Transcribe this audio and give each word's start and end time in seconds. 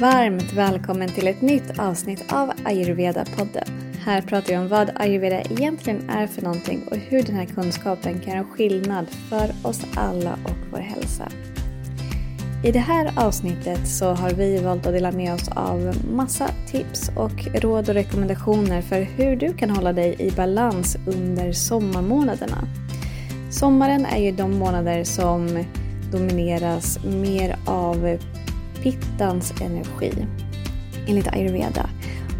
Varmt 0.00 0.52
välkommen 0.52 1.08
till 1.08 1.28
ett 1.28 1.40
nytt 1.40 1.78
avsnitt 1.78 2.32
av 2.32 2.50
Ayurveda-podden. 2.64 3.68
Här 4.04 4.22
pratar 4.22 4.48
vi 4.48 4.56
om 4.58 4.68
vad 4.68 4.90
ayurveda 4.94 5.40
egentligen 5.40 6.10
är 6.10 6.26
för 6.26 6.42
någonting 6.42 6.82
och 6.90 6.96
hur 6.96 7.22
den 7.22 7.34
här 7.34 7.44
kunskapen 7.44 8.20
kan 8.20 8.34
göra 8.34 8.44
skillnad 8.44 9.06
för 9.10 9.68
oss 9.68 9.80
alla 9.94 10.32
och 10.32 10.56
vår 10.72 10.78
hälsa. 10.78 11.28
I 12.64 12.72
det 12.72 12.78
här 12.78 13.12
avsnittet 13.16 13.88
så 13.88 14.06
har 14.06 14.30
vi 14.30 14.58
valt 14.58 14.86
att 14.86 14.92
dela 14.92 15.12
med 15.12 15.34
oss 15.34 15.48
av 15.48 15.94
massa 16.14 16.50
tips 16.66 17.10
och 17.16 17.46
råd 17.54 17.88
och 17.88 17.94
rekommendationer 17.94 18.82
för 18.82 19.00
hur 19.00 19.36
du 19.36 19.52
kan 19.52 19.70
hålla 19.70 19.92
dig 19.92 20.16
i 20.18 20.30
balans 20.30 20.96
under 21.06 21.52
sommarmånaderna. 21.52 22.58
Sommaren 23.50 24.06
är 24.06 24.18
ju 24.18 24.32
de 24.32 24.58
månader 24.58 25.04
som 25.04 25.64
domineras 26.12 26.98
mer 27.04 27.56
av 27.66 28.18
pittans 28.82 29.52
energi 29.60 30.12
enligt 31.08 31.28
ayurveda. 31.28 31.90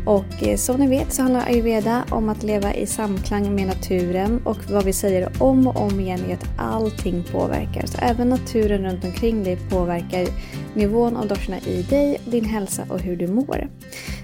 Och 0.07 0.43
eh, 0.43 0.57
som 0.57 0.81
ni 0.81 0.87
vet 0.87 1.13
så 1.13 1.23
handlar 1.23 1.47
ayurveda 1.47 2.05
om 2.11 2.29
att 2.29 2.43
leva 2.43 2.75
i 2.75 2.87
samklang 2.87 3.55
med 3.55 3.67
naturen 3.67 4.41
och 4.45 4.71
vad 4.71 4.85
vi 4.85 4.93
säger 4.93 5.43
om 5.43 5.67
och 5.67 5.77
om 5.77 6.01
igen 6.01 6.21
är 6.29 6.35
att 6.35 6.49
allting 6.59 7.25
påverkar. 7.33 7.87
Så 7.87 7.99
även 7.99 8.29
naturen 8.29 8.85
runt 8.85 9.05
omkring 9.05 9.45
dig 9.45 9.59
påverkar 9.71 10.29
nivån 10.75 11.17
av 11.17 11.29
doshorna 11.29 11.59
i 11.59 11.83
dig, 11.83 12.21
din 12.25 12.45
hälsa 12.45 12.83
och 12.89 13.01
hur 13.01 13.17
du 13.17 13.27
mår. 13.27 13.69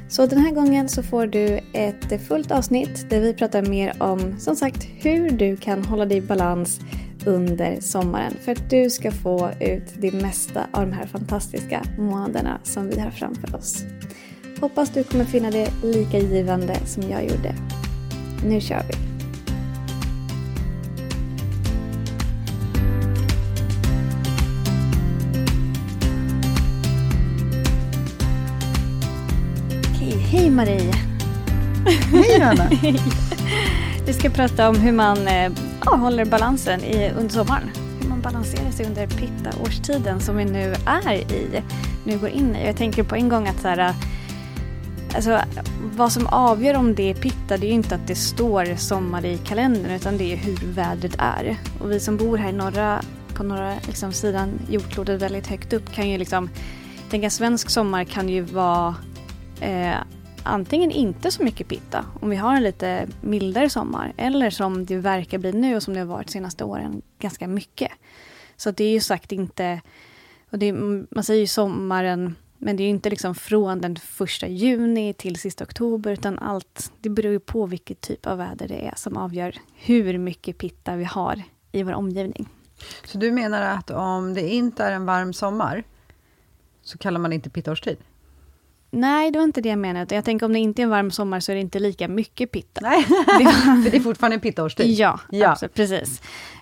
Så 0.08 0.26
den 0.26 0.38
här 0.38 0.52
gången 0.52 0.88
så 0.88 1.02
får 1.02 1.26
du 1.26 1.60
ett 1.72 2.26
fullt 2.28 2.50
avsnitt 2.50 3.10
där 3.10 3.20
vi 3.20 3.34
pratar 3.34 3.62
mer 3.62 4.02
om 4.02 4.38
som 4.38 4.56
sagt 4.56 4.88
hur 5.02 5.30
du 5.30 5.56
kan 5.56 5.84
hålla 5.84 6.04
dig 6.04 6.18
i 6.18 6.20
balans 6.20 6.80
under 7.26 7.80
sommaren 7.80 8.34
för 8.40 8.52
att 8.52 8.70
du 8.70 8.90
ska 8.90 9.12
få 9.12 9.50
ut 9.60 9.94
det 9.98 10.12
mesta 10.12 10.66
av 10.72 10.86
de 10.86 10.92
här 10.92 11.06
fantastiska 11.06 11.82
månaderna 11.98 12.60
som 12.62 12.88
vi 12.88 13.00
har 13.00 13.10
framför 13.10 13.56
oss. 13.56 13.84
Hoppas 14.60 14.90
du 14.90 15.04
kommer 15.04 15.24
finna 15.24 15.50
det 15.50 15.72
lika 15.82 16.18
givande 16.18 16.74
som 16.86 17.02
jag 17.02 17.22
gjorde. 17.22 17.54
Nu 18.44 18.60
kör 18.60 18.82
vi! 18.88 18.94
Hej, 29.98 30.18
hej 30.18 30.50
Marie! 30.50 30.94
Hej 32.12 32.42
Anna! 32.42 32.70
Vi 34.06 34.12
ska 34.12 34.30
prata 34.30 34.68
om 34.68 34.76
hur 34.76 34.92
man 34.92 35.28
eh, 35.28 35.52
ja, 35.84 35.96
håller 35.96 36.24
balansen 36.24 36.84
i, 36.84 37.10
under 37.18 37.32
sommaren. 37.32 37.70
Hur 38.00 38.08
man 38.08 38.20
balanserar 38.20 38.70
sig 38.70 38.86
under 38.86 39.06
pitta-årstiden 39.06 40.20
som 40.20 40.36
vi 40.36 40.44
nu 40.44 40.74
är 40.86 41.12
i, 41.12 41.62
nu 42.04 42.18
går 42.18 42.28
in 42.28 42.56
i. 42.56 42.66
Jag 42.66 42.76
tänker 42.76 43.02
på 43.02 43.14
en 43.14 43.28
gång 43.28 43.48
att 43.48 43.60
så 43.60 43.68
här, 43.68 43.94
alltså, 45.14 45.40
vad 45.96 46.12
som 46.12 46.26
avgör 46.26 46.74
om 46.74 46.94
det 46.94 47.10
är 47.10 47.14
pitta 47.14 47.56
det 47.56 47.66
är 47.66 47.68
ju 47.68 47.74
inte 47.74 47.94
att 47.94 48.06
det 48.06 48.14
står 48.14 48.76
sommar 48.76 49.24
i 49.24 49.38
kalendern 49.38 49.92
utan 49.92 50.18
det 50.18 50.32
är 50.32 50.36
hur 50.36 50.58
vädret 50.74 51.14
är. 51.18 51.56
Och 51.80 51.90
vi 51.90 52.00
som 52.00 52.16
bor 52.16 52.36
här 52.36 52.48
i 52.48 52.52
norra, 52.52 53.00
på 53.34 53.42
norra 53.42 53.74
liksom, 53.86 54.12
sidan 54.12 54.48
jordklotet 54.70 55.22
väldigt 55.22 55.46
högt 55.46 55.72
upp 55.72 55.92
kan 55.92 56.10
ju 56.10 56.18
liksom 56.18 56.50
tänka 57.10 57.30
svensk 57.30 57.70
sommar 57.70 58.04
kan 58.04 58.28
ju 58.28 58.40
vara 58.40 58.94
eh, 59.60 59.94
antingen 60.44 60.90
inte 60.90 61.30
så 61.30 61.42
mycket 61.42 61.68
pitta, 61.68 62.06
om 62.20 62.30
vi 62.30 62.36
har 62.36 62.56
en 62.56 62.62
lite 62.62 63.08
mildare 63.20 63.70
sommar, 63.70 64.12
eller 64.16 64.50
som 64.50 64.86
det 64.86 64.96
verkar 64.96 65.38
bli 65.38 65.52
nu 65.52 65.76
och 65.76 65.82
som 65.82 65.94
det 65.94 66.00
har 66.00 66.06
varit 66.06 66.26
de 66.26 66.32
senaste 66.32 66.64
åren, 66.64 67.02
ganska 67.18 67.48
mycket. 67.48 67.92
Så 68.56 68.70
det 68.70 68.84
är 68.84 68.92
ju 68.92 69.00
sagt 69.00 69.32
inte, 69.32 69.80
och 70.50 70.58
det, 70.58 70.68
mm, 70.68 71.06
man 71.10 71.24
säger 71.24 71.40
ju 71.40 71.46
sommaren, 71.46 72.34
men 72.58 72.76
det 72.76 72.82
är 72.82 72.84
ju 72.84 72.90
inte 72.90 73.10
liksom 73.10 73.34
från 73.34 73.80
den 73.80 73.96
första 73.96 74.46
juni 74.46 75.12
till 75.12 75.36
sista 75.36 75.64
oktober, 75.64 76.12
utan 76.12 76.38
allt, 76.38 76.92
det 77.00 77.08
beror 77.08 77.32
ju 77.32 77.40
på 77.40 77.66
vilket 77.66 78.00
typ 78.00 78.26
av 78.26 78.38
väder 78.38 78.68
det 78.68 78.86
är 78.86 78.94
som 78.96 79.16
avgör 79.16 79.54
hur 79.74 80.18
mycket 80.18 80.58
pitta 80.58 80.96
vi 80.96 81.04
har 81.04 81.42
i 81.72 81.82
vår 81.82 81.92
omgivning. 81.92 82.48
Så 83.04 83.18
du 83.18 83.32
menar 83.32 83.62
att 83.62 83.90
om 83.90 84.34
det 84.34 84.48
inte 84.54 84.84
är 84.84 84.92
en 84.92 85.06
varm 85.06 85.32
sommar, 85.32 85.84
så 86.82 86.98
kallar 86.98 87.20
man 87.20 87.30
det 87.30 87.34
inte 87.34 87.50
pittaårstid? 87.50 87.96
Nej, 88.94 89.30
det 89.30 89.38
var 89.38 89.44
inte 89.44 89.60
det 89.60 89.68
jag 89.68 89.78
menade. 89.78 90.14
Jag 90.14 90.24
tänker 90.24 90.46
om 90.46 90.52
det 90.52 90.58
inte 90.58 90.82
är 90.82 90.84
en 90.84 90.90
varm 90.90 91.10
sommar 91.10 91.40
så 91.40 91.52
är 91.52 91.56
det 91.56 91.60
inte 91.60 91.78
lika 91.78 92.08
mycket 92.08 92.50
pitta. 92.50 92.80
Nej, 92.80 93.06
det, 93.08 93.44
var... 93.44 93.90
det 93.90 93.96
är 93.96 94.00
fortfarande 94.00 94.34
en 94.34 94.40
pittaårstid. 94.40 94.90
Ja, 94.98 95.20
ja. 95.30 95.50
Absolut, 95.50 95.74
precis. 95.74 96.20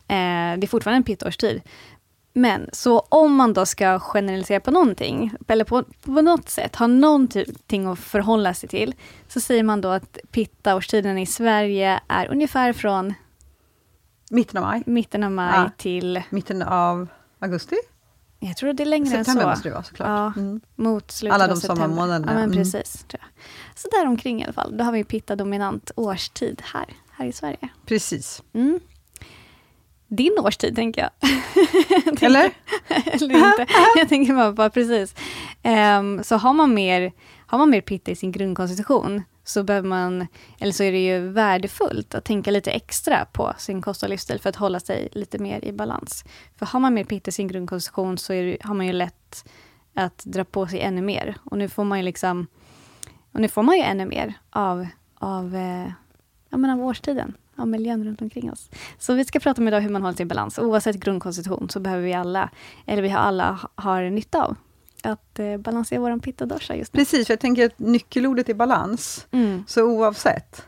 Eh, 0.09 0.59
det 0.59 0.65
är 0.65 0.66
fortfarande 0.66 0.97
en 0.97 1.03
pittaårstid. 1.03 1.62
Men 2.34 2.69
så 2.72 2.98
om 2.98 3.34
man 3.34 3.53
då 3.53 3.66
ska 3.66 3.98
generalisera 3.98 4.60
på 4.60 4.70
någonting, 4.70 5.32
eller 5.48 5.65
på, 5.65 5.84
på 6.04 6.22
något 6.22 6.48
sätt, 6.48 6.76
ha 6.76 6.87
någonting 6.87 7.87
att 7.87 7.98
förhålla 7.98 8.54
sig 8.54 8.69
till, 8.69 8.94
så 9.28 9.41
säger 9.41 9.62
man 9.62 9.81
då 9.81 9.88
att 9.88 10.19
pittaårstiden 10.31 11.19
i 11.19 11.26
Sverige 11.26 12.00
är 12.09 12.31
ungefär 12.31 12.72
från 12.72 13.14
Mitten 14.32 14.56
av 14.56 14.64
maj. 14.64 14.82
Mitten 14.87 15.25
av 15.25 15.31
maj 15.31 15.54
ja. 15.54 15.70
till... 15.76 16.22
Mitten 16.31 16.62
av 16.62 17.09
augusti? 17.38 17.76
Jag 18.44 18.56
tror 18.56 18.72
det 18.72 18.82
är 18.82 18.86
längre 18.86 19.06
september 19.06 19.42
än 19.42 19.47
så. 19.47 19.50
måste 19.50 19.69
det 19.69 19.72
vara 19.72 19.82
såklart. 19.82 20.08
Ja, 20.08 20.41
mm. 20.41 20.60
mot 20.76 21.10
slutet 21.10 21.34
Alla 21.34 21.47
de 21.47 21.56
september. 21.56 21.82
sommarmånaderna. 21.82 22.32
Ja, 22.32 22.34
men 22.34 22.44
mm. 22.44 22.56
precis. 22.56 23.04
Tror 23.08 23.20
jag. 23.20 23.44
Så 23.78 23.88
där 23.88 24.06
omkring 24.06 24.41
i 24.41 24.44
alla 24.44 24.53
fall. 24.53 24.76
Då 24.76 24.84
har 24.84 24.92
vi 24.92 25.04
pitta-dominant 25.04 25.91
årstid 25.97 26.62
här, 26.64 26.86
här 27.10 27.26
i 27.26 27.32
Sverige. 27.32 27.69
Precis. 27.86 28.42
Mm. 28.52 28.81
Din 30.08 30.38
årstid, 30.38 30.76
tänker 30.76 31.00
jag. 31.00 31.10
Eller? 32.22 32.50
Eller 32.88 33.34
inte. 33.34 33.66
jag 33.97 34.08
tänker 34.08 34.34
bara, 34.34 34.52
bara 34.52 34.70
precis. 34.70 35.14
Um, 35.98 36.25
så 36.25 36.36
har 36.36 36.52
man, 36.52 36.75
mer, 36.75 37.12
har 37.47 37.58
man 37.58 37.70
mer 37.70 37.81
pitta 37.81 38.10
i 38.10 38.16
sin 38.16 38.32
grundkonstitution, 38.32 39.22
så 39.44 39.62
behöver 39.62 39.88
man, 39.88 40.26
eller 40.60 40.72
så 40.72 40.82
är 40.82 40.92
det 40.92 41.04
ju 41.04 41.28
värdefullt 41.28 42.14
att 42.14 42.25
tänka 42.25 42.50
lite 42.50 42.70
extra 42.70 43.25
på 43.32 43.53
sin 43.58 43.82
kost 43.82 44.03
och 44.03 44.08
livsstil 44.08 44.41
för 44.41 44.50
att 44.50 44.56
hålla 44.56 44.80
sig 44.80 45.08
lite 45.12 45.38
mer 45.38 45.64
i 45.64 45.72
balans. 45.72 46.25
För 46.56 46.66
har 46.66 46.80
man 46.80 46.94
mer 46.94 47.04
pitt 47.04 47.28
i 47.28 47.32
sin 47.32 47.48
grundkonstitution 47.48 48.19
så 48.19 48.32
det, 48.32 48.56
har 48.60 48.75
man 48.75 48.86
ju 48.86 48.92
lätt 48.92 49.44
att 49.94 50.25
dra 50.25 50.44
på 50.44 50.66
sig 50.66 50.81
ännu 50.81 51.02
mer. 51.02 51.36
Och 51.44 51.58
nu 51.58 51.69
får 51.69 51.84
man 51.84 51.98
ju 51.98 52.04
liksom, 52.04 52.47
och 53.32 53.41
nu 53.41 53.48
får 53.48 53.62
man 53.62 53.76
ju 53.76 53.82
ännu 53.82 54.06
mer 54.06 54.34
av, 54.50 54.86
av, 55.14 55.56
eh, 55.56 55.92
ja, 56.48 56.56
men 56.56 56.70
av 56.70 56.81
årstiden, 56.81 57.34
av 57.56 57.69
miljön 57.69 58.04
runt 58.04 58.22
omkring 58.22 58.52
oss. 58.52 58.70
Så 58.98 59.14
vi 59.14 59.25
ska 59.25 59.41
prata 59.41 59.60
om 59.60 59.69
idag 59.69 59.81
hur 59.81 59.91
man 59.91 60.02
håller 60.02 60.16
sig 60.16 60.25
i 60.25 60.28
balans. 60.28 60.58
Oavsett 60.58 60.97
grundkonstitution 60.97 61.69
så 61.70 61.81
behöver 61.81 62.04
vi 62.04 62.14
alla, 62.14 62.50
eller 62.86 63.02
vi 63.02 63.08
har 63.08 63.20
alla 63.20 63.58
har 63.75 64.10
nytta 64.10 64.44
av 64.44 64.56
att 65.02 65.38
eh, 65.38 65.56
balansera 65.56 66.00
vår 66.00 66.18
pitta 66.18 66.58
just 66.74 66.94
nu. 66.94 67.00
Precis, 67.00 67.26
för 67.26 67.32
jag 67.32 67.40
tänker 67.40 67.66
att 67.66 67.78
nyckelordet 67.78 68.48
är 68.48 68.54
balans. 68.54 69.26
Mm. 69.30 69.64
Så 69.68 69.82
oavsett, 69.82 70.62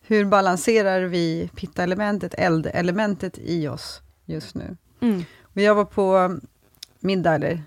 hur 0.00 0.24
balanserar 0.24 1.00
vi 1.00 1.50
pitta-elementet, 1.54 2.34
eldelementet 2.34 3.38
i 3.38 3.68
oss 3.68 4.00
just 4.24 4.54
nu? 4.54 4.76
Mm. 5.00 5.24
Och 5.42 5.60
jag 5.60 5.74
var 5.74 5.84
på 5.84 6.38
middag, 7.00 7.34
eller 7.34 7.62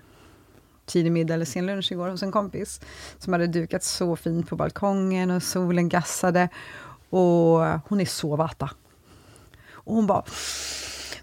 tidig 0.86 1.12
middag 1.12 1.34
eller 1.34 1.44
sen 1.44 1.66
lunch 1.66 1.92
igår 1.92 2.08
hos 2.08 2.22
en 2.22 2.32
kompis, 2.32 2.80
som 3.18 3.32
hade 3.32 3.46
dukat 3.46 3.82
så 3.82 4.16
fint 4.16 4.48
på 4.48 4.56
balkongen 4.56 5.30
och 5.30 5.42
solen 5.42 5.88
gassade. 5.88 6.48
Och 7.10 7.58
hon 7.88 8.00
är 8.00 8.04
så 8.04 8.36
vata. 8.36 8.70
Och 9.72 9.94
hon 9.94 10.06
bara 10.06 10.24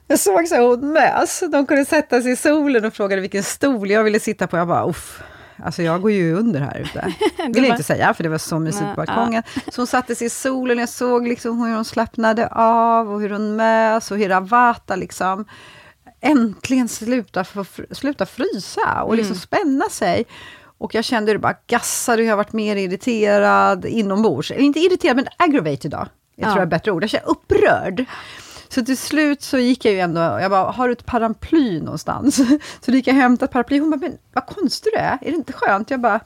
jag 0.10 0.20
såg 0.20 0.48
så 0.48 0.70
hon 0.70 0.92
mös. 0.92 1.44
De 1.52 1.66
kunde 1.66 1.86
sätta 1.86 2.22
sig 2.22 2.32
i 2.32 2.36
solen 2.36 2.86
och 2.86 2.94
frågade 2.94 3.22
vilken 3.22 3.44
stol 3.44 3.92
jag 3.92 4.04
ville 4.04 4.20
sitta 4.20 4.48
på. 4.48 4.58
Jag 4.58 4.68
bara, 4.68 4.90
uff. 4.90 5.24
Alltså 5.64 5.84
jag 5.84 6.02
går 6.02 6.12
ju 6.12 6.34
under 6.34 6.60
här 6.60 6.80
ute. 6.80 7.14
Vill 7.54 7.64
jag 7.64 7.74
inte 7.74 7.84
säga, 7.84 8.14
för 8.14 8.24
det 8.24 8.30
var 8.30 8.38
så 8.38 8.60
mysigt 8.60 8.86
på 8.86 8.96
balkongen. 8.96 9.44
Så 9.72 9.82
hon 9.82 9.88
satte 9.88 10.16
sig 10.16 10.28
i 10.28 10.30
solen, 10.30 10.78
jag 10.78 10.90
såg 10.90 11.28
liksom 11.28 11.62
hur 11.62 11.76
hon 11.76 11.86
slappnade 11.86 12.48
av 12.52 13.14
och 13.14 13.22
hur 13.22 13.30
hon 13.30 13.56
mös 13.56 14.12
och 14.12 14.18
hur 14.18 14.30
Ravata 14.30 14.96
liksom 14.96 15.46
äntligen 16.22 16.88
sluta, 16.88 17.46
sluta 17.92 18.26
frysa 18.26 19.04
och 19.04 19.16
liksom 19.16 19.34
mm. 19.34 19.40
spänna 19.40 19.90
sig. 19.90 20.26
Och 20.78 20.96
jag 20.96 21.06
kände 21.06 21.30
hur 21.30 21.36
det 21.36 21.42
bara 21.42 21.58
gassade, 21.68 22.24
jag 22.24 22.38
varit 22.38 22.54
mer 22.54 22.76
irriterad 22.76 23.86
inombords. 23.86 24.52
Inte 24.52 24.80
irriterad, 24.80 25.16
men 25.16 25.28
aggravated 25.38 25.86
idag. 25.86 26.08
Jag 26.36 26.46
tror 26.46 26.52
ja. 26.52 26.56
det 26.56 26.62
är 26.62 26.64
ett 26.64 26.70
bättre 26.70 26.92
ord. 26.92 27.04
Jag 27.04 27.10
känner 27.10 27.30
upprörd. 27.30 28.06
Så 28.70 28.86
till 28.86 28.98
slut 28.98 29.42
så 29.42 29.58
gick 29.58 29.86
jag 29.86 29.94
ju 29.94 30.00
ändå, 30.00 30.20
jag 30.20 30.52
bara, 30.52 30.72
har 30.72 30.88
du 30.88 30.94
ett 30.94 31.06
paraply 31.06 31.82
någonstans? 31.82 32.42
Så 32.82 32.92
gick 32.92 33.08
jag 33.08 33.14
och 33.14 33.22
hämtade 33.22 33.46
ett 33.46 33.52
paraply, 33.52 33.80
hon 33.80 33.90
bara, 33.90 33.98
men 33.98 34.18
vad 34.34 34.46
konstig 34.46 34.94
du 34.94 35.00
är, 35.00 35.18
är 35.22 35.32
det 35.32 35.38
inte 35.38 35.54
skönt? 35.54 35.92
Jag 35.92 36.00
bara, 36.00 36.20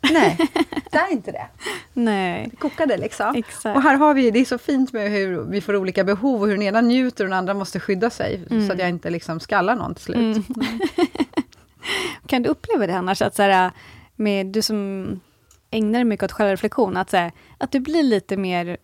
nej, 0.00 0.36
det 0.90 0.98
är 0.98 1.12
inte 1.12 1.32
det. 1.32 1.46
Nej. 1.92 2.48
Det 2.50 2.56
kokade 2.56 2.96
liksom. 2.96 3.34
Exakt. 3.34 3.76
Och 3.76 3.82
här 3.82 3.96
har 3.96 4.14
vi, 4.14 4.30
det 4.30 4.38
är 4.38 4.44
så 4.44 4.58
fint 4.58 4.92
med 4.92 5.10
hur 5.10 5.40
vi 5.42 5.60
får 5.60 5.76
olika 5.76 6.04
behov 6.04 6.40
och 6.40 6.46
hur 6.46 6.54
den 6.54 6.62
ena 6.62 6.80
njuter 6.80 7.24
och 7.24 7.30
den 7.30 7.38
andra 7.38 7.54
måste 7.54 7.80
skydda 7.80 8.10
sig, 8.10 8.46
mm. 8.50 8.66
så 8.66 8.72
att 8.72 8.78
jag 8.78 8.88
inte 8.88 9.10
liksom 9.10 9.40
skallar 9.40 9.76
någon 9.76 9.94
till 9.94 10.04
slut. 10.04 10.16
Mm. 10.16 10.80
kan 12.26 12.42
du 12.42 12.48
uppleva 12.48 12.86
det 12.86 12.96
annars, 12.96 13.22
att 13.22 13.34
så 13.34 13.42
här, 13.42 13.70
med, 14.16 14.46
du 14.46 14.62
som 14.62 15.20
ägnar 15.70 15.98
dig 15.98 16.04
mycket 16.04 16.24
åt 16.24 16.32
självreflektion, 16.32 16.96
att, 16.96 17.10
så 17.10 17.16
här, 17.16 17.32
att 17.58 17.72
du 17.72 17.80
blir 17.80 18.02
lite 18.02 18.36
mer 18.36 18.76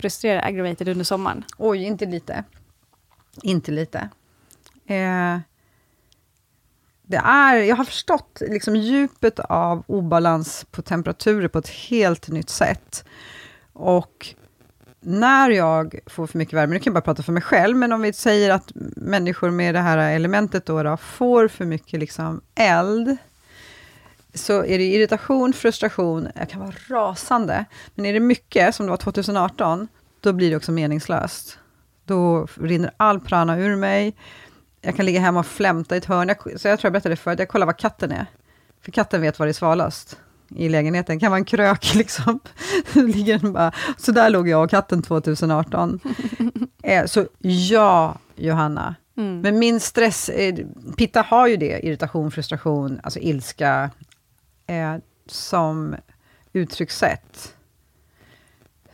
frustrerad, 0.00 0.44
aggravated 0.44 0.88
under 0.88 1.04
sommaren? 1.04 1.44
Oj, 1.58 1.84
inte 1.84 2.06
lite. 2.06 2.44
Inte 3.42 3.70
lite. 3.72 3.98
Eh, 4.86 5.38
det 7.02 7.16
är, 7.16 7.56
jag 7.56 7.76
har 7.76 7.84
förstått 7.84 8.42
liksom 8.48 8.76
djupet 8.76 9.38
av 9.38 9.84
obalans 9.86 10.66
på 10.70 10.82
temperaturer 10.82 11.48
på 11.48 11.58
ett 11.58 11.68
helt 11.68 12.28
nytt 12.28 12.50
sätt. 12.50 13.04
Och 13.72 14.34
när 15.00 15.50
jag 15.50 15.98
får 16.06 16.26
för 16.26 16.38
mycket 16.38 16.54
värme, 16.54 16.74
nu 16.74 16.78
kan 16.78 16.90
jag 16.90 16.94
bara 16.94 17.04
prata 17.04 17.22
för 17.22 17.32
mig 17.32 17.42
själv, 17.42 17.76
men 17.76 17.92
om 17.92 18.02
vi 18.02 18.12
säger 18.12 18.50
att 18.50 18.72
människor 18.96 19.50
med 19.50 19.74
det 19.74 19.80
här 19.80 19.98
elementet 19.98 20.66
då, 20.66 20.82
då 20.82 20.96
får 20.96 21.48
för 21.48 21.64
mycket 21.64 22.00
liksom 22.00 22.40
eld, 22.54 23.16
så 24.34 24.64
är 24.64 24.78
det 24.78 24.84
irritation, 24.84 25.52
frustration, 25.52 26.28
jag 26.34 26.48
kan 26.50 26.60
vara 26.60 26.74
rasande. 26.88 27.64
Men 27.94 28.06
är 28.06 28.12
det 28.12 28.20
mycket, 28.20 28.74
som 28.74 28.86
det 28.86 28.90
var 28.90 28.96
2018, 28.96 29.88
då 30.20 30.32
blir 30.32 30.50
det 30.50 30.56
också 30.56 30.72
meningslöst. 30.72 31.58
Då 32.04 32.46
rinner 32.54 32.90
all 32.96 33.20
prana 33.20 33.58
ur 33.58 33.76
mig. 33.76 34.16
Jag 34.80 34.96
kan 34.96 35.06
ligga 35.06 35.20
hemma 35.20 35.40
och 35.40 35.46
flämta 35.46 35.94
i 35.94 35.98
ett 35.98 36.04
hörn. 36.04 36.28
Jag, 36.28 36.60
så 36.60 36.68
jag 36.68 36.78
tror 36.78 36.86
jag 36.88 36.92
berättade 36.92 37.16
förut, 37.16 37.38
jag 37.38 37.48
kollar 37.48 37.66
vad 37.66 37.76
katten 37.76 38.12
är. 38.12 38.26
För 38.82 38.92
katten 38.92 39.20
vet 39.20 39.38
var 39.38 39.46
det 39.46 39.50
är 39.50 39.54
svalast 39.54 40.18
i 40.56 40.68
lägenheten. 40.68 41.16
Det 41.16 41.20
kan 41.20 41.30
vara 41.30 41.38
en 41.38 41.44
krök 41.44 41.94
liksom. 41.94 42.40
Ligger 42.92 43.38
den 43.38 43.52
bara. 43.52 43.72
Så 43.96 44.12
där 44.12 44.30
låg 44.30 44.48
jag 44.48 44.64
och 44.64 44.70
katten 44.70 45.02
2018. 45.02 46.00
eh, 46.82 47.06
så 47.06 47.26
ja, 47.38 48.18
Johanna. 48.36 48.94
Mm. 49.16 49.40
Men 49.40 49.58
min 49.58 49.80
stress, 49.80 50.30
Pitta 50.96 51.22
har 51.22 51.46
ju 51.46 51.56
det, 51.56 51.86
irritation, 51.86 52.30
frustration, 52.30 53.00
alltså 53.02 53.18
ilska, 53.18 53.90
eh, 54.70 54.96
som 55.26 55.96
uttryckssätt. 56.52 57.56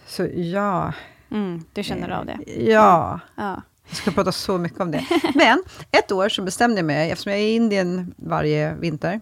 Så 0.06 0.28
ja. 0.34 0.92
Mm, 1.30 1.64
du 1.72 1.82
känner 1.82 2.08
av 2.10 2.26
det? 2.26 2.38
Ja. 2.46 3.20
ja. 3.34 3.62
Jag 3.88 3.96
ska 3.96 4.10
prata 4.10 4.32
så 4.32 4.58
mycket 4.58 4.80
om 4.80 4.90
det. 4.90 5.04
Men 5.34 5.62
ett 5.90 6.12
år 6.12 6.28
så 6.28 6.42
bestämde 6.42 6.76
jag 6.76 6.86
mig, 6.86 7.10
eftersom 7.10 7.32
jag 7.32 7.40
är 7.40 7.44
i 7.44 7.54
Indien 7.54 8.14
varje 8.16 8.74
vinter, 8.74 9.20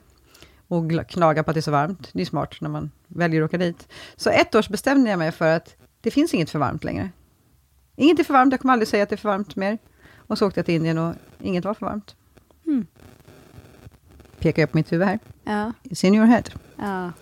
och 0.68 1.08
klagar 1.08 1.42
på 1.42 1.50
att 1.50 1.54
det 1.54 1.60
är 1.60 1.62
så 1.62 1.70
varmt. 1.70 2.10
Det 2.12 2.22
är 2.22 2.26
smart 2.26 2.60
när 2.60 2.68
man 2.68 2.90
väljer 3.06 3.42
att 3.42 3.48
åka 3.48 3.58
dit. 3.58 3.88
Så 4.16 4.30
ett 4.30 4.54
år 4.54 4.62
så 4.62 4.72
bestämde 4.72 5.10
jag 5.10 5.18
mig 5.18 5.32
för 5.32 5.56
att 5.56 5.76
det 6.00 6.10
finns 6.10 6.34
inget 6.34 6.50
för 6.50 6.58
varmt 6.58 6.84
längre. 6.84 7.10
Inget 7.96 8.18
är 8.18 8.24
för 8.24 8.32
varmt, 8.32 8.52
jag 8.52 8.60
kommer 8.60 8.72
aldrig 8.72 8.88
säga 8.88 9.02
att 9.02 9.08
det 9.08 9.14
är 9.14 9.16
för 9.16 9.28
varmt 9.28 9.56
mer. 9.56 9.78
Och 10.16 10.38
så 10.38 10.46
åkte 10.46 10.58
jag 10.58 10.66
till 10.66 10.74
Indien 10.74 10.98
och 10.98 11.14
inget 11.40 11.64
var 11.64 11.74
för 11.74 11.86
varmt. 11.86 12.16
Mm. 12.66 12.86
Pekar 14.44 14.62
jag 14.62 14.70
på 14.70 14.76
mitt 14.78 14.92
huvud 14.92 15.06
här. 15.06 15.18
Ja. 15.44 15.72
It's 15.82 16.04
in 16.06 16.14
your 16.14 16.26
head. 16.26 16.42
Ja, 16.76 17.12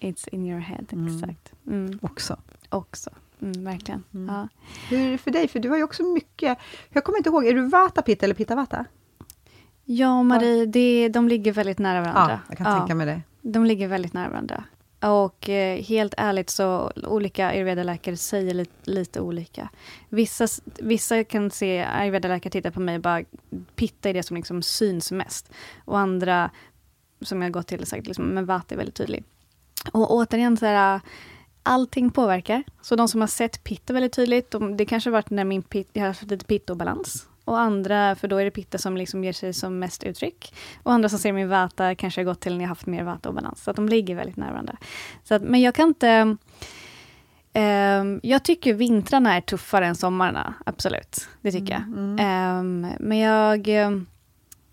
it's 0.00 0.28
in 0.32 0.46
your 0.46 0.60
head, 0.60 0.84
mm. 0.92 1.06
exakt. 1.06 1.52
Mm. 1.66 1.98
Också. 2.02 2.36
Också. 2.68 3.10
Mm, 3.42 3.64
verkligen. 3.64 4.04
Mm. 4.14 4.34
Ja. 4.34 4.48
Hur 4.88 5.06
är 5.06 5.10
det 5.10 5.18
för 5.18 5.30
dig? 5.30 5.48
För 5.48 5.58
du 5.58 5.68
har 5.68 5.76
ju 5.76 5.82
också 5.82 6.02
mycket... 6.02 6.58
Jag 6.90 7.04
kommer 7.04 7.18
inte 7.18 7.30
ihåg, 7.30 7.46
är 7.46 7.54
du 7.54 7.68
Vata 7.68 8.02
Pitta 8.02 8.26
eller 8.26 8.34
Pitta 8.34 8.54
Vata? 8.54 8.84
Ja, 9.84 10.22
Marie, 10.22 10.66
det, 10.66 11.08
de 11.08 11.28
ligger 11.28 11.52
väldigt 11.52 11.78
nära 11.78 12.00
varandra. 12.00 12.32
Ja, 12.32 12.38
jag 12.48 12.58
kan 12.58 12.72
ja, 12.72 12.78
tänka 12.78 12.94
mig 12.94 13.06
det. 13.06 13.22
De 13.42 13.64
ligger 13.64 13.88
väldigt 13.88 14.12
nära 14.12 14.28
varandra. 14.28 14.64
Och 15.00 15.48
eh, 15.48 15.82
helt 15.82 16.14
ärligt 16.16 16.50
så 16.50 16.92
olika 16.96 17.46
ayurveda-läkare 17.46 18.16
säger 18.16 18.54
lite, 18.54 18.90
lite, 18.90 19.20
olika. 19.20 19.68
Vissa, 20.08 20.46
vissa 20.78 21.24
kan 21.24 21.50
se 21.50 21.84
ayurveda-läkare 21.84 22.52
titta 22.52 22.70
på 22.70 22.80
mig 22.80 22.96
och 22.96 23.02
bara 23.02 23.22
pitta 23.76 24.10
i 24.10 24.12
det 24.12 24.22
som 24.22 24.36
liksom 24.36 24.62
syns 24.62 25.12
mest. 25.12 25.50
Och 25.84 25.98
andra 25.98 26.50
som 27.22 27.42
jag 27.42 27.52
gått 27.52 27.66
till 27.66 27.80
och 27.80 27.88
sagt, 27.88 28.06
liksom, 28.06 28.24
men 28.24 28.46
vata 28.46 28.74
är 28.74 28.76
väldigt 28.76 28.94
tydlig. 28.94 29.24
Och 29.92 30.14
återigen, 30.14 30.56
så 30.56 30.66
här, 30.66 31.00
allting 31.62 32.10
påverkar. 32.10 32.62
Så 32.82 32.96
de 32.96 33.08
som 33.08 33.20
har 33.20 33.28
sett 33.28 33.64
pitta 33.64 33.92
väldigt 33.92 34.12
tydligt, 34.12 34.50
de, 34.50 34.76
det 34.76 34.84
kanske 34.86 35.10
varit 35.10 35.30
när 35.30 35.44
min 35.44 35.62
pit, 35.62 35.90
jag 35.92 36.02
har 36.02 36.08
haft 36.08 36.22
lite 36.22 36.44
pittobalans 36.44 37.26
och 37.44 37.60
andra, 37.60 38.14
för 38.14 38.28
då 38.28 38.36
är 38.36 38.44
det 38.44 38.50
pitta 38.50 38.78
som 38.78 38.96
liksom 38.96 39.24
ger 39.24 39.32
sig 39.32 39.52
som 39.52 39.78
mest 39.78 40.04
uttryck. 40.04 40.54
Och 40.82 40.92
andra 40.92 41.08
som 41.08 41.18
ser 41.18 41.32
min 41.32 41.48
vata 41.48 41.94
kanske 41.94 42.20
har 42.20 42.24
gått 42.24 42.40
till 42.40 42.56
när 42.56 42.64
jag 42.64 42.68
haft 42.68 42.86
mer 42.86 43.04
vata 43.04 43.28
och 43.28 43.34
balans. 43.34 43.62
Så 43.62 43.70
att 43.70 43.76
de 43.76 43.88
ligger 43.88 44.14
väldigt 44.14 44.36
nära 44.36 44.50
varandra. 44.50 44.76
Så 45.24 45.34
att, 45.34 45.42
men 45.42 45.60
jag 45.60 45.74
kan 45.74 45.88
inte... 45.88 46.36
Eh, 47.52 48.04
jag 48.22 48.44
tycker 48.44 48.74
vintrarna 48.74 49.36
är 49.36 49.40
tuffare 49.40 49.86
än 49.86 49.94
sommarna, 49.94 50.54
absolut. 50.66 51.28
Det 51.40 51.52
tycker 51.52 51.72
jag. 51.72 51.82
Mm, 51.82 52.18
mm. 52.18 52.84
Eh, 52.84 52.96
men 53.00 53.18
jag... 53.18 53.68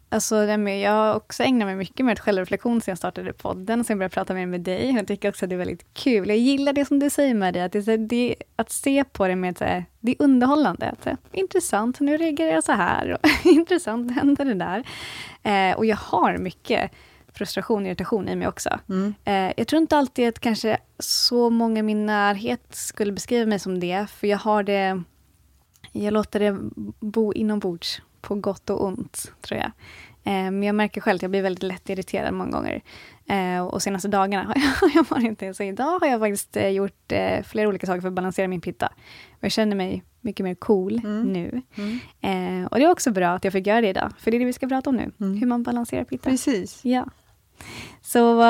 Alltså, 0.09 0.44
jag 0.44 0.92
har 0.92 1.15
också 1.15 1.44
ägnat 1.44 1.65
mig 1.65 1.75
mycket 1.75 2.06
med 2.06 2.19
självreflektion 2.19 2.81
sen 2.81 2.92
jag 2.92 2.98
startade 2.98 3.33
podden, 3.33 3.83
sen 3.83 3.98
började 3.98 4.13
prata 4.13 4.33
mer 4.33 4.45
med 4.45 4.62
dig. 4.62 4.92
Jag 4.95 5.07
tycker 5.07 5.30
också 5.30 5.45
att 5.45 5.50
det 5.50 5.56
är 5.56 5.57
väldigt 5.57 5.94
kul. 5.94 6.30
Jag 6.30 6.38
gillar 6.38 6.74
det 6.74 6.86
som 6.86 7.00
du 7.00 7.09
säger 7.09 7.51
det, 7.51 7.62
att, 7.62 7.71
det, 7.71 7.98
det, 7.98 8.36
att 8.56 8.71
se 8.71 9.04
på 9.04 9.27
det 9.27 9.36
med 9.36 9.50
att 9.51 9.86
det 10.00 10.12
är 10.12 10.15
underhållande. 10.19 10.89
Att, 10.89 11.07
intressant, 11.31 12.00
nu 12.00 12.18
reagerar 12.18 12.51
jag 12.51 12.63
så 12.63 12.71
här. 12.71 13.12
Och, 13.12 13.30
intressant, 13.45 14.12
händer 14.12 14.45
det 14.45 14.54
där. 14.54 14.83
Eh, 15.44 15.77
och 15.77 15.86
jag 15.86 15.98
har 15.98 16.38
mycket 16.38 16.92
frustration 17.33 17.81
och 17.83 17.88
irritation 17.88 18.30
i 18.30 18.36
mig 18.36 18.48
också. 18.48 18.80
Mm. 18.89 19.13
Eh, 19.25 19.54
jag 19.57 19.68
tror 19.68 19.81
inte 19.81 19.98
alltid 19.98 20.27
att 20.27 20.39
kanske 20.39 20.77
så 21.00 21.50
många 21.50 21.80
i 21.80 21.83
min 21.83 22.06
närhet 22.06 22.75
skulle 22.75 23.12
beskriva 23.12 23.45
mig 23.45 23.59
som 23.59 23.80
det, 23.80 24.07
för 24.09 24.27
jag 24.27 24.38
har 24.38 24.63
det... 24.63 25.04
Jag 25.92 26.13
låter 26.13 26.39
det 26.39 26.57
bo 27.00 27.33
inombords 27.33 28.01
på 28.27 28.35
gott 28.35 28.69
och 28.69 28.85
ont, 28.85 29.31
tror 29.41 29.59
jag. 29.59 29.71
Eh, 30.24 30.51
men 30.51 30.63
jag 30.63 30.75
märker 30.75 31.01
själv 31.01 31.15
att 31.15 31.21
jag 31.21 31.31
blir 31.31 31.41
väldigt 31.41 31.63
lätt 31.63 31.89
irriterad 31.89 32.33
många 32.33 32.51
gånger. 32.51 32.81
Eh, 33.25 33.65
och 33.68 33.81
senaste 33.81 34.07
dagarna 34.07 34.44
har 34.44 34.56
jag, 34.81 34.91
jag 34.95 35.09
varit 35.09 35.39
det. 35.39 35.53
Så 35.53 35.63
idag 35.63 36.00
har 36.00 36.07
jag 36.07 36.19
faktiskt 36.19 36.57
eh, 36.57 36.69
gjort 36.69 37.13
flera 37.44 37.69
olika 37.69 37.88
saker 37.88 38.01
för 38.01 38.07
att 38.07 38.13
balansera 38.13 38.47
min 38.47 38.62
pitta. 38.62 38.88
Och 39.31 39.44
jag 39.44 39.51
känner 39.51 39.75
mig 39.75 40.03
mycket 40.21 40.44
mer 40.44 40.56
cool 40.56 41.01
mm. 41.03 41.24
nu. 41.24 41.62
Mm. 42.21 42.68
och 42.68 42.77
det 42.79 42.85
är 42.85 42.91
också 42.91 43.12
bra 43.12 43.29
att 43.29 43.44
jag 43.44 43.53
fick 43.53 43.68
göra 43.68 43.81
det 43.81 43.89
idag, 43.89 44.12
för 44.19 44.31
det 44.31 44.38
är 44.38 44.39
det 44.39 44.45
vi 44.45 44.53
ska 44.53 44.68
prata 44.68 44.89
om 44.89 44.95
nu. 44.95 45.12
Mm. 45.19 45.38
Hur 45.38 45.47
man 45.47 45.63
balanserar 45.63 46.03
pitta. 46.03 46.30
Precis. 46.30 46.85
Ja. 46.85 47.06
Så 48.01 48.44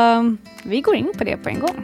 vi 0.63 0.81
går 0.81 0.95
in 0.95 1.11
på 1.17 1.23
det 1.23 1.37
på 1.37 1.49
en 1.49 1.59
gång. 1.59 1.83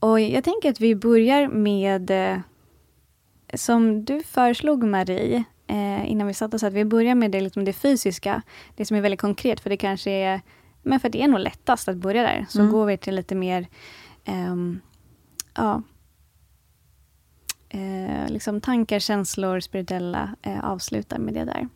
Och 0.00 0.20
jag 0.20 0.44
tänker 0.44 0.70
att 0.70 0.80
vi 0.80 0.94
börjar 0.94 1.48
med, 1.48 2.10
eh, 2.10 2.40
som 3.54 4.04
du 4.04 4.22
föreslog 4.22 4.84
Marie, 4.84 5.44
eh, 5.66 6.10
innan 6.10 6.26
vi 6.26 6.34
satte 6.34 6.56
oss, 6.56 6.62
att 6.62 6.72
vi 6.72 6.84
börjar 6.84 7.14
med 7.14 7.30
det, 7.30 7.40
liksom 7.40 7.64
det 7.64 7.72
fysiska, 7.72 8.42
det 8.76 8.84
som 8.84 8.96
är 8.96 9.00
väldigt 9.00 9.20
konkret, 9.20 9.60
för 9.60 9.70
det 9.70 9.76
kanske 9.76 10.10
är, 10.10 10.40
men 10.82 11.00
för 11.00 11.08
det 11.08 11.22
är 11.22 11.28
nog 11.28 11.40
lättast 11.40 11.88
att 11.88 11.96
börja 11.96 12.22
där. 12.22 12.46
Så 12.48 12.60
mm. 12.60 12.72
går 12.72 12.86
vi 12.86 12.96
till 12.96 13.14
lite 13.14 13.34
mer, 13.34 13.66
eh, 14.24 14.54
ja, 15.54 15.82
eh, 17.68 18.28
liksom 18.28 18.60
tankar, 18.60 18.98
känslor, 18.98 19.60
spirituella, 19.60 20.34
eh, 20.42 20.64
avslutar 20.64 21.18
med 21.18 21.34
det 21.34 21.44
där. 21.44 21.68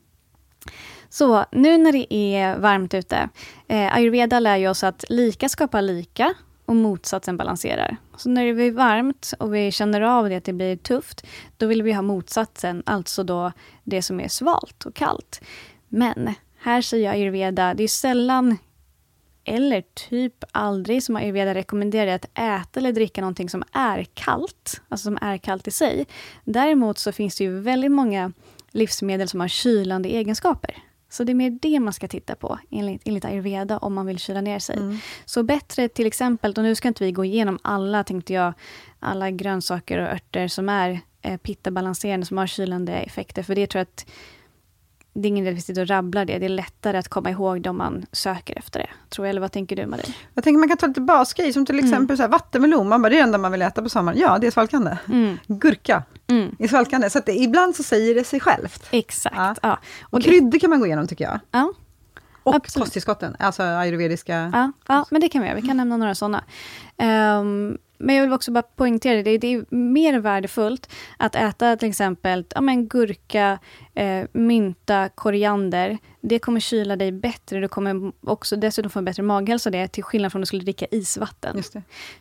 Så 1.09 1.45
nu 1.53 1.79
när 1.79 1.93
det 1.93 2.15
är 2.15 2.59
varmt 2.59 2.95
ute, 2.95 3.29
eh, 3.69 3.95
ayurveda 3.95 4.41
lär 4.41 4.57
ju 4.57 4.69
oss 4.69 4.85
att 4.85 5.05
lika 5.09 5.49
skapar 5.49 5.83
lika 5.83 6.35
och 6.67 6.77
motsatsen 6.77 7.37
balanserar. 7.37 7.97
Så 8.17 8.29
när 8.29 8.45
det 8.45 8.55
blir 8.55 8.73
varmt 8.73 9.35
och 9.39 9.55
vi 9.55 9.73
känner 9.73 10.01
av 10.01 10.29
det 10.29 10.37
att 10.37 10.45
det 10.45 10.53
blir 10.53 10.77
tufft, 10.77 11.27
då 11.57 11.67
vill 11.67 11.83
vi 11.83 11.93
ha 11.93 12.03
motsatsen, 12.03 12.83
alltså 12.87 13.25
då 13.25 13.53
det 13.85 14.03
som 14.03 14.21
är 14.21 14.29
svalt 14.29 14.87
och 14.87 14.95
kallt. 14.95 15.41
Men 15.89 16.35
här 16.59 16.83
säger 16.83 17.11
ayurveda, 17.11 17.75
det 17.75 17.83
är 17.83 17.89
sällan 17.89 18.57
eller 19.45 19.83
typ 19.95 20.45
aldrig 20.53 21.03
som 21.03 21.17
ayurveda 21.17 21.55
rekommenderar 21.55 22.15
att 22.15 22.25
äta 22.25 22.81
eller 22.81 22.93
dricka 22.93 23.21
någonting 23.21 23.49
som 23.49 23.63
är 23.73 24.05
kallt, 24.15 24.81
alltså 24.89 25.05
som 25.05 25.19
är 25.21 25.39
kallt 25.39 25.69
i 25.69 25.71
sig. 25.71 26.07
Däremot 26.45 26.99
så 26.99 27.13
finns 27.13 27.37
det 27.37 27.45
ju 27.45 27.61
väldigt 27.61 27.93
många 27.93 28.33
livsmedel 28.71 29.29
som 29.29 29.41
har 29.41 29.49
kylande 29.49 30.09
egenskaper. 30.09 30.83
Så 31.13 31.25
det 31.25 31.33
är 31.33 31.35
mer 31.35 31.59
det 31.63 31.81
man 31.81 31.93
ska 31.93 32.09
titta 32.09 32.35
på 32.35 32.59
enligt, 32.71 33.03
enligt 33.05 33.25
ayurveda 33.25 33.79
om 33.79 33.95
man 33.95 34.07
vill 34.07 34.19
kyla 34.19 34.41
ner 34.41 34.59
sig. 34.59 34.77
Mm. 34.77 34.99
Så 35.25 35.43
bättre 35.43 35.89
till 35.89 36.07
exempel, 36.07 36.53
och 36.57 36.63
nu 36.63 36.75
ska 36.75 36.89
inte 36.89 37.05
vi 37.05 37.13
gå 37.13 37.25
igenom 37.25 37.59
alla, 37.63 38.05
tänkte 38.05 38.33
jag, 38.33 38.53
alla 39.01 39.31
grönsaker 39.31 39.99
och 39.99 40.09
örter 40.09 40.49
som 40.49 40.69
är 40.69 41.01
eh, 41.23 41.37
pitta-balanserande, 41.37 42.27
som 42.27 42.39
har 42.39 42.47
kylande 42.47 42.93
effekter, 42.93 43.43
för 43.43 43.55
det 43.55 43.67
tror 43.67 43.79
jag 43.81 43.83
att 43.83 44.07
det 45.15 45.27
är 45.27 45.29
ingen 45.29 45.47
idé 45.47 45.73
att 45.73 45.79
och 45.79 45.87
rabblar 45.89 46.25
det. 46.25 46.39
Det 46.39 46.45
är 46.45 46.49
lättare 46.49 46.99
att 46.99 47.09
komma 47.09 47.31
ihåg 47.31 47.63
det 47.63 47.71
om 47.71 47.77
man 47.79 48.07
söker 48.13 48.59
efter 48.59 48.81
det. 48.81 48.89
Tror 49.09 49.27
jag, 49.27 49.31
eller 49.31 49.41
vad 49.41 49.53
tänker 49.53 49.77
du 49.77 49.87
Marie? 49.87 50.05
Jag 50.35 50.45
tänker 50.45 50.59
man 50.59 50.69
kan 50.69 50.77
ta 50.79 50.87
lite 50.87 51.01
basgrejer, 51.01 51.53
som 51.53 51.67
till 51.67 51.75
Mm. 51.79 51.85
exempel 51.91 52.17
så 52.17 52.23
här, 52.23 52.31
vattenmelon. 52.31 52.89
Man 52.89 53.03
bara, 53.03 53.09
det 53.09 53.15
är 53.15 53.17
det 53.19 53.23
enda 53.23 53.39
man 53.39 53.53
vill 53.53 53.63
äta 53.63 53.83
på 53.83 53.89
sommaren. 53.89 54.19
Ja, 54.19 54.39
det 54.39 54.47
är 54.47 54.51
svalkande. 54.51 54.97
Mm. 55.09 55.39
Gurka 55.47 56.03
Mm. 56.27 56.57
är 56.59 56.69
svalkande. 56.69 57.11
Så 57.11 57.19
att 57.19 57.27
det, 57.27 57.33
ibland 57.33 57.77
så 57.77 57.83
säger 57.83 58.15
det 58.15 58.25
sig 58.25 58.41
självt. 58.41 58.89
Exakt. 58.91 59.37
Ja. 59.37 59.55
Ja. 59.63 59.79
Och 60.03 60.21
det- 60.21 60.25
kryddor 60.29 60.59
kan 60.59 60.71
man 60.71 60.81
gå 60.81 60.87
igenom 60.87 61.07
tycker 61.09 61.25
jag. 61.25 61.41
Ja, 61.51 61.73
Och 62.43 62.55
Absolut. 62.55 62.85
kosttillskotten, 62.85 63.37
alltså 63.39 63.63
ayurvediska. 63.63 64.51
ja, 64.53 64.73
ja, 64.89 65.05
men 65.11 65.21
det 65.21 65.29
kan 65.29 65.43
vi 65.43 65.49
göra. 65.49 65.61
Vi 65.61 65.67
kan 65.69 65.77
nämna 65.77 65.97
några 65.97 66.15
sådana. 66.15 66.45
Ehm, 66.97 67.79
men 68.03 68.15
jag 68.15 68.23
vill 68.23 68.33
också 68.33 68.53
bara 68.53 68.63
poängtera 68.63 69.23
det. 69.23 69.39
Det 69.39 69.47
är 69.47 69.75
mer 69.75 70.19
värdefullt 70.19 70.91
att 71.17 71.35
äta 71.35 71.77
till 71.77 71.89
exempel 71.89 72.45
ja, 72.55 72.61
men 72.61 72.89
gurka, 72.89 73.59
eh, 73.95 74.25
mynta, 74.33 75.09
koriander. 75.09 75.99
Det 76.21 76.39
kommer 76.39 76.61
kyla 76.61 76.97
dig 76.97 77.13
bättre. 77.13 77.61
Du 77.61 77.69
kommer 77.69 78.13
också 78.21 78.57
dessutom 78.57 78.91
få 78.91 78.99
en 78.99 79.05
bättre 79.05 79.23
maghälsa 79.23 79.71
det, 79.71 79.89
till 79.89 80.03
skillnad 80.03 80.33
från 80.33 80.39
om 80.39 80.43
du 80.43 80.47
skulle 80.47 80.63
dricka 80.63 80.87
isvatten. 80.91 81.63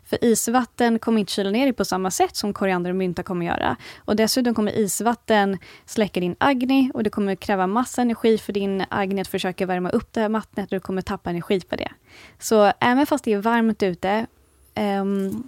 För 0.06 0.24
isvatten 0.26 1.00
kommer 1.00 1.20
inte 1.20 1.32
kyla 1.32 1.50
ner 1.50 1.66
dig 1.66 1.74
på 1.74 1.86
samma 1.86 2.12
sätt 2.12 2.36
som 2.36 2.54
koriander 2.54 2.90
och 2.90 2.96
mynta 2.96 3.24
kommer 3.24 3.46
göra. 3.46 3.78
Och 3.98 4.16
dessutom 4.16 4.56
kommer 4.56 4.72
isvatten 4.72 5.58
släcka 5.86 6.20
din 6.20 6.36
agni 6.40 6.92
och 6.94 7.04
det 7.04 7.10
kommer 7.10 7.36
kräva 7.36 7.68
massa 7.68 8.02
energi 8.02 8.38
för 8.38 8.54
din 8.54 8.86
agni 8.90 9.22
att 9.22 9.28
försöka 9.28 9.66
värma 9.66 9.90
upp 9.90 10.14
det 10.14 10.22
här 10.22 10.30
vattnet 10.30 10.72
och 10.72 10.76
du 10.76 10.80
kommer 10.80 11.02
tappa 11.02 11.30
energi 11.30 11.62
på 11.62 11.76
det. 11.76 11.92
Så 12.40 12.72
även 12.80 13.06
fast 13.06 13.24
det 13.24 13.34
är 13.34 13.38
varmt 13.38 13.84
ute, 13.84 14.26
ehm, 14.74 15.44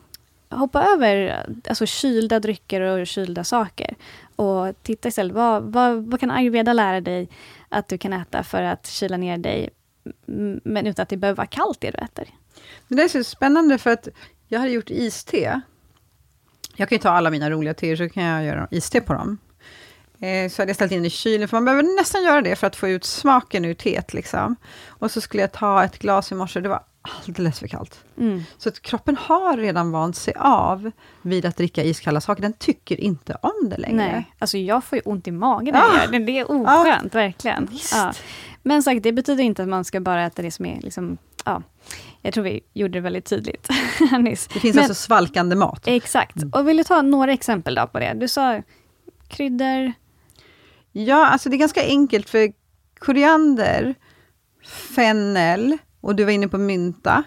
hoppa 0.57 0.83
över 0.83 1.45
alltså, 1.67 1.85
kylda 1.85 2.39
drycker 2.39 2.81
och 2.81 3.07
kylda 3.07 3.43
saker. 3.43 3.95
Och 4.35 4.83
titta 4.83 5.07
istället, 5.07 5.33
vad, 5.33 5.63
vad, 5.63 6.05
vad 6.05 6.19
kan 6.19 6.31
ayurveda 6.31 6.73
lära 6.73 7.01
dig 7.01 7.29
att 7.69 7.87
du 7.87 7.97
kan 7.97 8.13
äta 8.13 8.43
för 8.43 8.63
att 8.63 8.87
kyla 8.87 9.17
ner 9.17 9.37
dig, 9.37 9.69
men 10.63 10.87
utan 10.87 11.03
att 11.03 11.09
det 11.09 11.17
behöver 11.17 11.37
vara 11.37 11.47
kallt 11.47 11.81
det 11.81 11.91
du 11.91 11.97
äter. 11.97 12.27
Men 12.87 12.97
det 12.97 13.03
är 13.03 13.07
så 13.07 13.23
spännande 13.23 13.77
för 13.77 13.89
att 13.89 14.07
jag 14.47 14.59
hade 14.59 14.71
gjort 14.71 14.89
iste. 14.89 15.61
Jag 16.75 16.89
kan 16.89 16.95
ju 16.95 17.01
ta 17.01 17.09
alla 17.09 17.29
mina 17.29 17.49
roliga 17.49 17.73
teer, 17.73 17.95
så 17.95 18.09
kan 18.09 18.23
jag 18.23 18.45
göra 18.45 18.67
iste 18.71 19.01
på 19.01 19.13
dem. 19.13 19.37
Eh, 20.19 20.49
så 20.49 20.61
hade 20.61 20.69
jag 20.69 20.75
ställt 20.75 20.91
in 20.91 21.05
i 21.05 21.09
kylen, 21.09 21.47
för 21.47 21.57
man 21.57 21.65
behöver 21.65 21.95
nästan 21.97 22.23
göra 22.23 22.41
det 22.41 22.55
för 22.55 22.67
att 22.67 22.75
få 22.75 22.87
ut 22.87 23.03
smaken 23.03 23.65
ur 23.65 23.73
teet. 23.73 24.13
Liksom. 24.13 24.55
Och 24.87 25.11
så 25.11 25.21
skulle 25.21 25.43
jag 25.43 25.51
ta 25.51 25.83
ett 25.83 25.99
glas 25.99 26.31
i 26.31 26.35
morse, 26.35 26.59
det 26.59 26.69
var 26.69 26.83
alldeles 27.25 27.59
för 27.59 27.67
kallt. 27.67 28.03
Mm. 28.17 28.43
Så 28.57 28.69
att 28.69 28.81
kroppen 28.81 29.17
har 29.17 29.57
redan 29.57 29.91
vant 29.91 30.15
sig 30.15 30.33
av 30.37 30.91
vid 31.21 31.45
att 31.45 31.57
dricka 31.57 31.83
iskalla 31.83 32.21
saker. 32.21 32.41
Den 32.41 32.53
tycker 32.53 32.99
inte 33.01 33.37
om 33.41 33.69
det 33.69 33.77
längre. 33.77 33.95
Nej, 33.95 34.33
alltså 34.39 34.57
jag 34.57 34.83
får 34.83 34.95
ju 34.95 35.01
ont 35.05 35.27
i 35.27 35.31
magen 35.31 35.73
när 35.73 35.81
jag 35.81 35.91
Ah! 35.91 36.03
gör 36.03 36.11
det. 36.11 36.19
Det 36.25 36.39
är 36.39 36.51
oskönt, 36.51 37.15
verkligen. 37.15 37.65
Visst. 37.71 37.93
Ja. 37.95 38.13
Men 38.63 38.83
sagt, 38.83 39.03
det 39.03 39.11
betyder 39.11 39.43
inte 39.43 39.63
att 39.63 39.69
man 39.69 39.85
ska 39.85 39.99
bara 39.99 40.25
äta 40.25 40.41
det 40.41 40.51
som 40.51 40.65
är 40.65 40.81
liksom, 40.81 41.17
ja, 41.45 41.61
jag 42.21 42.33
tror 42.33 42.43
vi 42.43 42.61
gjorde 42.73 42.93
det 42.93 42.99
väldigt 43.01 43.25
tydligt 43.25 43.69
nyss. 44.19 44.47
Det 44.47 44.59
finns 44.59 44.75
Men- 44.75 44.83
alltså 44.83 44.95
svalkande 45.03 45.55
mat. 45.55 45.81
Exakt. 45.85 46.35
Och 46.53 46.67
vill 46.67 46.77
du 46.77 46.83
ta 46.83 47.01
några 47.01 47.33
exempel 47.33 47.75
då 47.75 47.87
på 47.87 47.99
det? 47.99 48.13
Du 48.13 48.27
sa 48.27 48.61
kryddor, 49.27 49.93
Ja, 50.91 51.27
alltså 51.27 51.49
det 51.49 51.55
är 51.55 51.57
ganska 51.57 51.83
enkelt, 51.83 52.29
för 52.29 52.53
koriander, 52.99 53.95
fennel, 54.95 55.77
och 56.03 56.15
du 56.15 56.23
var 56.23 56.31
inne 56.31 56.47
på 56.47 56.57
mynta. 56.57 57.23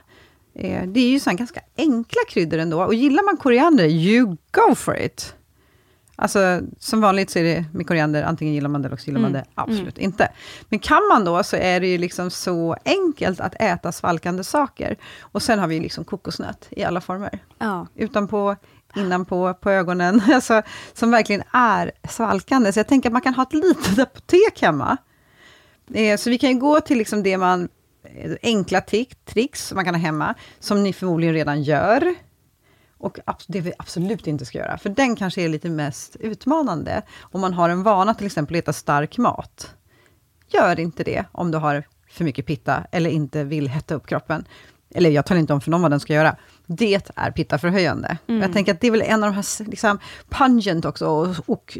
Eh, 0.54 0.83
det 0.87 1.00
är 1.00 1.09
ju 1.09 1.21
sådana 1.21 1.38
ganska 1.38 1.61
enkla 1.76 2.21
kryddor 2.28 2.59
ändå. 2.59 2.85
Och 2.85 2.95
gillar 2.95 3.23
man 3.23 3.37
koriander, 3.37 3.87
you 3.87 4.37
go 4.50 4.75
for 4.75 4.97
it! 4.97 5.35
Alltså, 6.18 6.61
som 6.78 7.00
vanligt 7.00 7.30
så 7.30 7.38
är 7.38 7.45
det 7.45 7.64
med 7.73 7.87
koriander, 7.87 8.23
antingen 8.23 8.54
gillar 8.54 8.68
man 8.68 8.83
det 8.83 8.88
eller 8.88 8.97
så 8.97 9.06
gillar 9.06 9.21
man 9.21 9.30
Mm, 9.30 9.42
det 9.42 9.50
absolut 9.54 9.99
inte. 9.99 10.33
Men 10.68 10.78
kan 10.78 11.09
man 11.09 11.25
då, 11.25 11.42
så 11.42 11.56
är 11.56 11.80
det 11.80 11.87
ju 11.87 11.99
liksom 11.99 12.30
så 12.30 12.76
enkelt 12.85 13.40
att 13.40 13.54
äta 13.54 13.92
svalkande 13.92 14.45
saker. 14.45 14.97
Och 15.21 15.42
sen 15.42 15.59
har 15.59 15.66
vi 15.66 15.75
ju 15.75 15.80
liksom 15.80 16.04
kokosnöt 16.04 16.68
i 16.71 16.85
alla 16.85 17.00
former 17.00 17.38
ja. 17.59 17.87
utanpå, 17.95 18.56
innanpå, 18.97 19.54
på 19.54 19.71
ögonen, 19.71 20.23
alltså, 20.33 20.62
som 20.95 21.11
verkligen 21.11 21.42
är 21.52 21.92
svalkande. 22.09 22.73
Så 22.73 22.78
jag 22.78 22.88
tänker 22.88 23.09
att 23.09 23.12
man 23.12 23.23
kan 23.23 23.35
ha 23.35 23.42
ett 23.42 23.54
litet 23.54 23.99
apotek 23.99 24.62
hemma. 24.62 24.97
Eh, 25.95 26.16
så 26.16 26.30
vi 26.30 26.38
kan 26.38 26.50
ju 26.50 26.59
gå 26.59 26.80
till 26.80 26.99
liksom 26.99 27.23
det 27.23 27.38
man, 27.38 27.68
enkla 28.42 28.80
tick, 28.80 29.25
tricks 29.25 29.66
som 29.66 29.76
man 29.76 29.84
kan 29.84 29.94
ha 29.94 30.00
hemma, 30.00 30.34
som 30.58 30.82
ni 30.82 30.92
förmodligen 30.92 31.34
redan 31.34 31.62
gör. 31.62 32.14
Och 32.98 33.18
det 33.48 33.60
vi 33.60 33.72
absolut 33.78 34.26
inte 34.26 34.46
ska 34.46 34.58
göra, 34.58 34.78
för 34.78 34.90
den 34.90 35.16
kanske 35.16 35.42
är 35.42 35.48
lite 35.48 35.70
mest 35.70 36.16
utmanande. 36.16 37.02
Om 37.20 37.40
man 37.40 37.54
har 37.54 37.68
en 37.68 37.82
vana 37.82 38.14
till 38.14 38.26
exempel 38.26 38.56
att 38.56 38.62
äta 38.62 38.72
stark 38.72 39.18
mat. 39.18 39.75
Gör 40.48 40.80
inte 40.80 41.04
det 41.04 41.25
om 41.32 41.50
du 41.50 41.58
har 41.58 41.84
för 42.10 42.25
mycket 42.25 42.46
pitta, 42.46 42.86
eller 42.92 43.10
inte 43.10 43.44
vill 43.44 43.68
hetta 43.68 43.94
upp 43.94 44.06
kroppen. 44.06 44.44
Eller 44.90 45.10
jag 45.10 45.26
talar 45.26 45.40
inte 45.40 45.52
om 45.52 45.60
för 45.60 45.70
någon 45.70 45.82
vad 45.82 45.90
den 45.90 46.00
ska 46.00 46.12
göra. 46.12 46.36
Det 46.66 46.94
är 47.16 47.30
pittaförhöjande. 47.30 48.18
Mm. 48.26 48.42
Jag 48.42 48.52
tänker 48.52 48.72
att 48.72 48.80
det 48.80 48.86
är 48.86 48.90
väl 48.90 49.02
en 49.02 49.25
av 49.25 49.30
de 49.30 49.34
här, 49.36 49.70
liksom, 49.70 49.98
pungent 50.28 50.84
också, 50.84 51.06
och, 51.06 51.36
och 51.46 51.78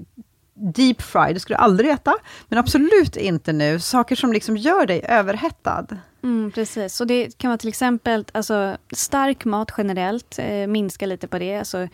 deep 0.57 1.03
fried, 1.03 1.37
det 1.37 1.41
skulle 1.41 1.57
du 1.57 1.63
aldrig 1.63 1.91
äta. 1.91 2.15
Men 2.49 2.59
absolut 2.59 3.17
inte 3.17 3.53
nu, 3.53 3.81
saker 3.81 4.17
som 4.17 4.33
liksom 4.33 4.57
gör 4.57 4.87
dig 4.87 5.05
överhettad. 5.09 5.87
Mm, 6.23 6.53
precis. 6.55 6.95
Så 6.95 7.05
det 7.05 7.39
kan 7.39 7.49
vara 7.49 7.59
till 7.59 7.69
exempel 7.69 8.25
alltså, 8.33 8.77
stark 8.93 9.45
mat 9.45 9.73
generellt, 9.79 10.39
eh, 10.39 10.67
minska 10.67 11.07
lite 11.07 11.29
på 11.29 11.39
det. 11.39 11.59
Alltså, 11.59 11.89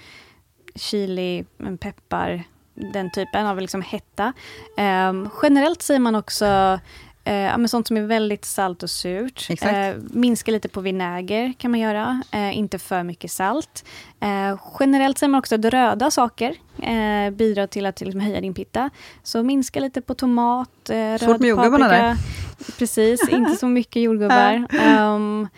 chili, 0.74 1.44
mm, 1.60 1.78
peppar, 1.78 2.44
den 2.74 3.10
typen 3.10 3.46
av 3.46 3.60
liksom 3.60 3.82
hetta. 3.82 4.32
Ehm, 4.76 5.28
generellt 5.42 5.82
säger 5.82 6.00
man 6.00 6.14
också 6.14 6.78
eh, 7.24 7.66
sånt 7.66 7.86
som 7.86 7.96
är 7.96 8.02
väldigt 8.02 8.44
salt 8.44 8.82
och 8.82 8.90
surt. 8.90 9.48
Eh, 9.62 9.94
minska 10.10 10.50
lite 10.50 10.68
på 10.68 10.80
vinäger 10.80 11.52
kan 11.58 11.70
man 11.70 11.80
göra, 11.80 12.22
eh, 12.32 12.58
inte 12.58 12.78
för 12.78 13.02
mycket 13.02 13.30
salt. 13.30 13.84
Eh, 14.20 14.60
generellt 14.80 15.18
säger 15.18 15.30
man 15.30 15.38
också 15.38 15.54
att 15.54 15.64
röda 15.64 16.10
saker 16.10 16.56
eh, 16.82 17.30
bidrar 17.30 17.66
till 17.66 17.86
att 17.86 18.00
liksom, 18.00 18.20
höja 18.20 18.40
din 18.40 18.54
pitta. 18.54 18.90
Så 19.22 19.42
minska 19.42 19.80
lite 19.80 20.00
på 20.00 20.14
tomat, 20.14 20.90
eh, 20.90 20.94
röd 20.96 21.20
Svårt 21.20 21.40
med 21.40 21.48
jordgubbarna 21.48 21.84
paprika. 21.84 22.02
där. 22.02 22.16
Precis, 22.78 23.28
inte 23.28 23.56
så 23.56 23.66
mycket 23.66 24.02
jordgubbar. 24.02 24.66
Um, 25.14 25.48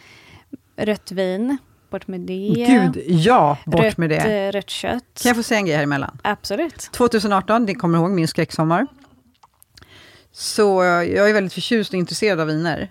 rött 0.77 1.13
vin, 1.13 1.57
bort 1.91 2.07
med 2.07 2.21
det. 2.21 2.53
Gud, 2.67 3.03
ja, 3.07 3.59
bort 3.67 3.81
rött, 3.81 3.97
med 3.97 4.11
det. 4.11 4.17
eh, 4.47 4.53
Rött 4.53 4.71
kött. 4.71 5.21
Kan 5.23 5.29
jag 5.29 5.37
få 5.37 5.43
säga 5.43 5.59
en 5.59 5.67
grej 5.67 5.77
här 5.77 5.83
emellan? 5.83 6.19
Absolut. 6.25 6.89
2018, 6.93 7.67
det 7.67 7.75
kommer 7.75 7.99
ihåg 7.99 8.11
min 8.11 8.29
skräcksommar. 8.29 8.87
Så 10.33 10.85
jag 10.85 11.29
är 11.31 11.33
väldigt 11.33 11.53
förtjust 11.53 11.93
och 11.93 11.99
intresserad 11.99 12.41
av 12.41 12.47
viner. 12.47 12.91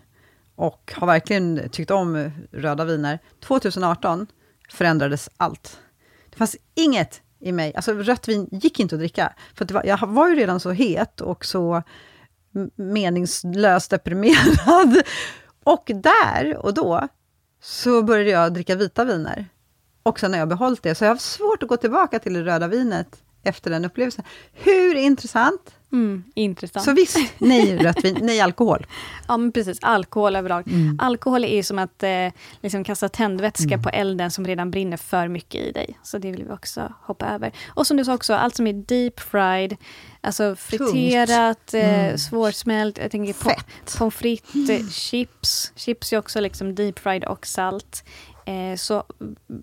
Och 0.55 0.93
har 0.95 1.07
verkligen 1.07 1.69
tyckt 1.71 1.91
om 1.91 2.31
röda 2.51 2.85
viner. 2.85 3.19
2018 3.47 4.27
förändrades 4.69 5.29
allt. 5.37 5.79
Det 6.29 6.37
fanns 6.37 6.55
inget 6.75 7.21
i 7.43 7.51
mig, 7.51 7.75
alltså 7.75 7.93
rött 7.93 8.27
vin 8.27 8.49
gick 8.51 8.79
inte 8.79 8.95
att 8.95 8.99
dricka. 8.99 9.33
För 9.55 9.65
att 9.65 9.67
det 9.67 9.73
var, 9.73 9.83
jag 9.85 10.07
var 10.07 10.29
ju 10.29 10.35
redan 10.35 10.59
så 10.59 10.71
het 10.71 11.21
och 11.21 11.45
så 11.45 11.83
meningslöst 12.75 13.89
deprimerad. 13.89 15.01
Och 15.63 15.91
där 15.93 16.57
och 16.57 16.73
då 16.73 17.07
så 17.61 18.03
började 18.03 18.29
jag 18.29 18.53
dricka 18.53 18.75
vita 18.75 19.05
viner. 19.05 19.45
Och 20.03 20.19
sen 20.19 20.31
har 20.31 20.39
jag 20.39 20.47
behållit 20.47 20.83
det, 20.83 20.95
så 20.95 21.03
jag 21.03 21.09
har 21.09 21.15
haft 21.15 21.25
svårt 21.25 21.63
att 21.63 21.69
gå 21.69 21.77
tillbaka 21.77 22.19
till 22.19 22.33
det 22.33 22.43
röda 22.43 22.67
vinet 22.67 23.23
efter 23.43 23.71
den 23.71 23.85
upplevelsen. 23.85 24.25
Hur 24.53 24.95
intressant? 24.95 25.75
Mm, 25.93 26.23
intressant. 26.35 26.85
Så 26.85 26.93
visst, 26.93 27.17
nej 27.37 27.77
rött 27.77 28.03
vin, 28.05 28.17
nej 28.21 28.41
alkohol. 28.41 28.85
Ja, 29.27 29.37
men 29.37 29.51
precis. 29.51 29.77
Alkohol 29.81 30.35
överlag. 30.35 30.67
Mm. 30.67 30.99
Alkohol 31.01 31.45
är 31.45 31.63
som 31.63 31.79
att 31.79 32.03
eh, 32.03 32.27
liksom 32.61 32.83
kasta 32.83 33.09
tändvätska 33.09 33.77
på 33.77 33.89
elden 33.89 34.31
som 34.31 34.47
redan 34.47 34.71
brinner 34.71 34.97
för 34.97 35.27
mycket 35.27 35.61
i 35.61 35.71
dig. 35.71 35.99
Så 36.03 36.17
det 36.17 36.31
vill 36.31 36.43
vi 36.43 36.51
också 36.51 36.93
hoppa 37.01 37.25
över. 37.25 37.51
Och 37.67 37.87
som 37.87 37.97
du 37.97 38.05
sa 38.05 38.13
också, 38.13 38.33
allt 38.33 38.55
som 38.55 38.67
är 38.67 38.73
deep 38.73 39.19
fried, 39.19 39.75
alltså 40.21 40.55
friterat, 40.55 41.73
eh, 41.73 42.15
svårsmält, 42.15 42.97
jag 42.97 43.11
tänker 43.11 43.33
på 43.33 43.51
pommes 43.97 44.15
frites, 44.15 44.95
chips. 44.95 45.71
Chips 45.75 46.13
är 46.13 46.17
också 46.17 46.39
liksom 46.39 46.75
deep 46.75 46.99
fried 46.99 47.23
och 47.23 47.45
salt. 47.47 48.03
Eh, 48.45 48.75
så 48.75 49.03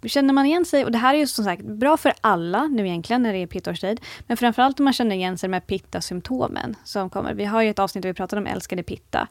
känner 0.05 0.35
man 0.35 0.47
igen 0.47 0.65
sig, 0.65 0.85
och 0.85 0.93
det 0.93 0.99
här 0.99 1.15
är 1.15 1.19
ju 1.19 1.27
som 1.27 1.45
sagt 1.45 1.63
bra 1.63 1.97
för 1.97 2.13
alla 2.21 2.67
nu 2.67 2.87
egentligen 2.87 3.23
när 3.23 3.33
det 3.33 3.39
är 3.39 3.47
pittaårstid, 3.47 4.01
men 4.27 4.37
framförallt 4.37 4.81
om 4.81 4.85
man 4.85 4.93
känner 4.93 5.17
igen 5.17 5.39
sig 5.39 5.49
med 5.49 5.67
pitta-symptomen 5.67 6.77
som 6.85 7.11
kommer. 7.11 7.35
Vi 7.35 7.45
har 7.45 7.63
ju 7.63 7.71
ett 7.71 7.79
avsnitt 7.79 8.03
där 8.03 8.09
vi 8.09 8.15
pratar 8.15 8.37
om 8.37 8.47
älskade 8.47 8.83
pitta. 8.83 9.29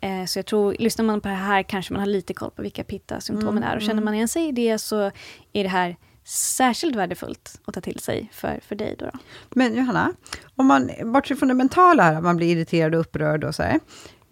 Eh, 0.00 0.24
så 0.24 0.38
jag 0.38 0.46
tror, 0.46 0.76
lyssnar 0.78 1.04
man 1.04 1.20
på 1.20 1.28
det 1.28 1.34
här 1.34 1.62
kanske 1.62 1.92
man 1.92 2.00
har 2.00 2.06
lite 2.06 2.34
koll 2.34 2.50
på 2.50 2.62
vilka 2.62 2.84
pitta-symptomen 2.84 3.62
är. 3.62 3.76
Och 3.76 3.82
känner 3.82 4.02
man 4.02 4.14
igen 4.14 4.28
sig 4.28 4.48
i 4.48 4.52
det 4.52 4.78
så 4.78 5.10
är 5.52 5.62
det 5.62 5.68
här 5.68 5.96
särskilt 6.24 6.96
värdefullt 6.96 7.60
att 7.64 7.74
ta 7.74 7.80
till 7.80 7.98
sig 7.98 8.30
för, 8.32 8.60
för 8.62 8.74
dig. 8.74 8.96
Då, 8.98 9.04
då. 9.04 9.18
Men 9.50 9.76
Johanna, 9.76 10.12
om 10.56 10.66
man 10.66 10.90
bortser 11.04 11.34
från 11.34 11.48
det 11.48 11.54
mentala 11.54 12.02
här, 12.02 12.14
att 12.14 12.22
man 12.22 12.36
blir 12.36 12.56
irriterad 12.56 12.94
och 12.94 13.00
upprörd 13.00 13.44
och 13.44 13.54
så 13.54 13.62
här. 13.62 13.80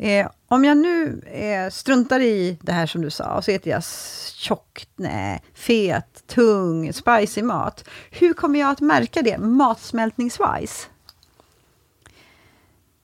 Eh, 0.03 0.31
om 0.49 0.65
jag 0.65 0.77
nu 0.77 1.21
eh, 1.27 1.71
struntar 1.71 2.21
i 2.21 2.59
det 2.63 2.73
här 2.73 2.87
som 2.87 3.03
du 3.03 3.11
sa, 3.11 3.35
och 3.37 3.45
så 3.45 3.51
äter 3.51 3.71
jag 3.73 3.79
s- 3.79 4.33
tjock, 4.37 4.87
nej, 4.97 5.43
fet, 5.55 6.23
tung, 6.27 6.93
spicy 6.93 7.43
mat. 7.43 7.85
Hur 8.11 8.33
kommer 8.33 8.61
jag 8.61 8.71
att 8.71 8.81
märka 8.81 9.23
det 9.23 9.39
matsmältningswise? 9.39 10.87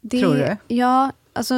Det, 0.01 0.21
Tror 0.21 0.35
du? 0.35 0.57
Ja, 0.75 1.13
alltså 1.33 1.55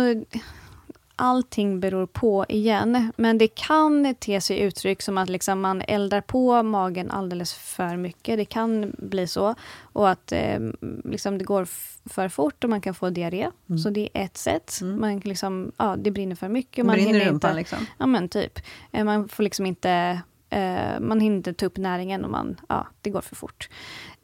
allting 1.18 1.80
beror 1.80 2.06
på 2.06 2.46
igen. 2.48 3.12
Men 3.16 3.38
det 3.38 3.48
kan 3.48 4.14
te 4.14 4.40
sig 4.40 4.60
uttryck 4.60 5.02
som 5.02 5.18
att 5.18 5.28
liksom 5.28 5.60
man 5.60 5.82
eldar 5.88 6.20
på 6.20 6.62
magen 6.62 7.10
alldeles 7.10 7.54
för 7.54 7.96
mycket. 7.96 8.38
Det 8.38 8.44
kan 8.44 8.92
bli 8.98 9.26
så. 9.26 9.54
Och 9.80 10.08
att 10.10 10.32
eh, 10.32 10.60
liksom 11.04 11.38
det 11.38 11.44
går 11.44 11.68
för 12.08 12.28
fort 12.28 12.64
och 12.64 12.70
man 12.70 12.80
kan 12.80 12.94
få 12.94 13.10
diarré. 13.10 13.50
Så 13.82 13.90
det 13.90 14.08
är 14.14 14.24
ett 14.24 14.36
sätt. 14.36 14.78
Man 14.82 15.20
kan 15.20 15.28
liksom, 15.28 15.72
ja, 15.76 15.96
det 15.98 16.10
brinner 16.10 16.34
för 16.36 16.48
mycket. 16.48 16.86
Man 16.86 16.94
Brinner 16.94 17.14
i 17.14 17.24
rumpan 17.24 17.34
inte, 17.34 17.54
liksom? 17.54 17.78
Ja, 17.98 18.06
men 18.06 18.28
typ. 18.28 18.58
Eh, 18.92 19.04
Man 19.04 19.28
får 19.28 19.42
liksom 19.42 19.66
inte... 19.66 20.20
Eh, 20.50 21.00
man 21.00 21.20
hinner 21.20 21.36
inte 21.36 21.52
ta 21.52 21.66
upp 21.66 21.76
näringen 21.76 22.24
och 22.24 22.30
man, 22.30 22.60
ja, 22.68 22.86
det 23.00 23.10
går 23.10 23.20
för 23.20 23.36
fort. 23.36 23.68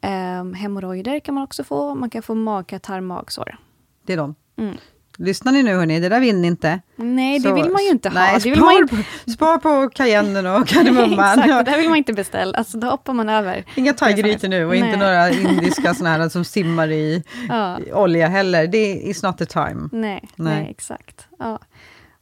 Eh, 0.01 0.43
hemorrojder 0.53 1.19
kan 1.19 1.35
man 1.35 1.43
också 1.43 1.63
få. 1.63 1.95
Man 1.95 2.09
kan 2.09 2.21
få 2.21 2.35
magkatarr, 2.35 3.01
magsår. 3.01 3.57
Det 4.05 4.13
är 4.13 4.17
de. 4.17 4.35
Mm. 4.57 4.77
Lyssnar 5.17 5.51
ni 5.51 5.63
nu 5.63 5.75
hörni, 5.75 5.99
det 5.99 6.09
där 6.09 6.19
vill 6.19 6.35
ni 6.35 6.47
inte. 6.47 6.79
Nej, 6.95 7.39
det 7.39 7.49
Så- 7.49 7.55
vill 7.55 7.71
man 7.71 7.83
ju 7.83 7.89
inte 7.89 8.09
ha. 8.09 8.13
Nej, 8.13 8.39
vill 8.39 8.59
man 8.59 8.87
spar, 8.87 8.97
på, 9.25 9.31
spar 9.31 9.57
på 9.57 9.89
cayennen 9.89 10.45
och 10.45 10.67
kardemumman. 10.67 11.39
Exakt, 11.39 11.47
det 11.65 11.71
där 11.71 11.77
vill 11.77 11.89
man 11.89 11.97
inte 11.97 12.13
beställa. 12.13 12.57
Alltså, 12.57 12.77
då 12.77 12.87
hoppar 12.87 13.13
man 13.13 13.29
över. 13.29 13.63
Inga 13.75 13.93
thai-grytor 13.93 14.47
nu 14.47 14.65
och 14.65 14.75
inte 14.75 14.89
Nej. 14.89 14.97
några 14.97 15.29
indiska 15.51 15.93
såna 15.93 16.09
här 16.09 16.29
som 16.29 16.45
simmar 16.45 16.91
i, 16.91 17.23
Ja. 17.49 17.79
olja 17.93 18.27
heller. 18.27 18.67
Det 18.67 18.93
is 18.93 19.23
not 19.23 19.37
the 19.37 19.45
time. 19.45 19.89
Nej, 19.91 20.29
nej. 20.35 20.53
Nej. 20.61 20.67
exakt. 20.71 21.27
Ja. 21.39 21.59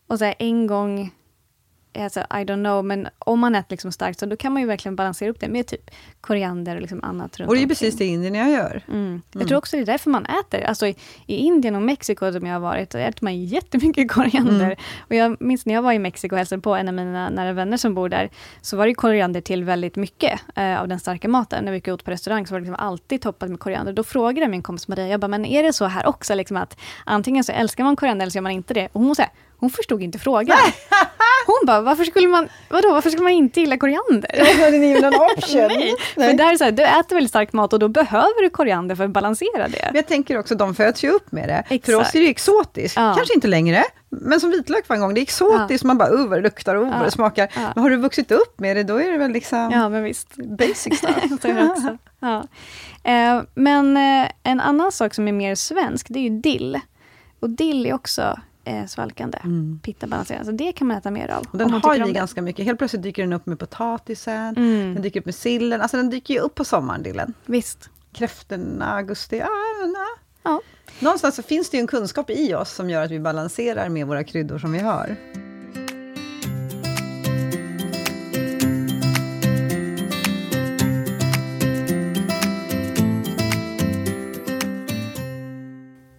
Och 0.07 0.19
så 0.19 0.25
här, 0.25 0.35
en 0.39 0.67
gång, 0.67 1.11
alltså, 1.95 2.19
I 2.19 2.43
don't 2.43 2.63
know, 2.63 2.85
men 2.85 3.07
om 3.19 3.39
man 3.39 3.55
äter 3.55 3.71
liksom 3.71 3.91
starkt 3.91 4.19
så 4.19 4.25
då 4.25 4.35
kan 4.35 4.53
man 4.53 4.61
ju 4.61 4.67
verkligen 4.67 4.95
balansera 4.95 5.29
upp 5.29 5.39
det 5.39 5.47
med 5.47 5.67
typ 5.67 5.91
koriander 6.21 6.75
och 6.75 6.81
liksom 6.81 7.03
annat 7.03 7.39
runt 7.39 7.49
Och 7.49 7.55
det 7.55 7.59
är 7.59 7.61
ju 7.61 7.67
precis 7.67 7.97
det 7.97 8.05
indierna 8.05 8.49
gör. 8.49 8.83
Mm. 8.87 9.21
Jag 9.31 9.47
tror 9.47 9.57
också 9.57 9.75
det 9.77 9.81
är 9.81 9.85
därför 9.85 10.09
man 10.09 10.25
äter. 10.25 10.61
Alltså 10.61 10.87
i, 10.87 10.95
i 11.27 11.35
Indien 11.35 11.75
och 11.75 11.81
Mexiko 11.81 12.31
som 12.31 12.45
jag 12.45 12.53
har 12.53 12.59
varit, 12.59 12.91
så 12.91 12.97
äter 12.97 13.23
man 13.23 13.43
jättemycket 13.43 14.11
koriander. 14.11 14.65
Mm. 14.65 14.77
Och 14.99 15.15
jag 15.15 15.41
minns 15.41 15.65
när 15.65 15.73
jag 15.73 15.81
var 15.81 15.93
i 15.93 15.99
Mexiko 15.99 16.35
och 16.35 16.37
hälsade 16.37 16.61
på 16.61 16.75
en 16.75 16.87
av 16.87 16.93
mina 16.93 17.29
nära 17.29 17.53
vänner 17.53 17.77
som 17.77 17.93
bor 17.93 18.09
där, 18.09 18.29
så 18.61 18.77
var 18.77 18.87
det 18.87 18.93
koriander 18.93 19.41
till 19.41 19.63
väldigt 19.63 19.95
mycket 19.95 20.41
eh, 20.55 20.81
av 20.81 20.87
den 20.87 20.99
starka 20.99 21.27
maten. 21.27 21.65
När 21.65 21.71
vi 21.71 21.77
gick 21.77 21.87
ut 21.87 22.03
på 22.03 22.11
restaurang 22.11 22.47
så 22.47 22.53
var 22.53 22.59
det 22.59 22.65
liksom 22.65 22.85
alltid 22.87 23.21
toppat 23.21 23.49
med 23.49 23.59
koriander. 23.59 23.93
Då 23.93 24.03
frågade 24.03 24.47
min 24.47 24.61
kompis 24.61 24.87
Maria, 24.87 25.07
jag 25.07 25.19
bara, 25.19 25.27
men 25.27 25.45
är 25.45 25.63
det 25.63 25.73
så 25.73 25.85
här 25.85 26.05
också? 26.05 26.35
Liksom 26.35 26.57
att 26.57 26.77
antingen 27.05 27.43
så 27.43 27.51
älskar 27.51 27.83
man 27.83 27.95
koriander 27.95 28.23
eller 28.23 28.31
så 28.31 28.37
gör 28.37 28.41
man 28.41 28.51
inte 28.51 28.73
det. 28.73 28.89
Och 28.93 29.01
hon 29.01 29.15
sa, 29.15 29.23
hon 29.63 29.69
förstod 29.69 30.03
inte 30.03 30.19
frågan. 30.19 30.57
Hon 31.45 31.65
bara, 31.67 31.81
varför 31.81 32.03
skulle 32.03 32.27
man, 32.27 32.49
vadå, 32.69 32.93
varför 32.93 33.09
skulle 33.09 33.23
man 33.23 33.31
inte 33.31 33.59
gilla 33.59 33.77
koriander? 33.77 34.63
Hade 34.63 34.77
ni 34.77 34.91
en 34.91 35.05
option? 35.05 35.67
Nej, 35.67 35.95
för 36.15 36.33
där 36.33 36.47
är 36.47 36.51
det 36.51 36.57
så 36.57 36.63
här, 36.63 36.71
du 36.71 36.83
äter 36.83 37.15
väldigt 37.15 37.29
stark 37.29 37.53
mat 37.53 37.73
och 37.73 37.79
då 37.79 37.87
behöver 37.87 38.43
du 38.43 38.49
koriander 38.49 38.95
för 38.95 39.03
att 39.03 39.09
balansera 39.09 39.67
det. 39.67 39.81
Men 39.85 39.95
jag 39.95 40.07
tänker 40.07 40.39
också, 40.39 40.55
de 40.55 40.75
föds 40.75 41.03
ju 41.03 41.09
upp 41.09 41.31
med 41.31 41.49
det. 41.49 41.63
För 41.67 41.75
Exakt. 41.75 41.99
oss 41.99 42.15
är 42.15 42.19
det 42.19 42.29
exotiskt. 42.29 42.95
Ja. 42.95 43.13
Kanske 43.15 43.33
inte 43.33 43.47
längre, 43.47 43.83
men 44.09 44.39
som 44.39 44.51
vitlök 44.51 44.89
var 44.89 44.95
en 44.95 45.01
gång, 45.01 45.13
det 45.13 45.19
är 45.19 45.21
exotiskt. 45.21 45.83
Man 45.83 45.97
bara, 45.97 46.09
uh 46.09 46.27
vad 46.29 46.37
det 46.37 46.41
luktar 46.43 46.75
och 46.75 46.83
uh, 46.83 46.89
vad 46.89 46.99
Ja. 46.99 47.05
det 47.05 47.11
smakar. 47.11 47.47
Ja. 47.55 47.71
Men 47.75 47.83
har 47.83 47.89
du 47.89 47.97
vuxit 47.97 48.31
upp 48.31 48.59
med 48.59 48.77
det, 48.77 48.83
då 48.83 49.01
är 49.01 49.11
det 49.11 49.17
väl 49.17 49.31
liksom 49.31 49.71
Ja, 49.71 49.89
men 49.89 50.03
visst. 50.03 50.35
basic 50.35 50.97
stuff. 50.97 51.23
Är 51.45 51.53
det. 51.53 51.97
Ja. 52.19 52.43
Eh, 53.03 53.41
men 53.55 53.97
eh, 53.97 54.31
en 54.43 54.59
annan 54.59 54.91
sak 54.91 55.13
som 55.13 55.27
är 55.27 55.31
mer 55.31 55.55
svensk, 55.55 56.07
det 56.09 56.19
är 56.19 56.23
ju 56.23 56.39
dill. 56.39 56.79
Och 57.39 57.49
dill 57.49 57.85
är 57.85 57.93
också 57.93 58.39
eh, 58.65 58.85
svalkande, 58.85 59.37
pittabalanserande. 59.83 60.45
Så 60.45 60.51
det 60.51 60.71
kan 60.71 60.87
man 60.87 60.97
äta 60.97 61.11
mer 61.11 61.27
av. 61.29 61.37
Mm. 61.39 61.47
Och 61.51 61.57
den 61.57 61.71
har 61.71 62.07
ju 62.07 62.13
ganska 62.13 62.41
mycket. 62.41 62.65
Helt 62.65 62.77
plötsligt 62.77 63.01
dyker 63.03 63.23
den 63.23 63.33
upp 63.33 63.45
med 63.45 63.59
potatisen, 63.59 64.55
Mm. 64.57 64.93
den 64.93 65.01
dyker 65.03 65.19
upp 65.19 65.25
med 65.25 65.35
sillen. 65.35 65.81
Alltså 65.81 65.97
den 65.97 66.09
dyker 66.09 66.33
ju 66.33 66.39
upp 66.39 66.55
på 66.55 66.65
sommaren, 66.65 67.03
dillen. 67.03 67.33
Visst. 67.45 67.89
Kräftorna, 68.13 68.85
augusti, 68.95 69.35
men, 69.81 69.91
ja. 69.93 70.07
Ja. 70.43 70.61
Någonstans 70.99 71.35
så 71.35 71.43
finns 71.43 71.69
det 71.69 71.77
ju 71.77 71.81
en 71.81 71.87
kunskap 71.87 72.29
i 72.29 72.53
oss 72.53 72.71
som 72.73 72.89
gör 72.89 73.03
att 73.05 73.11
vi 73.11 73.19
balanserar 73.19 73.89
med 73.89 74.07
våra 74.07 74.23
kryddor 74.23 74.57
som 74.59 74.71
vi 74.71 74.79
har. 74.79 75.15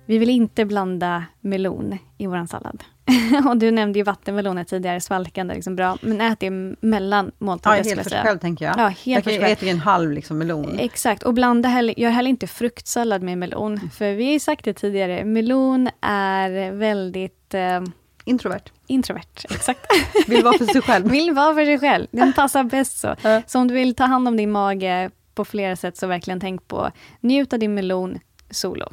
Vi 0.06 0.18
vill 0.18 0.30
inte 0.30 0.64
blanda 0.64 1.24
melon 1.40 1.98
i 2.18 2.26
vår 2.26 2.46
sallad. 2.46 2.84
och 3.48 3.56
du 3.56 3.70
nämnde 3.70 3.98
ju 3.98 4.02
vattenmeloner 4.02 4.64
tidigare, 4.64 5.00
svalkande, 5.00 5.54
liksom 5.54 5.76
bra. 5.76 5.98
Men 6.00 6.20
ät 6.20 6.40
det 6.40 6.50
mellan 6.80 7.26
Ja, 7.26 7.44
måltider. 7.46 7.74
helt 7.84 8.02
för 8.02 8.10
sig 8.10 8.22
själv 8.22 8.38
tänker 8.38 8.64
jag. 8.64 8.74
Ja, 8.78 8.88
helt 8.88 9.26
jag 9.26 9.58
kan- 9.58 9.66
ju 9.68 9.72
en 9.72 9.78
halv 9.80 10.10
liksom, 10.12 10.38
melon. 10.38 10.78
Exakt, 10.78 11.22
och 11.22 11.34
blanda 11.34 11.68
heller, 11.68 12.00
gör 12.00 12.10
heller 12.10 12.30
inte 12.30 12.46
fruktsallad 12.46 13.22
med 13.22 13.38
melon. 13.38 13.90
För 13.94 14.12
vi 14.12 14.24
har 14.24 14.32
ju 14.32 14.40
sagt 14.40 14.64
det 14.64 14.72
tidigare, 14.74 15.24
melon 15.24 15.88
är 16.00 16.70
väldigt 16.72 17.54
eh, 17.54 17.82
Introvert. 18.24 18.62
introvert. 18.86 19.44
Exakt. 19.50 19.86
Vill 20.28 20.44
vara 20.44 20.58
för 20.58 20.64
sig 20.66 20.82
själv. 20.82 21.06
vill 21.10 21.32
vara 21.34 21.54
för 21.54 21.64
sig 21.64 21.78
själv. 21.78 22.06
Den 22.10 22.32
passar 22.32 22.64
bäst 22.64 22.98
så. 22.98 23.14
Ja. 23.22 23.42
Så 23.46 23.58
om 23.58 23.68
du 23.68 23.74
vill 23.74 23.94
ta 23.94 24.04
hand 24.04 24.28
om 24.28 24.36
din 24.36 24.50
mage 24.52 25.10
på 25.34 25.44
flera 25.44 25.76
sätt, 25.76 25.96
så 25.96 26.06
verkligen 26.06 26.40
tänk 26.40 26.68
på 26.68 26.90
njut 27.20 27.52
av 27.52 27.58
din 27.58 27.74
melon 27.74 28.18
solo. 28.50 28.86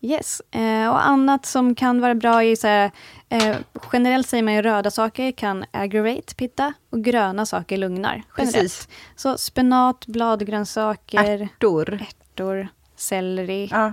Yes, 0.00 0.42
eh, 0.50 0.88
och 0.88 1.06
annat 1.06 1.46
som 1.46 1.74
kan 1.74 2.00
vara 2.00 2.14
bra 2.14 2.44
är 2.44 2.56
så 2.56 2.66
här, 2.66 2.90
eh, 3.28 3.56
generellt 3.92 4.28
säger 4.28 4.42
man 4.42 4.54
ju 4.54 4.62
röda 4.62 4.90
saker 4.90 5.32
kan 5.32 5.64
aggravate 5.70 6.34
pitta 6.34 6.72
och 6.90 7.04
gröna 7.04 7.46
saker 7.46 7.76
lugnar. 7.76 8.22
Generellt. 8.38 8.54
Precis. 8.56 8.88
Så 9.16 9.38
spenat, 9.38 10.06
bladgrönsaker, 10.06 11.24
Ärtor. 11.42 11.92
ärtor, 12.02 12.68
selleri. 12.96 13.68
Ja. 13.72 13.92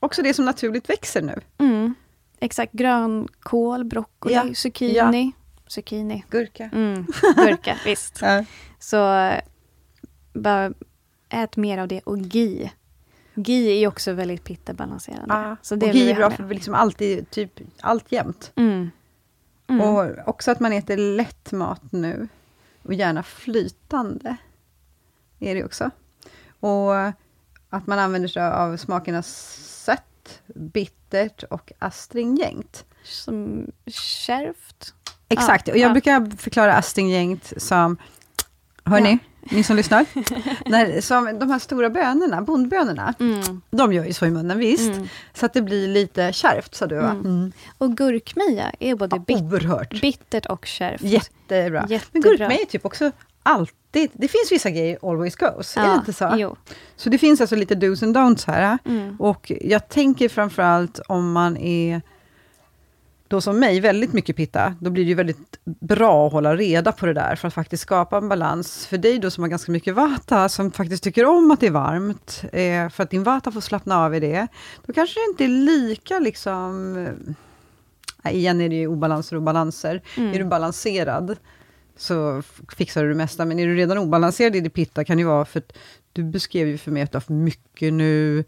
Också 0.00 0.22
det 0.22 0.34
som 0.34 0.44
naturligt 0.44 0.90
växer 0.90 1.22
nu. 1.22 1.40
Mm, 1.58 1.94
exakt, 2.40 2.72
grönkål, 2.72 3.84
broccoli, 3.84 4.34
Ja, 4.34 4.54
zucchini. 4.54 5.32
Zucchini. 5.66 6.24
Gurka. 6.30 6.70
Mm, 6.72 7.06
gurka, 7.36 7.76
visst. 7.84 8.18
Ja. 8.22 8.44
Så 8.78 9.14
eh, 9.14 9.40
bara 10.32 10.72
ät 11.28 11.56
mer 11.56 11.78
av 11.78 11.88
det. 11.88 12.00
Och 12.00 12.18
ghee. 12.18 12.70
Ghee 13.34 13.82
är 13.82 13.88
också 13.88 14.12
väldigt 14.12 14.44
pittabalanserande. 14.44 15.34
Ja. 15.34 15.56
Så 15.62 15.74
och 15.74 15.78
det 15.78 15.86
vill 15.86 16.02
ghee 16.02 16.10
är 16.10 16.16
bra 16.16 16.30
för 16.30 16.48
liksom 16.48 16.74
alltid, 16.74 17.30
typ, 17.30 17.60
allt 17.80 18.12
jämt. 18.12 18.52
Mm. 18.56 18.90
Mm. 19.66 19.80
Och 19.80 20.28
också 20.28 20.50
att 20.50 20.60
man 20.60 20.72
äter 20.72 20.96
lätt 20.96 21.52
mat 21.52 21.92
nu. 21.92 22.28
Och 22.82 22.94
gärna 22.94 23.22
flytande. 23.22 24.36
Är 25.38 25.54
det 25.54 25.64
också. 25.64 25.90
Och 26.60 26.94
att 27.70 27.86
man 27.86 27.98
använder 27.98 28.28
sig 28.28 28.42
av 28.42 28.76
smakerna 28.76 29.22
sött, 29.22 30.42
bittert 30.46 31.42
och 31.42 31.72
astringent. 31.78 32.84
Som 33.04 33.66
kärvt. 33.86 34.94
Exakt, 35.28 35.68
och 35.68 35.76
jag 35.76 35.88
ja. 35.88 35.92
brukar 35.92 36.36
förklara 36.36 36.74
astringent 36.74 37.52
som, 37.56 37.96
hörni, 38.84 39.18
ni 39.50 39.62
som 39.62 39.76
lyssnar, 39.76 40.06
när, 40.70 41.00
som 41.00 41.38
de 41.38 41.50
här 41.50 41.58
stora 41.58 41.90
bönorna, 41.90 42.42
bondbönorna, 42.42 43.14
Mm. 43.20 43.60
de 43.70 43.92
gör 43.92 44.04
ju 44.04 44.12
så 44.12 44.26
i 44.26 44.30
munnen, 44.30 44.58
visst. 44.58 44.92
Mm. 44.94 45.08
Så 45.34 45.46
att 45.46 45.52
det 45.52 45.62
blir 45.62 45.88
lite 45.88 46.32
kärvt, 46.32 46.74
sa 46.74 46.86
du 46.86 46.96
va? 46.96 47.10
Mm. 47.10 47.26
Mm. 47.26 47.52
Och 47.78 47.96
gurkmeja 47.96 48.72
är 48.78 48.94
både 48.94 49.16
Ja, 49.16 49.24
bit- 49.26 50.00
bittert 50.00 50.46
och 50.46 50.66
kärvt. 50.66 51.00
Jättebra. 51.02 51.80
Men 51.80 51.90
Jättebra. 51.90 52.30
gurkmeja 52.30 52.60
är 52.60 52.64
typ 52.66 52.84
också 52.86 53.10
alltid, 53.42 54.10
det 54.12 54.28
finns 54.28 54.52
vissa 54.52 54.70
grejer 54.70 54.98
always 55.10 55.36
goes, 55.36 55.76
är 55.76 55.88
det 55.88 55.94
inte 55.94 56.12
så? 56.12 56.32
Jo. 56.36 56.56
Så 56.96 57.08
det 57.10 57.18
finns 57.18 57.40
alltså 57.40 57.56
lite 57.56 57.74
dos 57.74 58.02
and 58.02 58.16
don'ts 58.16 58.46
här. 58.46 58.78
Mm. 58.84 59.16
Och 59.20 59.52
jag 59.60 59.88
tänker 59.88 60.28
framförallt 60.28 60.98
om 61.08 61.32
man 61.32 61.56
är 61.56 62.02
då 63.32 63.40
som 63.40 63.58
mig, 63.58 63.80
väldigt 63.80 64.12
mycket 64.12 64.36
pitta, 64.36 64.74
då 64.80 64.90
blir 64.90 65.04
det 65.04 65.08
ju 65.08 65.14
väldigt 65.14 65.58
bra 65.64 66.26
att 66.26 66.32
hålla 66.32 66.56
reda 66.56 66.92
på 66.92 67.06
det 67.06 67.12
där, 67.12 67.36
för 67.36 67.48
att 67.48 67.54
faktiskt 67.54 67.82
skapa 67.82 68.16
en 68.16 68.28
balans. 68.28 68.86
För 68.86 68.98
dig 68.98 69.18
då 69.18 69.30
som 69.30 69.42
har 69.42 69.48
ganska 69.48 69.72
mycket 69.72 69.94
vata, 69.94 70.48
som 70.48 70.70
faktiskt 70.70 71.04
tycker 71.04 71.24
om 71.24 71.50
att 71.50 71.60
det 71.60 71.66
är 71.66 71.70
varmt, 71.70 72.44
eh, 72.52 72.88
för 72.88 73.02
att 73.02 73.10
din 73.10 73.22
vata 73.22 73.52
får 73.52 73.60
slappna 73.60 74.04
av 74.04 74.14
i 74.14 74.20
det, 74.20 74.46
då 74.86 74.92
kanske 74.92 75.20
det 75.20 75.30
inte 75.30 75.44
är 75.44 75.48
lika 75.48 76.18
liksom... 76.18 76.96
eh, 78.24 78.32
igen 78.32 78.60
är 78.60 78.68
det 78.68 78.76
ju 78.76 78.86
obalanser 78.86 79.36
och 79.36 79.42
balanser. 79.42 80.02
Mm. 80.16 80.34
Är 80.34 80.38
du 80.38 80.44
balanserad, 80.44 81.36
så 81.96 82.42
fixar 82.76 83.02
du 83.02 83.08
det 83.08 83.14
mesta, 83.14 83.44
men 83.44 83.58
är 83.58 83.66
du 83.66 83.74
redan 83.74 83.98
obalanserad 83.98 84.56
i 84.56 84.60
ditt 84.60 84.74
pitta, 84.74 85.04
kan 85.04 85.16
det 85.16 85.20
ju 85.20 85.26
vara 85.26 85.44
för 85.44 85.58
att 85.58 85.72
du 86.12 86.24
beskrev 86.24 86.68
ju 86.68 86.78
för 86.78 86.90
mig 86.90 87.02
att 87.02 87.12
du 87.12 87.16
har 87.16 87.20
för 87.20 87.34
mycket 87.34 87.92
nu, 87.92 88.44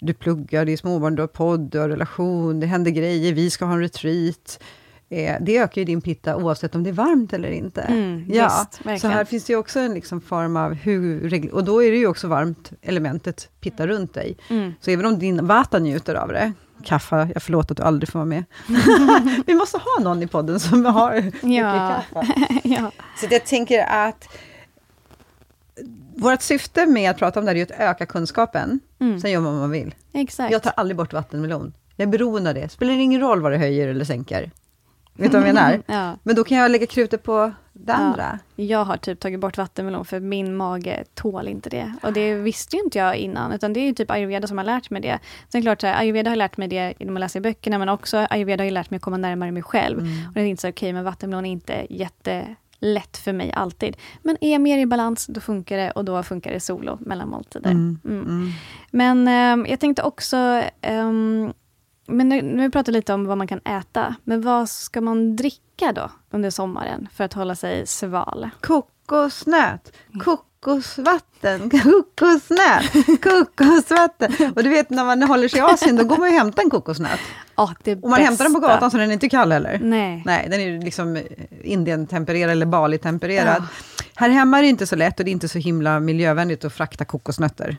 du 0.00 0.12
pluggar, 0.14 0.64
det 0.64 0.72
är 0.72 0.76
småbarn, 0.76 1.14
du 1.14 1.22
har 1.22 1.26
podd, 1.26 1.60
du 1.60 1.78
har 1.78 1.88
relation, 1.88 2.60
det 2.60 2.66
händer 2.66 2.90
grejer, 2.90 3.32
vi 3.34 3.50
ska 3.50 3.64
ha 3.64 3.72
en 3.72 3.80
retreat. 3.80 4.60
Eh, 5.12 5.36
det 5.40 5.58
ökar 5.58 5.80
ju 5.80 5.84
din 5.84 6.00
pitta 6.00 6.36
oavsett 6.36 6.74
om 6.74 6.82
det 6.82 6.90
är 6.90 6.94
varmt 6.94 7.32
eller 7.32 7.50
inte. 7.50 7.80
Mm, 7.80 8.24
ja, 8.28 8.66
visst, 8.84 9.00
så 9.02 9.08
här 9.08 9.24
finns 9.24 9.44
det 9.44 9.52
ju 9.52 9.58
också 9.58 9.80
en 9.80 9.94
liksom 9.94 10.20
form 10.20 10.56
av 10.56 10.74
hur, 10.74 11.50
och 11.54 11.64
då 11.64 11.82
är 11.82 11.90
det 11.90 11.96
ju 11.96 12.06
också 12.06 12.28
varmt 12.28 12.72
elementet 12.82 13.48
pitta 13.60 13.86
runt 13.86 14.14
dig. 14.14 14.36
Mm. 14.48 14.72
Så 14.80 14.90
även 14.90 15.06
om 15.06 15.18
din 15.18 15.46
vata 15.46 15.78
njuter 15.78 16.14
av 16.14 16.28
det, 16.28 16.52
kaffe, 16.84 17.28
jag 17.34 17.42
förlåt 17.42 17.70
att 17.70 17.76
du 17.76 17.82
aldrig 17.82 18.08
får 18.08 18.18
vara 18.18 18.26
med. 18.26 18.44
Vi 19.46 19.54
måste 19.54 19.78
ha 19.78 20.04
någon 20.04 20.22
i 20.22 20.26
podden 20.26 20.60
som 20.60 20.84
har 20.84 21.14
mycket 21.22 21.42
Ja. 21.42 22.02
kaffe. 22.12 22.34
ja. 22.68 22.92
Så 23.20 23.26
jag 23.30 23.46
tänker 23.46 23.84
att 23.84 24.28
vårt 26.20 26.42
syfte 26.42 26.86
med 26.86 27.10
att 27.10 27.18
prata 27.18 27.40
om 27.40 27.46
det 27.46 27.52
här 27.52 27.58
är 27.58 27.62
att 27.62 27.70
öka 27.70 28.06
kunskapen. 28.06 28.80
Mm. 29.00 29.20
Sen 29.20 29.30
gör 29.30 29.40
man 29.40 29.52
vad 29.52 29.60
man 29.60 29.70
vill. 29.70 29.94
Exakt. 30.12 30.52
Jag 30.52 30.62
tar 30.62 30.72
aldrig 30.76 30.96
bort 30.96 31.12
vattenmelon. 31.12 31.72
Jag 31.96 32.06
är 32.06 32.10
beroende 32.10 32.50
av 32.50 32.54
det. 32.54 32.68
Spelar 32.68 32.92
ingen 32.92 33.20
roll 33.20 33.40
vad 33.40 33.52
det 33.52 33.58
höjer 33.58 33.88
eller 33.88 34.04
sänker. 34.04 34.50
Vet 35.14 35.32
du 35.32 35.38
vad 35.38 35.48
jag 35.48 35.54
menar? 35.54 35.82
ja. 35.86 36.16
Men 36.22 36.36
då 36.36 36.44
kan 36.44 36.58
jag 36.58 36.70
lägga 36.70 36.86
krutet 36.86 37.22
på 37.22 37.52
det 37.72 37.92
andra. 37.92 38.38
Jag 38.56 38.84
har 38.84 38.96
typ 38.96 39.20
tagit 39.20 39.40
bort 39.40 39.58
vattenmelon 39.58 40.04
för 40.04 40.20
min 40.20 40.56
mage 40.56 41.04
tål 41.14 41.48
inte 41.48 41.70
det. 41.70 41.94
Och 42.02 42.12
det 42.12 42.34
visste 42.34 42.76
ju 42.76 42.82
inte 42.82 42.98
jag 42.98 43.16
innan, 43.16 43.52
utan 43.52 43.72
det 43.72 43.80
är 43.80 43.84
ju 43.84 43.94
typ 43.94 44.10
ayurveda 44.10 44.48
som 44.48 44.58
har 44.58 44.64
lärt 44.64 44.90
mig 44.90 45.02
det. 45.02 45.18
Sen 45.48 45.62
klart, 45.62 45.80
så 45.80 45.86
här, 45.86 46.00
ayurveda 46.00 46.30
har 46.30 46.36
lärt 46.36 46.56
mig 46.56 46.68
det 46.68 46.94
genom 46.98 47.16
att 47.16 47.20
läsa 47.20 47.38
i 47.38 47.42
böckerna, 47.42 47.78
men 47.78 47.88
också 47.88 48.26
ayurveda 48.30 48.62
har 48.62 48.66
ju 48.66 48.70
lärt 48.70 48.90
mig 48.90 48.96
att 48.96 49.02
komma 49.02 49.16
närmare 49.16 49.52
mig 49.52 49.62
själv. 49.62 49.98
Mm. 49.98 50.28
Och 50.28 50.34
det 50.34 50.40
är 50.40 50.44
inte 50.44 50.60
så 50.60 50.68
okej, 50.68 50.86
okay, 50.86 50.92
men 50.92 51.04
vattenmelon 51.04 51.46
är 51.46 51.50
inte 51.50 51.86
jättelätt 52.80 53.16
för 53.16 53.32
mig 53.32 53.52
alltid. 53.52 53.96
Men 54.22 54.36
är 54.40 54.52
jag 54.52 54.60
mer 54.60 54.78
i 54.78 54.86
balans, 54.86 55.26
då 55.26 55.40
funkar 55.40 55.76
det 55.76 55.90
och 55.90 56.04
då 56.04 56.22
funkar 56.22 56.52
det 56.52 56.60
solo 56.60 56.98
mellan 57.00 57.28
måltider. 57.28 57.70
Mm. 57.70 57.98
Mm. 58.04 58.22
Mm. 58.22 58.50
Men 58.90 59.28
eh, 59.28 59.70
jag 59.70 59.80
tänkte 59.80 60.02
också, 60.02 60.62
ehm, 60.80 61.52
men 62.06 62.28
nu, 62.28 62.42
nu 62.42 62.70
har 62.74 62.84
vi 62.86 62.92
lite 62.92 63.14
om 63.14 63.26
vad 63.26 63.38
man 63.38 63.46
kan 63.46 63.60
äta, 63.64 64.14
men 64.24 64.42
vad 64.42 64.68
ska 64.68 65.00
man 65.00 65.36
dricka 65.36 65.92
då 65.92 66.10
under 66.30 66.50
sommaren 66.50 67.08
för 67.12 67.24
att 67.24 67.32
hålla 67.32 67.54
sig 67.54 67.86
sval? 67.86 68.50
Kokosnöt, 68.60 69.92
kokosvatten, 70.60 71.70
kokosnöt, 71.82 73.22
kokosvatten. 73.22 74.52
Och 74.56 74.62
du 74.62 74.70
vet 74.70 74.90
när 74.90 75.04
man 75.04 75.22
håller 75.22 75.48
sig 75.48 75.58
i 75.58 75.62
Asien, 75.62 75.96
då 75.96 76.04
går 76.04 76.16
man 76.16 76.28
och 76.28 76.34
hämtar 76.34 76.62
en 76.62 76.70
kokosnöt. 76.70 77.20
Ja, 77.56 77.74
det 77.84 78.02
Och 78.02 78.10
man 78.10 78.20
hämtar 78.20 78.44
den 78.44 78.54
på 78.54 78.60
gatan 78.60 78.90
så 78.90 78.96
den 78.96 79.08
är 79.08 79.12
inte 79.12 79.28
kall 79.28 79.52
heller. 79.52 79.78
Nej. 79.82 80.22
Nej, 80.26 80.48
den 80.50 80.60
är 80.60 80.64
ju 80.64 80.80
liksom 80.80 81.22
Indien-tempererad 81.62 82.50
eller 82.50 82.66
Bali-tempererad. 82.66 83.62
Här 84.14 84.28
hemma 84.28 84.58
är 84.58 84.62
det 84.62 84.68
inte 84.68 84.86
så 84.86 84.96
lätt 84.96 85.18
och 85.18 85.24
det 85.24 85.30
är 85.30 85.32
inte 85.32 85.48
så 85.48 85.58
himla 85.58 86.00
miljövänligt 86.00 86.64
att 86.64 86.72
frakta 86.72 87.04
kokosnötter. 87.04 87.76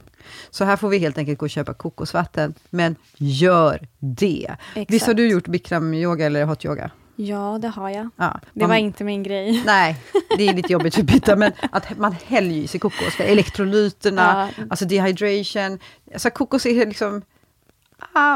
Så 0.49 0.63
här 0.65 0.77
får 0.77 0.89
vi 0.89 0.97
helt 0.97 1.17
enkelt 1.17 1.39
gå 1.39 1.45
och 1.45 1.49
köpa 1.49 1.73
kokosvatten. 1.73 2.53
Men 2.69 2.95
gör 3.17 3.87
det! 3.99 4.55
Exakt. 4.75 4.93
Visst 4.93 5.07
har 5.07 5.13
du 5.13 5.27
gjort 5.27 5.47
bikram-yoga 5.47 6.25
eller 6.25 6.45
hot 6.45 6.65
yoga? 6.65 6.91
Ja, 7.27 7.57
det 7.61 7.67
har 7.67 7.89
jag. 7.89 8.09
Ja, 8.15 8.39
Det 8.53 8.59
man- 8.59 8.69
var 8.69 8.75
inte 8.75 9.03
min 9.03 9.23
grej. 9.23 9.63
Nej, 9.65 9.95
det 10.37 10.47
är 10.47 10.53
lite 10.53 10.73
jobbigt 10.73 10.95
för 10.95 11.03
Pitta, 11.03 11.35
men 11.35 11.51
att 11.71 11.97
man 11.97 12.15
häller 12.25 12.55
i 12.55 12.67
sig 12.67 12.79
kokos, 12.79 13.15
för 13.15 13.23
elektrolyterna, 13.23 14.49
Ja. 14.57 14.63
alltså 14.69 14.85
dehydration. 14.85 15.79
Alltså 16.13 16.29
kokos 16.29 16.65
är 16.65 16.85
liksom 16.85 17.21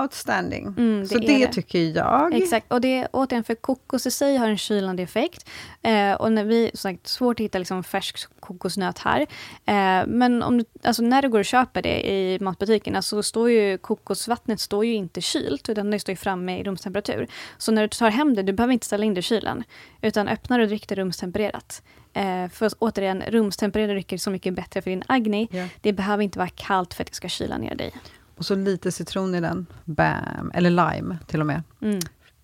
outstanding. 0.02 0.68
Mm, 0.78 1.00
det 1.00 1.08
så 1.08 1.18
det, 1.20 1.28
det. 1.28 1.54
tycker 1.54 1.80
jag. 1.80 2.34
Exakt, 2.34 2.72
och 2.72 2.82
det 2.82 2.98
är 2.98 3.08
återigen 3.12 3.44
för 3.44 3.56
kokos 3.56 4.06
i 4.06 4.12
sig 4.12 4.38
har 4.38 4.50
en 4.50 4.58
kylande 4.58 5.04
effekt. 5.04 5.50
Eh, 5.82 6.14
och 6.14 6.32
när 6.32 6.44
vi, 6.44 6.72
som 6.74 6.92
sagt, 6.92 7.08
svårt 7.08 7.40
att 7.40 7.44
hitta 7.44 7.58
liksom 7.58 7.84
färsk 7.84 8.40
kokosnöt 8.40 8.98
här. 8.98 9.22
Eh, 9.66 10.08
men 10.08 10.44
om 10.44 10.58
du, 10.58 10.66
alltså 10.84 11.04
när 11.04 11.22
du 11.22 11.30
går 11.30 11.40
och 11.40 11.46
köper 11.46 11.82
det 11.82 12.12
i 12.12 12.40
matbutikerna 12.42 13.02
så 13.02 13.24
står 13.24 13.52
ju 13.52 13.78
kokosvattnet 13.78 14.60
står 14.60 14.86
ju 14.86 14.94
inte 14.94 15.22
kylt, 15.22 15.70
utan 15.70 15.92
det 15.92 16.00
står 16.00 16.14
ju 16.14 16.18
framme 16.18 16.60
i 16.60 16.64
rumstemperatur. 16.64 17.28
Så 17.58 17.72
när 17.72 17.82
du 17.82 17.88
tar 17.88 18.10
hem 18.10 18.36
det, 18.36 18.44
du 18.44 18.54
behöver 18.54 18.74
inte 18.74 18.86
ställa 18.86 19.06
in 19.06 19.14
det 19.14 19.20
i 19.20 19.22
kylen, 19.22 19.64
utan 20.02 20.28
öppnar 20.28 20.60
och 20.60 20.68
dricker 20.68 20.96
det 20.96 21.02
rumstempererat. 21.02 21.82
Eh, 22.14 22.50
för 22.50 22.72
återigen, 22.80 23.24
rumstempererade 23.28 23.94
drycker 23.94 24.16
är 24.16 24.18
så 24.20 24.32
mycket 24.32 24.54
bättre 24.54 24.82
för 24.82 24.90
din 24.90 25.04
agni. 25.08 25.48
Ja. 25.52 25.68
Det 25.82 25.94
behöver 25.94 26.24
inte 26.24 26.40
vara 26.40 26.50
kallt 26.50 26.94
för 26.94 27.04
att 27.04 27.08
det 27.08 27.16
ska 27.16 27.28
kyla 27.28 27.58
ner 27.58 27.76
dig. 27.76 27.94
Och 28.38 28.46
så 28.46 28.56
lite 28.56 28.92
citron 28.92 29.36
i 29.36 29.42
den. 29.42 29.66
Bam! 29.86 30.52
Eller 30.54 30.70
lime 30.70 31.18
till 31.28 31.40
och 31.40 31.48
med. 31.48 31.64
Mm. 31.82 32.00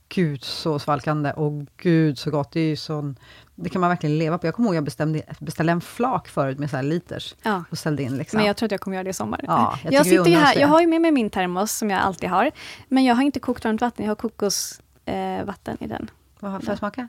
Gud 0.10 0.43
så 0.43 0.80
svalkande 0.80 1.32
och 1.32 1.65
gud 1.77 2.17
så 2.17 2.32
gott. 2.32 2.51
Det 2.51 2.60
är 2.60 2.75
sån, 2.75 3.15
det 3.56 3.69
kan 3.69 3.82
man 3.82 3.89
verkligen 3.89 4.17
leva 4.17 4.38
på. 4.38 4.47
Jag 4.47 4.56
kommer 4.56 4.69
ihåg 4.69 4.75
jag 4.75 4.84
bestämde, 4.84 5.21
beställde 5.39 5.71
en 5.71 5.82
flak 5.82 6.27
förut 6.27 6.60
med 6.60 6.69
så 6.69 6.75
här 6.75 6.84
liters 6.84 7.36
Ja. 7.43 7.63
och 7.69 7.77
ställde 7.77 8.04
in. 8.04 8.17
Liksom. 8.17 8.38
Men 8.38 8.45
jag 8.47 8.58
tror 8.58 8.67
att 8.67 8.71
jag 8.71 8.82
kommer 8.82 8.97
göra 8.97 9.04
det 9.04 9.10
i 9.10 9.13
sommar. 9.13 9.39
Ja, 9.43 9.80
jag 9.84 9.93
jag, 9.93 10.06
sitter 10.06 10.32
här, 10.32 10.60
jag 10.60 10.67
har 10.67 10.82
ju 10.82 10.88
med 10.88 11.01
mig 11.01 11.12
min 11.12 11.30
termos 11.30 11.71
som 11.71 11.89
jag 11.89 11.99
alltid 11.99 12.30
har. 12.30 12.51
Men 12.88 13.04
jag 13.04 13.15
har 13.15 13.23
inte 13.23 13.39
kokt 13.39 13.65
varmt 13.65 13.82
vatten, 13.82 14.06
jag 14.06 14.10
har 14.10 14.15
kokosvatten 14.15 15.77
eh, 15.80 15.86
i 15.86 15.88
den. 15.88 16.10
Vad 16.39 16.62
får 16.63 16.69
jag 16.69 16.77
smaka? 16.77 17.08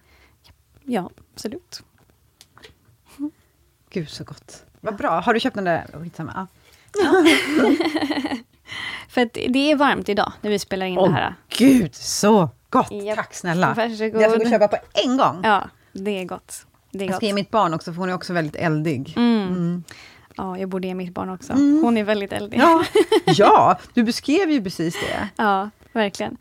Ja, 0.84 1.10
absolut. 1.34 1.82
Gud 3.90 4.08
så 4.08 4.24
gott. 4.24 4.64
Vad 4.80 4.96
bra. 4.96 5.20
Har 5.20 5.34
du 5.34 5.40
köpt 5.40 5.54
den 5.54 5.64
där? 5.64 5.86
Oh. 5.94 6.06
Ja. 6.18 6.46
För 9.08 9.20
att 9.20 9.32
det 9.32 9.70
är 9.72 9.76
varmt 9.76 10.08
idag 10.08 10.32
när 10.40 10.50
vi 10.50 10.58
spelar 10.58 10.86
in 10.86 10.98
Åh 10.98 11.08
det 11.08 11.14
här. 11.14 11.34
gud 11.58 11.94
så 11.94 12.48
gott! 12.70 12.90
Japp. 12.90 13.16
Tack 13.16 13.34
snälla. 13.34 13.74
Varsågod. 13.76 14.22
Jag 14.22 14.30
ska 14.30 14.38
gå 14.44 14.50
köpa 14.50 14.68
på 14.68 14.76
en 14.92 15.16
gång. 15.16 15.40
Ja, 15.44 15.68
det 15.92 16.10
är 16.20 16.24
gott. 16.24 16.66
Det 16.90 16.98
är 16.98 17.02
Jag 17.02 17.08
gott. 17.10 17.16
ska 17.16 17.26
ge 17.26 17.32
mitt 17.32 17.50
barn 17.50 17.74
också, 17.74 17.92
för 17.92 18.00
hon 18.00 18.08
är 18.08 18.14
också 18.14 18.32
väldigt 18.32 18.56
eldig. 18.56 19.14
Mm. 19.16 19.48
Mm. 19.48 19.84
Ja, 20.36 20.58
jag 20.58 20.68
borde 20.68 20.86
ge 20.88 20.94
mitt 20.94 21.14
barn 21.14 21.30
också. 21.30 21.52
Mm. 21.52 21.82
Hon 21.84 21.96
är 21.96 22.04
väldigt 22.04 22.32
eldig. 22.32 22.58
Ja. 22.60 22.84
ja, 23.26 23.78
du 23.94 24.02
beskrev 24.02 24.50
ju 24.50 24.62
precis 24.62 24.94
det. 25.00 25.28
Ja, 25.36 25.70
verkligen. 25.92 26.36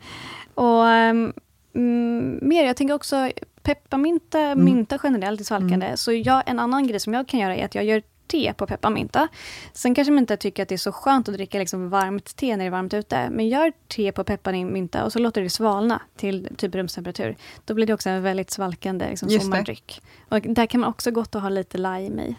Och 0.54 0.88
ehm, 0.88 1.32
mm, 1.74 2.38
mer, 2.42 2.64
jag 2.64 2.76
tänker 2.76 2.94
också 2.94 3.30
pepparmynta, 3.62 4.38
Mm. 4.40 4.64
mynta 4.64 4.98
generellt 5.02 5.40
är 5.40 5.44
svalkande. 5.44 5.96
Så 5.96 6.12
jag, 6.12 6.42
en 6.46 6.58
annan 6.58 6.86
grej 6.86 7.00
som 7.00 7.14
jag 7.14 7.28
kan 7.28 7.40
göra 7.40 7.56
är 7.56 7.64
att 7.64 7.74
jag 7.74 7.84
gör 7.84 8.02
te 8.32 8.54
på 8.54 8.66
pepparmynta. 8.66 9.28
Sen 9.72 9.94
kanske 9.94 10.12
man 10.12 10.18
inte 10.18 10.36
tycker 10.36 10.62
att 10.62 10.68
det 10.68 10.74
är 10.74 10.76
så 10.76 10.92
skönt 10.92 11.28
att 11.28 11.34
dricka 11.34 11.58
liksom 11.58 11.90
varmt 11.90 12.36
te 12.36 12.56
när 12.56 12.64
det 12.64 12.68
är 12.68 12.70
varmt 12.70 12.94
ute. 12.94 13.30
Men 13.30 13.48
gör 13.48 13.72
te 13.88 14.12
på 14.12 14.24
pepparmynta 14.24 15.04
och 15.04 15.12
så 15.12 15.18
låter 15.18 15.42
det 15.42 15.50
svalna 15.50 16.02
till 16.16 16.48
typ 16.56 16.74
rumstemperatur. 16.74 17.36
Då 17.64 17.74
blir 17.74 17.86
det 17.86 17.94
också 17.94 18.08
en 18.10 18.22
väldigt 18.22 18.50
svalkande 18.50 19.08
liksom, 19.08 19.30
sommardryck. 19.30 20.02
Och 20.28 20.40
där 20.40 20.66
kan 20.66 20.80
man 20.80 20.90
också 20.90 21.10
gott 21.10 21.34
att 21.34 21.42
ha 21.42 21.48
lite 21.48 21.78
lime 21.78 22.22
i. 22.22 22.36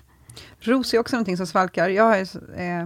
Ros 0.60 0.93
är 0.93 0.99
också 0.99 1.15
någonting 1.15 1.38
som 1.38 1.47
svalkar. 1.47 1.89
Jag 1.89 2.03
har, 2.03 2.17
eh, 2.60 2.86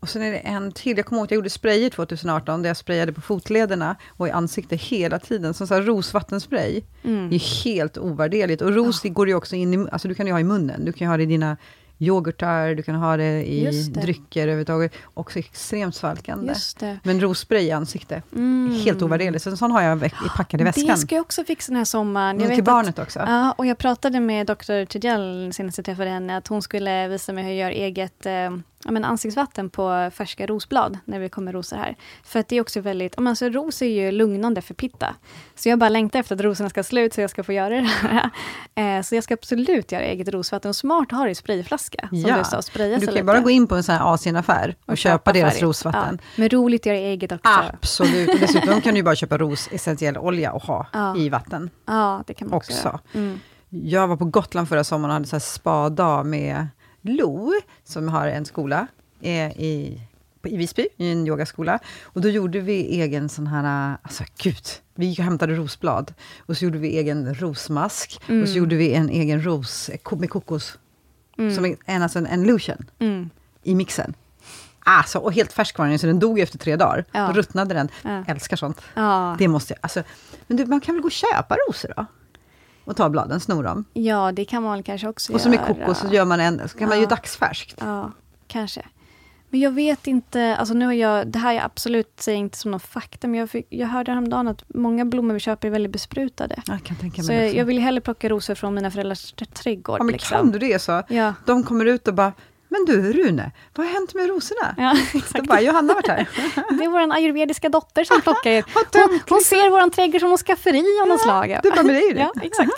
och 0.00 0.08
sen 0.08 0.22
är 0.22 0.32
det 0.32 0.38
en 0.38 0.72
till. 0.72 0.96
Jag 0.96 1.06
kommer 1.06 1.20
ihåg 1.20 1.24
att 1.24 1.30
jag 1.30 1.36
gjorde 1.36 1.50
sprayer 1.50 1.90
2018, 1.90 2.62
där 2.62 2.70
jag 2.70 2.76
sprayade 2.76 3.12
på 3.12 3.20
fotlederna 3.20 3.96
och 4.08 4.28
i 4.28 4.30
ansiktet 4.30 4.82
hela 4.82 5.18
tiden. 5.18 5.54
Som 5.54 5.66
så 5.66 5.74
här 5.74 5.82
rosvattenspray. 5.82 6.82
Mm. 7.04 7.30
Det 7.30 7.36
är 7.36 7.64
helt 7.64 7.98
ovärderligt. 7.98 8.62
Och 8.62 8.72
ros 8.72 9.02
det 9.02 9.08
går 9.08 9.28
ju 9.28 9.34
också 9.34 9.56
in 9.56 9.74
i, 9.74 9.86
alltså 9.90 10.08
du 10.08 10.14
kan 10.14 10.26
ju 10.26 10.32
ha 10.32 10.40
i 10.40 10.44
munnen. 10.44 10.84
Du 10.84 10.92
kan 10.92 11.06
ju 11.06 11.10
ha 11.10 11.16
det 11.16 11.22
i 11.22 11.26
dina 11.26 11.56
yoghurtar, 11.98 12.74
du 12.74 12.82
kan 12.82 12.94
ha 12.94 13.16
det 13.16 13.44
i 13.44 13.64
det. 13.64 14.00
drycker 14.00 14.42
överhuvudtaget. 14.42 14.92
Också 15.14 15.38
extremt 15.38 15.94
svalkande. 15.94 16.52
Just 16.52 16.78
det. 16.80 16.98
Men 17.02 17.20
rosspray 17.20 17.62
i 17.64 17.70
ansiktet, 17.72 18.24
Mm. 18.32 18.80
helt 18.84 19.02
ovärderligt. 19.02 19.42
Så 19.44 19.50
en 19.50 19.56
sån 19.56 19.70
har 19.70 19.82
jag 19.82 20.10
packad 20.36 20.60
i 20.60 20.64
väskan. 20.64 20.86
Det 20.86 20.96
ska 20.96 21.14
jag 21.14 21.22
också 21.22 21.44
fixa 21.44 21.70
den 21.72 21.76
här 21.76 21.84
sommaren. 21.84 22.36
Jag 22.36 22.44
Mm, 22.44 22.56
till 22.56 22.62
att- 22.62 22.64
barnet 22.66 22.98
också. 22.98 23.18
Ja, 23.26 23.52
och 23.58 23.66
jag 23.66 23.78
pratade 23.78 24.20
med 24.20 24.46
Dr. 24.46 24.84
Tidjall 24.84 25.52
senast 25.52 25.78
jag 25.78 25.84
träffade 25.84 26.10
henne, 26.10 26.36
att 26.36 26.46
hon 26.48 26.62
skulle 26.62 27.08
visa 27.08 27.32
mig 27.32 27.44
hur 27.44 27.50
jag 27.50 27.58
gör 27.58 27.70
eget 27.70 28.26
eh, 28.26 28.32
ja, 28.84 28.90
men 28.90 29.04
ansiktsvatten 29.04 29.70
på 29.70 30.10
färska 30.14 30.46
rosblad, 30.46 30.98
när 31.04 31.18
vi 31.18 31.28
kommer 31.28 31.52
rosor 31.52 31.76
här. 31.76 31.96
För 32.24 32.40
att 32.40 32.48
det 32.48 32.56
är 32.56 32.60
också 32.60 32.80
väldigt, 32.80 33.18
men 33.18 33.26
alltså 33.26 33.48
ros 33.48 33.82
är 33.82 33.86
ju 33.86 34.10
lugnande 34.10 34.62
för 34.62 34.74
pitta. 34.74 35.14
Så 35.54 35.68
jag 35.68 35.78
bara 35.78 35.88
längtar 35.88 36.18
efter 36.20 36.34
att 36.34 36.40
rosorna 36.40 36.70
ska 36.70 36.82
slut, 36.82 37.14
så 37.14 37.20
jag 37.20 37.30
ska 37.30 37.44
få 37.44 37.52
göra 37.52 37.68
det 37.74 37.80
här. 37.80 38.30
Eh, 38.76 39.02
så 39.02 39.14
jag 39.14 39.24
ska 39.24 39.34
absolut 39.34 39.92
göra 39.92 40.02
eget 40.02 40.28
rosvatten. 40.28 40.68
Och 40.68 40.76
smart 40.76 41.10
har 41.12 41.28
i 41.28 41.34
sprayflaska, 41.34 42.08
som 42.08 42.18
Ja. 42.18 42.38
du 42.38 42.44
sa, 42.44 42.62
spraya 42.62 42.98
Du 42.98 43.06
kan 43.06 43.14
ju 43.16 43.22
bara 43.22 43.40
gå 43.40 43.50
in 43.50 43.66
på 43.66 43.74
en 43.74 43.82
sån 43.82 43.94
här 43.94 44.14
Asienaffär 44.14 44.76
och, 44.86 44.96
köpa 44.98 45.32
deras 45.32 45.48
färdigt. 45.52 45.62
rosvatten. 45.62 46.18
Ja. 46.22 46.26
Men 46.36 46.48
roligt 46.48 46.82
att 46.82 46.86
göra 46.86 46.96
eget 46.98 47.32
också. 47.32 47.50
Absolut, 47.72 48.28
och 48.34 48.38
dessutom 48.40 48.80
kan 48.80 48.94
du 48.94 48.98
ju 48.98 49.02
bara 49.04 49.14
köpa 49.16 49.38
ros 49.38 49.68
essentiell 49.72 50.18
olja 50.18 50.52
och 50.52 50.62
ha 50.62 50.86
Ja. 50.92 51.16
i 51.16 51.28
vatten. 51.28 51.70
Ja, 51.86 52.24
det 52.26 52.34
kan 52.34 52.48
man 52.48 52.56
också, 52.56 52.72
Också. 52.72 53.00
Mm. 53.14 53.40
Jag 53.70 54.08
var 54.08 54.16
på 54.16 54.24
Gotland 54.24 54.68
förra 54.68 54.84
sommaren 54.84 55.10
och 55.10 55.14
hade 55.14 55.26
så 55.26 55.36
här 55.36 55.40
spadag 55.40 56.26
med 56.26 56.66
Lo, 57.06 57.52
som 57.84 58.08
har 58.08 58.26
en 58.26 58.44
skola 58.44 58.86
eh, 59.20 59.50
i, 59.50 60.00
på- 60.42 60.48
i 60.48 60.56
Visby, 60.56 60.88
i 60.96 61.12
en 61.12 61.26
yogaskola. 61.26 61.78
Och 62.02 62.20
då 62.20 62.28
gjorde 62.28 62.60
vi 62.60 63.00
egen 63.00 63.28
sån 63.28 63.46
här, 63.46 63.96
alltså 64.02 64.24
gud, 64.42 64.66
vi 64.94 65.06
gick 65.06 65.18
och 65.18 65.24
hämtade 65.24 65.54
rosblad. 65.54 66.14
Och 66.38 66.56
så 66.56 66.64
gjorde 66.64 66.78
vi 66.78 66.98
egen 66.98 67.34
rosmask. 67.34 68.20
Och 68.24 68.30
Mm. 68.30 68.46
så 68.46 68.52
gjorde 68.58 68.76
vi 68.76 68.94
en 68.94 69.08
egen 69.08 69.44
ros 69.44 69.88
eh, 69.88 70.18
med 70.18 70.30
kokos, 70.30 70.78
Mm. 71.38 71.54
som 71.54 71.76
en, 71.86 72.02
alltså 72.02 72.18
en, 72.18 72.26
en 72.26 72.42
lotion 72.42 72.90
Mm. 72.98 73.30
i 73.62 73.74
mixen. 73.74 74.14
Alltså, 74.86 75.18
och 75.18 75.32
helt 75.32 75.52
färsk 75.52 75.78
var 75.78 75.86
den, 75.88 75.98
så 75.98 76.06
den 76.06 76.18
dog 76.18 76.40
efter 76.40 76.58
tre 76.58 76.76
dagar. 76.76 77.04
Ja. 77.12 77.26
Då 77.26 77.32
ruttnade 77.32 77.74
den. 77.74 77.88
Ja. 78.02 78.24
Älskar 78.28 78.56
sånt. 78.56 78.80
Ja. 78.94 79.36
Det 79.38 79.48
måste 79.48 79.72
jag, 79.72 79.78
alltså, 79.82 80.02
men 80.46 80.56
du, 80.56 80.66
man 80.66 80.80
kan 80.80 80.94
väl 80.94 81.02
gå 81.02 81.06
och 81.06 81.12
köpa 81.12 81.56
rosor 81.68 81.92
då? 81.96 82.06
Och 82.84 82.96
ta 82.96 83.08
bladen, 83.10 83.40
sno 83.40 83.62
dem. 83.62 83.84
ja, 83.92 84.32
det 84.32 84.44
kan 84.44 84.62
man 84.62 84.82
kanske 84.82 85.08
också 85.08 85.32
Och 85.32 85.40
så 85.40 85.48
med 85.48 85.56
göra. 85.58 85.66
kokos 85.74 85.98
så 85.98 86.06
gör 86.08 86.24
man 86.24 86.40
en, 86.40 86.68
så 86.68 86.78
kan 86.78 86.88
man 86.88 86.98
ju 86.98 87.02
Ja. 87.04 87.08
dagsfärskt. 87.08 87.74
Ja, 87.80 88.12
kanske. 88.46 88.82
Men 89.50 89.60
jag 89.60 89.70
vet 89.70 90.06
inte, 90.06 90.56
alltså 90.56 90.74
nu 90.74 90.84
har 90.86 90.92
jag, 90.92 91.26
det 91.26 91.38
här 91.38 91.54
är 91.54 91.64
absolut, 91.64 92.12
säger 92.20 92.38
inte 92.38 92.58
som 92.58 92.70
någon 92.70 92.80
fakta, 92.80 93.28
men 93.28 93.40
jag, 93.40 93.50
fick, 93.50 93.66
jag 93.70 93.88
hörde 93.88 94.10
häromdagen 94.12 94.48
att 94.48 94.64
många 94.68 95.04
blommor 95.04 95.34
vi 95.34 95.40
köper 95.40 95.68
är 95.68 95.72
väldigt 95.72 95.92
besprutade. 95.92 96.62
Jag 96.66 96.82
kan 96.84 96.96
tänka 96.96 97.22
Så 97.22 97.32
mig 97.32 97.40
det 97.40 97.46
jag, 97.46 97.54
jag 97.56 97.64
vill 97.64 97.78
hellre 97.78 98.00
plocka 98.00 98.28
rosor 98.28 98.54
från 98.54 98.74
mina 98.74 98.90
föräldrars 98.90 99.34
tr- 99.34 99.52
trädgård. 99.54 100.00
ja, 100.00 100.04
men 100.04 100.12
liksom. 100.12 100.36
kan 100.36 100.50
du 100.50 100.58
det 100.58 100.82
så? 100.82 101.02
Ja, 101.08 101.34
De 101.46 101.62
kommer 101.62 101.84
ut 101.84 102.08
och 102.08 102.14
bara, 102.14 102.32
men 102.74 102.84
du 102.84 103.12
Rune, 103.12 103.52
vad 103.74 103.86
har 103.86 103.92
hänt 103.94 104.14
med 104.14 104.28
rosorna? 104.28 104.74
Ja, 104.78 104.96
exakt. 105.14 105.48
bara, 105.48 105.60
Johanna 105.60 105.88
har 105.88 105.94
varit 105.94 106.08
här. 106.08 106.28
Det 106.78 106.84
är 106.84 106.88
vår 106.88 107.14
ayurvediska 107.14 107.68
dotter 107.68 108.04
som 108.04 108.20
plockar. 108.22 108.64
Hon, 109.08 109.20
hon 109.28 109.40
ser 109.40 109.70
vår 109.70 109.90
trädgård 109.90 110.20
som 110.20 110.30
något 110.30 110.40
skafferi 110.40 110.84
av 111.02 111.08
något 111.08 111.20
slag. 111.20 111.58
Du 111.62 111.70
bara, 111.70 111.82
men 111.82 111.94
det 111.94 112.02
är 112.02 112.08
ju 112.08 112.14
det. 112.14 112.20
Ja, 112.34 112.42
exakt. 112.42 112.70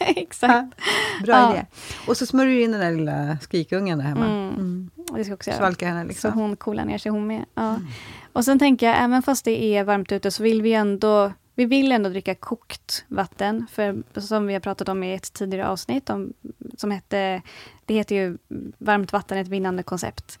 exakt. 0.00 0.80
Bra 1.24 1.34
Ja. 1.36 1.52
idé. 1.52 1.66
Och 2.06 2.16
så 2.16 2.26
smörjer 2.26 2.54
du 2.56 2.62
in 2.62 2.72
den 2.72 2.80
där 2.80 2.92
lilla 2.92 3.38
skrikungen 3.42 3.98
där 3.98 4.04
hemma. 4.04 4.24
Mm. 4.26 4.48
Mm. 4.48 4.90
Det 5.16 5.24
ska 5.24 5.34
också 5.34 5.50
göra. 5.50 5.58
Svalka 5.58 5.86
henne 5.88 6.02
Så 6.02 6.08
liksom. 6.08 6.32
hon 6.32 6.56
coolar 6.56 6.84
ner 6.84 6.98
sig 6.98 7.12
hon 7.12 7.26
med. 7.26 7.44
Ja. 7.54 7.68
Mm. 7.68 7.86
Och 8.32 8.44
sen 8.44 8.58
tänker 8.58 8.86
jag, 8.86 8.96
även 9.04 9.22
fast 9.22 9.44
det 9.44 9.62
är 9.76 9.84
varmt 9.84 10.12
ute, 10.12 10.30
så 10.30 10.42
vill 10.42 10.62
vi 10.62 10.72
ändå 10.72 11.32
vi 11.54 11.64
vill 11.64 11.92
ändå 11.92 12.10
dricka 12.10 12.34
kokt 12.34 13.04
vatten, 13.08 13.66
för 13.72 14.02
som 14.20 14.46
vi 14.46 14.52
har 14.52 14.60
pratat 14.60 14.88
om 14.88 15.02
i 15.02 15.14
ett 15.14 15.32
tidigare 15.32 15.68
avsnitt, 15.68 16.10
om, 16.10 16.32
som 16.76 16.90
hette, 16.90 17.42
det 17.84 17.94
heter 17.94 18.14
ju 18.14 18.38
Varmt 18.78 19.12
vatten, 19.12 19.38
ett 19.38 19.48
vinnande 19.48 19.82
koncept. 19.82 20.38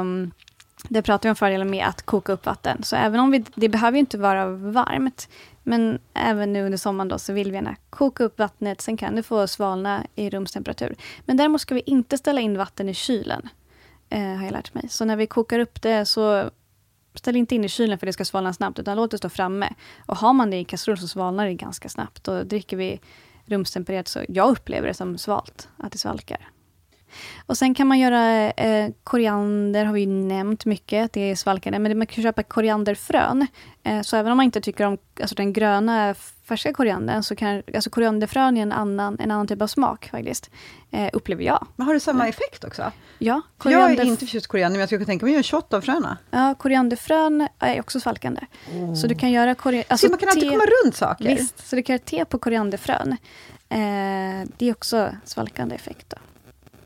Um, 0.00 0.32
där 0.88 1.02
pratar 1.02 1.28
vi 1.28 1.30
om 1.30 1.36
fördelen 1.36 1.70
med 1.70 1.86
att 1.86 2.02
koka 2.02 2.32
upp 2.32 2.46
vatten. 2.46 2.82
Så 2.82 2.96
även 2.96 3.20
om 3.20 3.30
vi, 3.30 3.44
det 3.54 3.68
behöver 3.68 3.96
ju 3.96 4.00
inte 4.00 4.18
vara 4.18 4.46
varmt, 4.46 5.28
men 5.62 5.98
även 6.14 6.52
nu 6.52 6.64
under 6.64 6.78
sommaren 6.78 7.08
då, 7.08 7.18
så 7.18 7.32
vill 7.32 7.50
vi 7.50 7.56
gärna 7.56 7.76
koka 7.90 8.24
upp 8.24 8.38
vattnet, 8.38 8.80
sen 8.80 8.96
kan 8.96 9.16
det 9.16 9.22
få 9.22 9.46
svalna 9.46 10.06
i 10.14 10.30
rumstemperatur. 10.30 10.96
Men 11.26 11.36
däremot 11.36 11.60
ska 11.60 11.74
vi 11.74 11.82
inte 11.86 12.18
ställa 12.18 12.40
in 12.40 12.58
vatten 12.58 12.88
i 12.88 12.94
kylen, 12.94 13.48
eh, 14.08 14.20
har 14.20 14.44
jag 14.44 14.52
lärt 14.52 14.74
mig. 14.74 14.88
Så 14.88 15.04
när 15.04 15.16
vi 15.16 15.26
kokar 15.26 15.58
upp 15.58 15.82
det 15.82 16.06
så 16.06 16.50
ställ 17.14 17.36
inte 17.36 17.54
in 17.54 17.64
i 17.64 17.68
kylen 17.68 17.98
för 17.98 18.06
det 18.06 18.12
ska 18.12 18.24
svalna 18.24 18.52
snabbt, 18.52 18.78
utan 18.78 18.96
låt 18.96 19.10
det 19.10 19.18
stå 19.18 19.28
framme. 19.28 19.74
Och 20.06 20.16
har 20.16 20.32
man 20.32 20.50
det 20.50 20.56
i 20.56 20.64
kastrull 20.64 20.98
så 20.98 21.08
svalnar 21.08 21.46
det 21.46 21.54
ganska 21.54 21.88
snabbt. 21.88 22.28
Och 22.28 22.46
dricker 22.46 22.76
vi 22.76 23.00
rumstempererat, 23.46 24.08
så 24.08 24.24
jag 24.28 24.48
upplever 24.48 24.88
det 24.88 24.94
som 24.94 25.18
svalt, 25.18 25.68
att 25.76 25.92
det 25.92 25.98
svalkar. 25.98 26.48
Och 27.46 27.56
sen 27.58 27.74
kan 27.74 27.86
man 27.86 27.98
göra 27.98 28.50
eh, 28.52 28.90
koriander, 29.04 29.84
har 29.84 29.92
vi 29.92 30.06
nämnt 30.06 30.64
mycket, 30.64 31.12
det 31.12 31.20
är 31.20 31.34
svalkande, 31.36 31.78
men 31.78 31.98
man 31.98 32.06
kan 32.06 32.22
köpa 32.24 32.42
korianderfrön. 32.42 33.46
Eh, 33.82 34.00
så 34.02 34.16
även 34.16 34.32
om 34.32 34.36
man 34.36 34.44
inte 34.44 34.60
tycker 34.60 34.84
om 34.86 34.98
alltså 35.20 35.34
den 35.34 35.52
gröna 35.52 36.14
färska 36.44 36.72
koriandern, 36.72 37.22
så 37.22 37.36
kan 37.36 37.62
alltså 37.74 37.90
korianderfrön 37.90 38.56
är 38.56 38.62
en 38.62 38.72
annan, 38.72 39.16
en 39.20 39.30
annan 39.30 39.46
typ 39.46 39.62
av 39.62 39.66
smak 39.66 40.08
faktiskt, 40.10 40.50
eh, 40.90 41.08
upplever 41.12 41.44
jag. 41.44 41.66
Men 41.76 41.86
har 41.86 41.94
det 41.94 42.00
samma 42.00 42.28
effekt 42.28 42.64
också? 42.64 42.92
Ja, 43.18 43.42
För 43.62 43.70
jag 43.70 43.80
är 43.80 43.84
koriander- 43.88 44.04
inte 44.04 44.26
förtjust 44.26 44.46
i 44.46 44.48
koriander, 44.48 44.72
men 44.74 44.80
jag 44.80 44.88
skulle 44.88 44.98
kunna 44.98 45.06
tänka 45.06 45.26
mig 45.26 45.30
att 45.30 45.52
göra 45.52 45.58
en 45.58 45.62
shot 45.62 45.74
av 45.74 45.80
fröna. 45.80 46.18
Ja, 46.30 46.54
korianderfrön 46.58 47.48
är 47.58 47.80
också 47.80 48.00
svalkande. 48.00 48.40
Så 49.00 49.06
du 49.06 49.14
kan 49.14 49.30
göra 49.30 49.54
koriander... 49.54 49.92
Alltså, 49.92 50.08
man 50.08 50.18
kan 50.18 50.28
alltid 50.28 50.50
komma 50.50 50.64
runt 50.84 50.96
saker. 50.96 51.24
Visst, 51.24 51.68
så 51.68 51.76
du 51.76 51.82
kan 51.82 51.94
göra 51.94 52.02
te 52.04 52.24
på 52.24 52.38
korianderfrön. 52.38 53.16
Eh, 53.68 54.48
det 54.58 54.68
är 54.68 54.70
också 54.72 55.10
svalkande 55.24 55.74
effekt. 55.74 56.06
Då. 56.10 56.16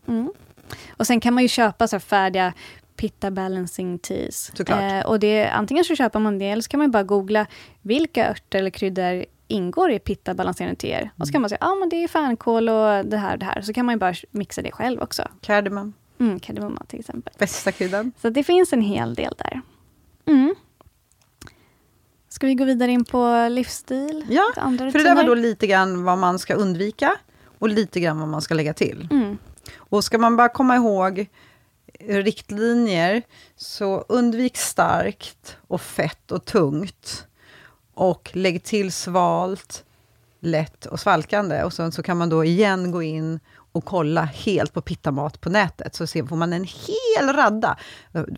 Mm. 0.08 0.32
Och 0.96 1.06
sen 1.06 1.20
kan 1.20 1.34
man 1.34 1.42
ju 1.42 1.48
köpa 1.48 1.88
så 1.88 2.00
färdiga 2.00 2.52
Pitta 2.96 3.30
Balancing 3.30 3.98
Teas. 3.98 4.50
Såklart. 4.56 5.04
och 5.04 5.20
det, 5.20 5.48
antingen 5.48 5.84
så 5.84 5.96
köper 5.96 6.18
man 6.20 6.38
det, 6.38 6.50
eller 6.50 6.62
så 6.62 6.68
kan 6.68 6.80
man 6.80 6.90
bara 6.90 7.02
googla 7.02 7.46
vilka 7.82 8.30
örter 8.30 8.58
eller 8.58 8.70
kryddor 8.70 9.24
ingår 9.48 9.90
i 9.90 9.98
Pitta 9.98 10.34
balanserande 10.34 10.76
teer. 10.76 11.10
Och 11.18 11.26
så 11.26 11.32
kan 11.32 11.40
man 11.40 11.48
säga, 11.48 11.58
ja 11.60 11.72
ah, 11.72 11.74
men 11.74 11.88
det 11.88 12.04
är 12.04 12.08
fänkål 12.08 12.68
och 12.68 13.06
det 13.06 13.16
här 13.16 13.32
och 13.32 13.38
det 13.38 13.46
här. 13.46 13.62
Så 13.62 13.72
kan 13.72 13.86
man 13.86 13.94
ju 13.94 13.98
bara 13.98 14.14
mixa 14.30 14.62
det 14.62 14.72
själv 14.72 15.00
också. 15.00 15.28
Kardemum, 15.40 15.92
Mm, 16.20 16.40
kardemumma 16.40 16.84
till 16.88 17.00
exempel. 17.00 17.34
bästa 17.38 17.72
kryddan. 17.72 18.12
Så 18.22 18.30
det 18.30 18.44
finns 18.44 18.72
en 18.72 18.80
hel 18.80 19.14
del 19.14 19.34
där. 19.38 19.60
Mm. 20.26 20.54
Ska 22.28 22.46
vi 22.46 22.54
gå 22.54 22.64
vidare 22.64 22.90
in 22.90 23.04
på 23.04 23.48
livsstil? 23.50 24.26
Ja, 24.30 24.52
För 24.54 24.98
det 24.98 25.04
där 25.04 25.14
var 25.14 25.24
då 25.24 25.34
lite 25.34 25.66
grann 25.66 26.04
vad 26.04 26.18
man 26.18 26.38
ska 26.38 26.54
undvika 26.54 27.12
och 27.58 27.68
lite 27.68 28.00
grann 28.00 28.20
vad 28.20 28.28
man 28.28 28.42
ska 28.42 28.54
lägga 28.54 28.74
till. 28.74 29.08
Mm. 29.10 29.38
Och 29.76 30.04
ska 30.04 30.18
man 30.18 30.36
bara 30.36 30.48
komma 30.48 30.76
ihåg 30.76 31.28
riktlinjer, 32.00 33.22
så 33.56 34.04
undvik 34.08 34.56
starkt 34.56 35.56
och 35.68 35.80
fett 35.80 36.32
och 36.32 36.44
tungt. 36.44 37.26
Och 37.94 38.30
lägg 38.32 38.62
till 38.62 38.92
svalt, 38.92 39.84
lätt 40.40 40.86
och 40.86 41.00
svalkande. 41.00 41.62
Och 41.62 41.72
sen 41.72 41.92
så 41.92 42.02
kan 42.02 42.16
man 42.16 42.28
då 42.28 42.44
igen 42.44 42.90
gå 42.90 43.02
in 43.02 43.40
och 43.72 43.84
kolla 43.84 44.22
helt 44.22 44.72
på 44.72 44.80
pittamat 44.80 45.40
på 45.40 45.50
nätet, 45.50 45.94
så 45.94 46.06
ser, 46.06 46.24
får 46.24 46.36
man 46.36 46.52
en 46.52 46.64
hel 46.64 47.32
radda. 47.32 47.76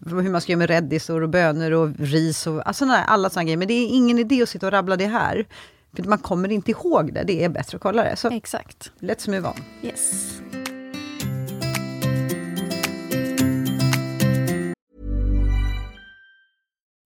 Hur 0.06 0.30
man 0.30 0.40
ska 0.40 0.52
göra 0.52 0.58
med 0.58 0.70
rädisor 0.70 1.22
och 1.22 1.28
bönor 1.28 1.70
och 1.70 1.90
ris 1.98 2.46
och 2.46 2.68
alltså, 2.68 2.84
nej, 2.84 3.04
alla 3.06 3.30
sådana 3.30 3.44
grejer. 3.44 3.56
Men 3.56 3.68
det 3.68 3.74
är 3.74 3.88
ingen 3.88 4.18
idé 4.18 4.42
att 4.42 4.48
sitta 4.48 4.66
och 4.66 4.72
rabbla 4.72 4.96
det 4.96 5.06
här. 5.06 5.46
För 5.96 6.02
man 6.02 6.18
kommer 6.18 6.52
inte 6.52 6.70
ihåg 6.70 7.12
det, 7.12 7.22
det 7.22 7.44
är 7.44 7.48
bättre 7.48 7.76
att 7.76 7.82
kolla 7.82 8.04
det. 8.04 8.16
Så 8.16 8.30
Exakt. 8.30 8.92
let's 9.00 9.30
move 9.30 9.48
on. 9.48 9.62
Yes. 9.82 10.40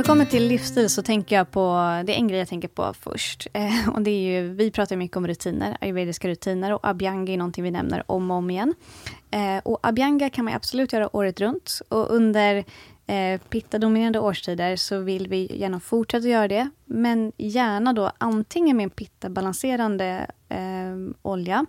det 0.00 0.06
kommer 0.06 0.24
till 0.24 0.46
livsstil 0.46 0.90
så 0.90 1.02
tänker 1.02 1.36
jag 1.36 1.50
på, 1.50 1.60
det 2.06 2.12
är 2.12 2.16
en 2.16 2.28
grej 2.28 2.38
jag 2.38 2.48
tänker 2.48 2.68
på 2.68 2.94
först. 3.00 3.46
Eh, 3.52 3.88
och 3.88 4.02
det 4.02 4.10
är 4.10 4.32
ju, 4.32 4.54
vi 4.54 4.70
pratar 4.70 4.96
mycket 4.96 5.16
om 5.16 5.26
rutiner, 5.26 5.76
ayurvediska 5.80 6.28
rutiner 6.28 6.72
och 6.72 6.80
abhyanga 6.82 7.32
är 7.32 7.36
någonting 7.36 7.64
vi 7.64 7.70
nämner 7.70 8.02
om 8.06 8.30
och 8.30 8.36
om 8.36 8.50
igen. 8.50 8.74
Eh, 9.30 9.58
och 9.64 9.78
abhyanga 9.82 10.30
kan 10.30 10.44
man 10.44 10.54
absolut 10.54 10.92
göra 10.92 11.16
året 11.16 11.40
runt. 11.40 11.82
Och 11.88 12.14
under 12.14 12.64
eh, 13.06 13.40
pitta-dominerande 13.48 14.18
årstider 14.20 14.76
så 14.76 14.98
vill 14.98 15.28
vi 15.28 15.56
gärna 15.56 15.80
fortsätta 15.80 16.28
göra 16.28 16.48
det. 16.48 16.70
Men 16.84 17.32
gärna 17.36 17.92
då 17.92 18.12
antingen 18.18 18.76
med 18.76 18.84
en 18.84 18.90
pitta-balanserande 18.90 20.26
eh, 20.48 21.14
olja 21.22 21.66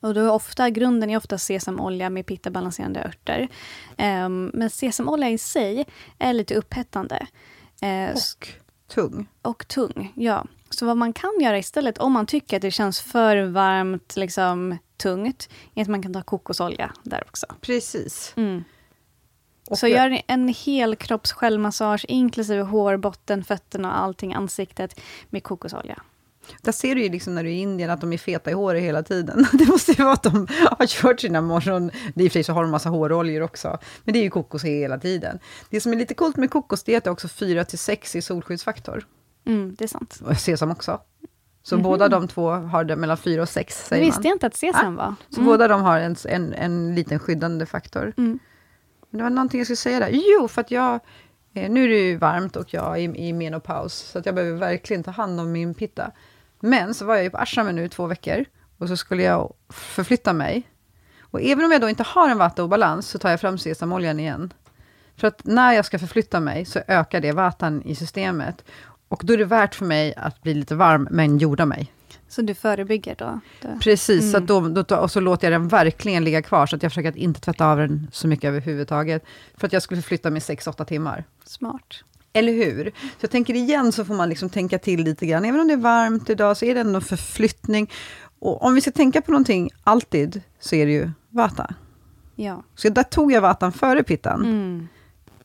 och 0.00 0.14
då 0.14 0.20
är 0.20 0.30
ofta, 0.30 0.70
grunden 0.70 1.10
är 1.10 1.16
ofta 1.16 1.38
sesamolja 1.38 2.10
med 2.10 2.26
pitta-balanserande 2.26 3.04
örter. 3.04 3.48
Ehm, 3.96 4.50
men 4.54 4.70
sesamolja 4.70 5.30
i 5.30 5.38
sig 5.38 5.86
är 6.18 6.32
lite 6.32 6.54
upphettande. 6.54 7.26
S- 7.80 8.36
Och 8.40 8.48
tung. 8.94 9.26
och 9.42 9.68
tung, 9.68 10.12
ja. 10.16 10.44
Så 10.70 10.86
vad 10.86 10.96
man 10.96 11.12
kan 11.12 11.30
göra 11.40 11.58
istället, 11.58 11.98
om 11.98 12.12
man 12.12 12.26
tycker 12.26 12.56
att 12.56 12.62
det 12.62 12.70
känns 12.70 13.00
för 13.00 13.42
varmt, 13.44 14.16
liksom 14.16 14.78
tungt, 14.96 15.48
är 15.74 15.82
att 15.82 15.88
man 15.88 16.02
kan 16.02 16.12
ta 16.12 16.22
kokosolja 16.22 16.92
där 17.02 17.22
också. 17.28 17.46
Precis. 17.60 18.32
Mm. 18.36 18.64
Så 19.70 19.86
gör 19.88 20.22
en 20.26 20.48
hel 20.48 20.96
kropps 20.96 21.32
självmassage, 21.32 22.04
inklusive 22.08 22.62
hår, 22.62 22.96
botten, 22.96 23.44
fötterna 23.44 23.88
och 23.92 23.98
allting, 23.98 24.34
ansiktet, 24.34 25.00
med 25.30 25.42
kokosolja. 25.42 26.02
Där 26.62 26.72
ser 26.72 26.94
du 26.94 27.02
ju 27.02 27.08
liksom 27.08 27.34
när 27.34 27.44
du 27.44 27.48
är 27.50 27.54
i 27.54 27.58
Indien 27.58 27.90
att 27.90 28.00
de 28.00 28.12
är 28.12 28.18
feta 28.18 28.50
i 28.50 28.54
håret 28.54 28.82
hela 28.82 29.02
tiden. 29.02 29.46
Det 29.52 29.66
måste 29.66 29.92
ju 29.92 30.02
vara 30.04 30.12
att 30.14 30.22
de 30.22 30.46
har 30.78 30.86
kört 30.86 31.20
sina 31.20 31.40
morgon... 31.40 31.90
Det 32.14 32.24
i 32.24 32.28
och 32.28 32.32
för 32.32 32.36
sig 32.36 32.44
så 32.44 32.52
har 32.52 32.62
de 32.62 32.70
massa 32.70 32.88
håroljor 32.88 33.42
också. 33.42 33.78
Men 34.04 34.12
det 34.12 34.18
är 34.18 34.22
ju 34.22 34.30
kokos 34.30 34.64
hela 34.64 34.98
tiden. 34.98 35.38
Det 35.70 35.80
som 35.80 35.92
är 35.92 35.96
lite 35.96 36.14
coolt 36.14 36.36
med 36.36 36.50
kokos, 36.50 36.82
det 36.84 36.94
är 36.94 36.98
att 36.98 37.04
det 37.04 37.08
är 37.10 37.12
också 37.12 37.28
4-6 37.28 38.16
i 38.16 38.22
solskyddsfaktor. 38.22 39.06
Mm, 39.46 39.74
det 39.78 39.84
är 39.84 39.88
sant. 39.88 40.20
Och 40.24 40.36
sesam 40.36 40.70
också. 40.70 41.00
Så 41.62 41.76
båda 41.78 42.08
de 42.08 42.28
två 42.28 42.50
har 42.50 42.84
det 42.84 42.96
mellan 42.96 43.16
4 43.16 43.42
och 43.42 43.48
6, 43.48 43.76
Det 43.82 43.88
säger 43.88 44.04
visste 44.04 44.20
man. 44.20 44.26
jag 44.28 44.34
inte 44.34 44.46
att 44.46 44.56
sesam 44.56 44.94
var. 44.96 45.14
Så 45.30 45.40
båda 45.40 45.68
de 45.68 45.82
har 45.82 45.98
en, 46.00 46.16
en, 46.28 46.52
en 46.52 46.94
liten 46.94 47.18
skyddande 47.18 47.66
faktor. 47.66 48.12
Mm. 48.16 48.38
Men 49.10 49.18
det 49.18 49.22
var 49.22 49.30
någonting 49.30 49.60
jag 49.60 49.66
skulle 49.66 49.76
säga 49.76 49.98
där. 50.00 50.10
Jo, 50.12 50.48
för 50.48 50.60
att 50.60 50.70
jag... 50.70 51.00
eh, 51.54 51.70
Nu 51.70 51.84
är 51.84 51.88
det 51.88 52.08
ju 52.08 52.16
varmt 52.16 52.56
och 52.56 52.74
jag 52.74 52.98
är 52.98 53.16
i 53.16 53.32
menopaus, 53.32 53.94
så 53.94 54.18
att 54.18 54.26
jag 54.26 54.34
behöver 54.34 54.58
verkligen 54.58 55.02
ta 55.02 55.10
hand 55.10 55.40
om 55.40 55.52
min 55.52 55.74
pitta. 55.74 56.10
Men 56.64 56.94
så 56.94 57.04
var 57.04 57.14
jag 57.14 57.24
ju 57.24 57.30
på 57.30 57.38
Ashamen 57.38 57.74
nu 57.76 57.84
i 57.84 57.88
två 57.88 58.06
veckor, 58.06 58.44
och 58.78 58.88
så 58.88 58.96
skulle 58.96 59.22
jag 59.22 59.54
förflytta 59.68 60.32
mig. 60.32 60.62
Och 61.20 61.42
även 61.42 61.64
om 61.64 61.72
jag 61.72 61.80
då 61.80 61.88
inte 61.88 62.02
har 62.02 62.28
en 62.30 62.38
vattaobalans, 62.38 63.08
så 63.08 63.18
tar 63.18 63.30
jag 63.30 63.40
fram 63.40 63.58
sesamoljan 63.58 64.20
igen. 64.20 64.52
För 65.16 65.28
att 65.28 65.44
när 65.44 65.72
jag 65.72 65.84
ska 65.84 65.98
förflytta 65.98 66.40
mig, 66.40 66.64
så 66.64 66.80
ökar 66.88 67.20
det 67.20 67.32
vatan 67.32 67.82
i 67.82 67.94
systemet. 67.94 68.64
Och 69.08 69.22
då 69.24 69.32
är 69.32 69.38
det 69.38 69.44
värt 69.44 69.74
för 69.74 69.84
mig 69.84 70.14
att 70.16 70.42
bli 70.42 70.54
lite 70.54 70.74
varm, 70.74 71.08
men 71.10 71.38
jorda 71.38 71.66
mig. 71.66 71.92
Så 72.28 72.42
du 72.42 72.54
förebygger 72.54 73.14
då? 73.18 73.40
då. 73.62 73.68
Precis, 73.80 74.34
Mm. 74.34 74.48
så 74.48 74.60
då, 74.60 74.82
då, 74.82 74.96
och 74.96 75.10
så 75.10 75.20
låter 75.20 75.50
jag 75.50 75.60
den 75.60 75.68
verkligen 75.68 76.24
ligga 76.24 76.42
kvar, 76.42 76.66
så 76.66 76.76
att 76.76 76.82
jag 76.82 76.92
försöker 76.92 77.08
att 77.08 77.16
inte 77.16 77.40
tvätta 77.40 77.66
av 77.66 77.78
den 77.78 78.08
så 78.12 78.28
mycket 78.28 78.48
överhuvudtaget. 78.48 79.24
För 79.56 79.66
att 79.66 79.72
jag 79.72 79.82
skulle 79.82 80.02
förflytta 80.02 80.30
mig 80.30 80.40
6-8 80.40 80.84
timmar. 80.84 81.24
Smart. 81.44 82.04
Eller 82.32 82.52
hur? 82.52 82.84
Så 83.00 83.16
jag 83.20 83.30
tänker 83.30 83.54
igen, 83.54 83.92
så 83.92 84.04
får 84.04 84.14
man 84.14 84.28
liksom 84.28 84.50
tänka 84.50 84.78
till 84.78 85.04
lite 85.04 85.26
grann. 85.26 85.44
Även 85.44 85.60
om 85.60 85.66
det 85.68 85.72
är 85.74 85.76
varmt 85.78 86.30
idag, 86.30 86.56
så 86.56 86.64
är 86.64 86.74
det 86.74 86.80
ändå 86.80 86.94
en 86.96 87.02
förflyttning. 87.02 87.90
Och 88.38 88.62
om 88.64 88.74
vi 88.74 88.80
ska 88.80 88.90
tänka 88.90 89.22
på 89.22 89.30
någonting 89.30 89.70
alltid, 89.84 90.42
så 90.60 90.74
är 90.76 90.86
det 90.86 90.92
ju 90.92 91.10
vata. 91.30 91.74
Ja. 92.36 92.62
Så 92.74 92.88
där 92.88 93.02
tog 93.02 93.32
jag 93.32 93.40
vatan 93.40 93.72
före 93.72 94.02
pittan. 94.02 94.40
Mm. 94.44 94.88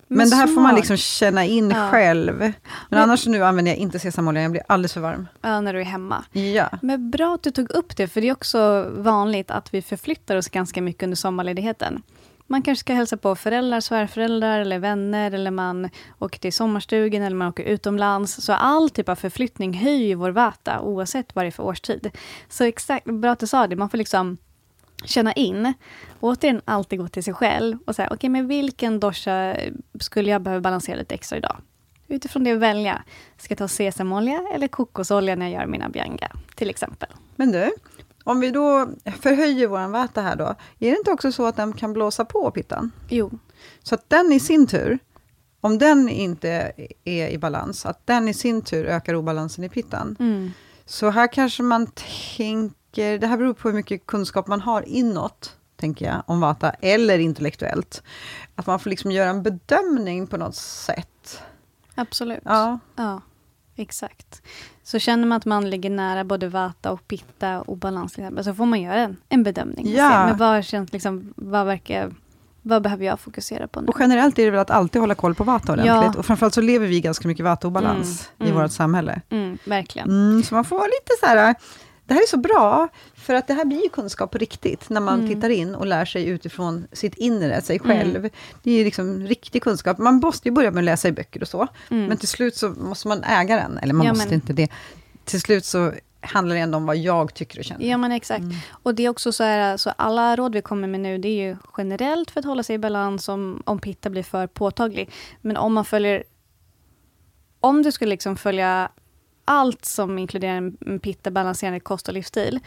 Men, 0.10 0.30
det 0.30 0.36
här 0.36 0.48
får 0.48 0.62
man 0.62 0.76
liksom 0.76 0.98
känna 0.98 1.46
in 1.46 1.70
Ja. 1.70 1.90
själv. 1.92 2.38
Men, 2.40 2.54
Men- 2.90 3.00
annars 3.00 3.28
nu 3.28 3.44
använder 3.44 3.72
jag 3.72 3.78
inte 3.80 4.00
sesamolja, 4.00 4.42
jag 4.42 4.52
blir 4.52 4.64
alldeles 4.68 4.94
för 4.94 5.02
varm. 5.02 5.28
Ja, 5.42 5.62
när 5.62 5.74
du 5.74 5.80
är 5.80 5.86
hemma. 5.86 6.24
Ja. 6.32 6.70
Men 6.82 7.12
bra 7.12 7.34
att 7.36 7.44
du 7.44 7.52
tog 7.52 7.72
upp 7.72 7.98
det, 7.98 8.08
för 8.08 8.22
det 8.22 8.28
är 8.28 8.32
också 8.32 8.90
vanligt 8.98 9.52
att 9.52 9.74
vi 9.74 9.82
förflyttar 9.82 10.36
oss 10.36 10.48
ganska 10.50 10.82
mycket 10.82 11.04
under 11.04 11.16
sommarledigheten. 11.16 12.02
Man 12.48 12.62
kanske 12.62 12.80
ska 12.80 12.94
hälsa 12.94 13.18
på 13.18 13.36
föräldrar, 13.36 13.80
svärföräldrar 13.80 14.60
eller 14.60 14.80
vänner, 14.80 15.32
eller 15.32 15.52
man 15.52 15.90
åker 16.20 16.40
till 16.40 16.54
sommarstugan 16.54 17.22
eller 17.22 17.36
man 17.36 17.48
åker 17.48 17.64
utomlands. 17.64 18.42
Så 18.46 18.54
all 18.54 18.90
typ 18.90 19.10
av 19.10 19.16
förflyttning 19.16 19.74
höjer 19.74 20.16
vår 20.16 20.32
vata, 20.32 20.82
oavsett 20.82 21.36
vad 21.36 21.46
det 21.46 21.50
är 21.50 21.52
för 21.52 21.64
årstid. 21.64 22.12
Så 22.50 22.64
exakt, 22.64 23.06
bra 23.06 23.32
att 23.32 23.40
du 23.40 23.48
sa 23.48 23.68
det, 23.68 23.76
man 23.76 23.90
får 23.90 23.98
liksom 23.98 24.38
känna 25.06 25.34
in. 25.34 25.74
Återigen, 26.20 26.62
alltid 26.66 27.00
gå 27.00 27.08
till 27.08 27.24
sig 27.24 27.34
själv 27.34 27.78
och 27.86 27.96
säga, 27.96 28.10
okej, 28.12 28.30
men 28.30 28.48
vilken 28.48 29.00
dosha 29.00 29.56
skulle 30.00 30.32
jag 30.32 30.42
behöva 30.42 30.62
balansera 30.62 30.98
lite 30.98 31.16
extra 31.16 31.38
idag? 31.38 31.58
Utifrån 32.08 32.44
det 32.44 32.56
välja. 32.56 33.04
Ska 33.38 33.52
jag 33.52 33.58
ta 33.58 33.68
sesamolja 33.68 34.42
eller 34.54 34.68
kokosolja 34.68 35.36
när 35.36 35.46
jag 35.46 35.62
gör 35.62 35.68
mina 35.68 35.90
bianga, 35.90 36.32
till 36.56 36.70
exempel? 36.70 37.10
Men 37.36 37.52
du, 37.52 37.72
om 38.28 38.40
vi 38.40 38.52
då 38.52 38.88
förhöjer 39.22 39.68
vår 39.68 39.88
vata 39.88 40.22
här 40.22 40.36
då, 40.36 40.46
är 40.80 40.92
det 40.92 40.98
inte 40.98 41.12
också 41.12 41.32
så 41.32 41.46
att 41.46 41.56
den 41.56 41.74
kan 41.74 41.94
blåsa 41.94 42.26
på 42.26 42.52
pittan? 42.52 42.92
Jo, 43.10 43.32
Så 43.84 43.96
att 43.96 44.10
den 44.10 44.32
i 44.32 44.40
sin 44.40 44.68
tur, 44.68 45.00
om 45.62 45.78
den 45.78 46.10
inte 46.10 46.72
är 47.04 47.30
i 47.30 47.38
balans, 47.38 47.86
att 47.86 48.08
den 48.08 48.28
i 48.28 48.34
sin 48.34 48.62
tur 48.62 48.86
ökar 48.86 49.14
obalansen 49.14 49.64
i 49.64 49.70
pittan. 49.70 50.16
Mm. 50.20 50.52
Så 50.86 51.10
här 51.10 51.34
kanske 51.34 51.64
man 51.64 51.88
tänker, 52.38 53.20
det 53.20 53.28
här 53.28 53.38
beror 53.38 53.54
på 53.54 53.70
hur 53.70 53.76
mycket 53.76 54.06
kunskap 54.06 54.48
man 54.48 54.62
har 54.62 54.82
inåt, 54.82 55.56
tänker 55.76 56.06
jag, 56.06 56.24
om 56.28 56.40
vata, 56.40 56.70
eller 56.70 57.20
intellektuellt. 57.20 58.04
Att 58.56 58.68
man 58.68 58.80
får 58.80 58.90
liksom 58.90 59.12
göra 59.12 59.30
en 59.30 59.44
bedömning 59.44 60.28
på 60.28 60.38
något 60.38 60.56
sätt. 60.56 61.42
Absolut. 61.96 62.42
Ja, 62.44 62.80
Ja, 62.96 63.22
exakt. 63.78 64.42
Så 64.84 65.00
känner 65.00 65.28
man 65.28 65.38
att 65.38 65.46
man 65.46 65.70
ligger 65.70 65.90
nära 65.90 66.24
både 66.24 66.48
vata 66.48 66.92
och 66.92 67.08
pitta 67.08 67.62
och 67.62 67.78
balans, 67.78 68.18
så 68.42 68.54
får 68.54 68.66
man 68.66 68.82
göra 68.82 69.00
en, 69.00 69.18
en 69.30 69.44
bedömning. 69.44 69.86
och 69.86 69.92
Ja. 69.92 70.26
Men 70.26 70.38
vad, 70.38 70.66
känns, 70.66 70.94
liksom, 70.94 71.34
vad, 71.36 71.66
verkar, 71.66 72.14
vad 72.62 72.82
behöver 72.82 73.06
jag 73.06 73.20
fokusera 73.20 73.68
på 73.68 73.82
nu? 73.82 73.88
och 73.88 73.96
generellt 74.00 74.40
är 74.40 74.46
det 74.46 74.52
väl 74.52 74.60
att 74.60 74.72
alltid 74.72 75.02
hålla 75.02 75.16
koll 75.16 75.36
på 75.36 75.44
vata 75.44 75.72
ordentligt. 75.72 76.14
Ja. 76.14 76.20
Och 76.20 76.26
framförallt 76.26 76.54
så 76.54 76.62
lever 76.62 76.88
vi 76.88 77.02
ganska 77.02 77.28
mycket 77.28 77.44
vataobalans 77.46 78.30
Mm, 78.40 78.48
i 78.48 78.52
mm. 78.52 78.64
vårt 78.64 78.72
samhälle. 78.72 79.22
Mm, 79.30 79.58
verkligen. 79.66 80.10
Mm, 80.10 80.44
så 80.44 80.56
man 80.56 80.66
får 80.66 80.78
vara 80.78 80.88
lite 80.88 81.12
så 81.20 81.26
här, 81.26 81.56
det 82.08 82.14
här 82.14 82.22
är 82.22 82.28
så 82.28 82.38
bra, 82.38 82.88
för 83.16 83.34
att 83.34 83.48
det 83.48 83.54
här 83.54 83.66
blir 83.66 83.84
ju 83.84 83.90
kunskap 83.90 84.32
på 84.32 84.38
riktigt, 84.38 84.90
när 84.90 85.02
man 85.02 85.20
Mm. 85.20 85.36
tittar 85.36 85.50
in 85.50 85.76
och 85.76 85.86
lär 85.86 86.06
sig 86.06 86.28
utifrån 86.28 86.88
sitt 86.92 87.16
inre, 87.16 87.62
sig 87.62 87.80
Mm. 87.84 87.88
själv. 87.98 88.30
Det 88.64 88.72
är 88.72 88.78
ju 88.78 88.84
liksom 88.84 89.20
riktig 89.28 89.64
kunskap. 89.64 89.98
Man 89.98 90.16
måste 90.16 90.48
ju 90.50 90.54
börja 90.54 90.72
med 90.72 90.82
att 90.82 90.86
läsa 90.86 91.08
i 91.08 91.12
böcker 91.12 91.42
och 91.42 91.48
så, 91.48 91.68
Mm. 91.92 92.06
men 92.06 92.18
till 92.18 92.28
slut 92.28 92.56
så 92.56 92.70
måste 92.70 93.08
man 93.08 93.24
äga 93.24 93.56
den, 93.56 93.78
eller 93.78 93.94
man 93.94 94.06
Ja, 94.06 94.14
måste 94.14 94.26
men- 94.26 94.34
inte 94.34 94.54
det. 94.54 94.68
Till 95.26 95.42
slut 95.42 95.66
så 95.66 95.94
handlar 96.22 96.56
det 96.56 96.62
ändå 96.62 96.78
om 96.78 96.86
vad 96.86 96.98
jag 96.98 97.34
tycker 97.34 97.60
och 97.60 97.66
känner. 97.66 97.86
Ja, 97.86 97.98
men 97.98 98.12
exakt. 98.12 98.40
Mm. 98.42 98.56
Och 98.70 98.96
det 98.96 99.06
är 99.06 99.10
också 99.10 99.32
så 99.32 99.44
här, 99.44 99.78
så 99.78 99.90
alla 99.90 100.36
råd 100.36 100.54
vi 100.54 100.62
kommer 100.62 100.88
med 100.88 101.00
nu, 101.00 101.18
det 101.18 101.28
är 101.28 101.48
ju 101.48 101.58
generellt 101.78 102.32
för 102.32 102.40
att 102.40 102.46
hålla 102.46 102.64
sig 102.64 102.76
i 102.76 102.80
balans 102.80 103.30
om, 103.30 103.62
om 103.66 103.80
pitta 103.80 104.10
blir 104.10 104.24
för 104.24 104.48
påtaglig. 104.48 105.10
Men 105.42 105.58
om 105.58 105.74
man 105.74 105.86
följer, 105.86 106.24
om 107.60 107.82
du 107.84 107.92
skulle 107.92 108.10
liksom 108.10 108.36
följa 108.38 108.92
allt 109.48 109.86
som 109.86 110.20
inkluderar 110.20 110.72
en 110.86 111.00
pitta, 111.00 111.32
balanserande 111.32 111.80
kost 111.80 112.08
och 112.08 112.14
livsstil, 112.14 112.60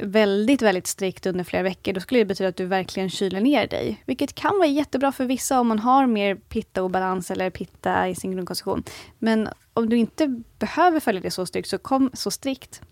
väldigt, 0.00 0.62
väldigt 0.62 0.86
strikt 0.86 1.26
under 1.26 1.44
flera 1.44 1.62
veckor, 1.62 1.92
då 1.92 2.00
skulle 2.00 2.20
det 2.20 2.24
betyda 2.24 2.48
att 2.48 2.56
du 2.56 2.66
verkligen 2.66 3.10
kyler 3.10 3.40
ner 3.40 3.66
dig. 3.66 4.02
Vilket 4.06 4.34
kan 4.34 4.58
vara 4.58 4.66
jättebra 4.66 5.12
för 5.12 5.24
vissa 5.24 5.60
om 5.60 5.68
man 5.68 5.78
har 5.78 6.06
mer 6.06 6.34
pitta 6.34 6.82
obalans 6.82 7.30
eller 7.30 7.50
pitta 7.50 8.08
i 8.08 8.14
sin 8.14 8.32
grundkonstitution. 8.32 8.82
Men 9.18 9.48
om 9.74 9.88
du 9.88 9.96
inte 9.96 10.42
behöver 10.58 11.00
följa 11.00 11.20
det 11.20 11.30
så 11.30 11.46
strikt, 11.46 11.68
så, 11.68 11.78
kom, 11.78 12.10
så 12.14 12.30
strikt, 12.30 12.82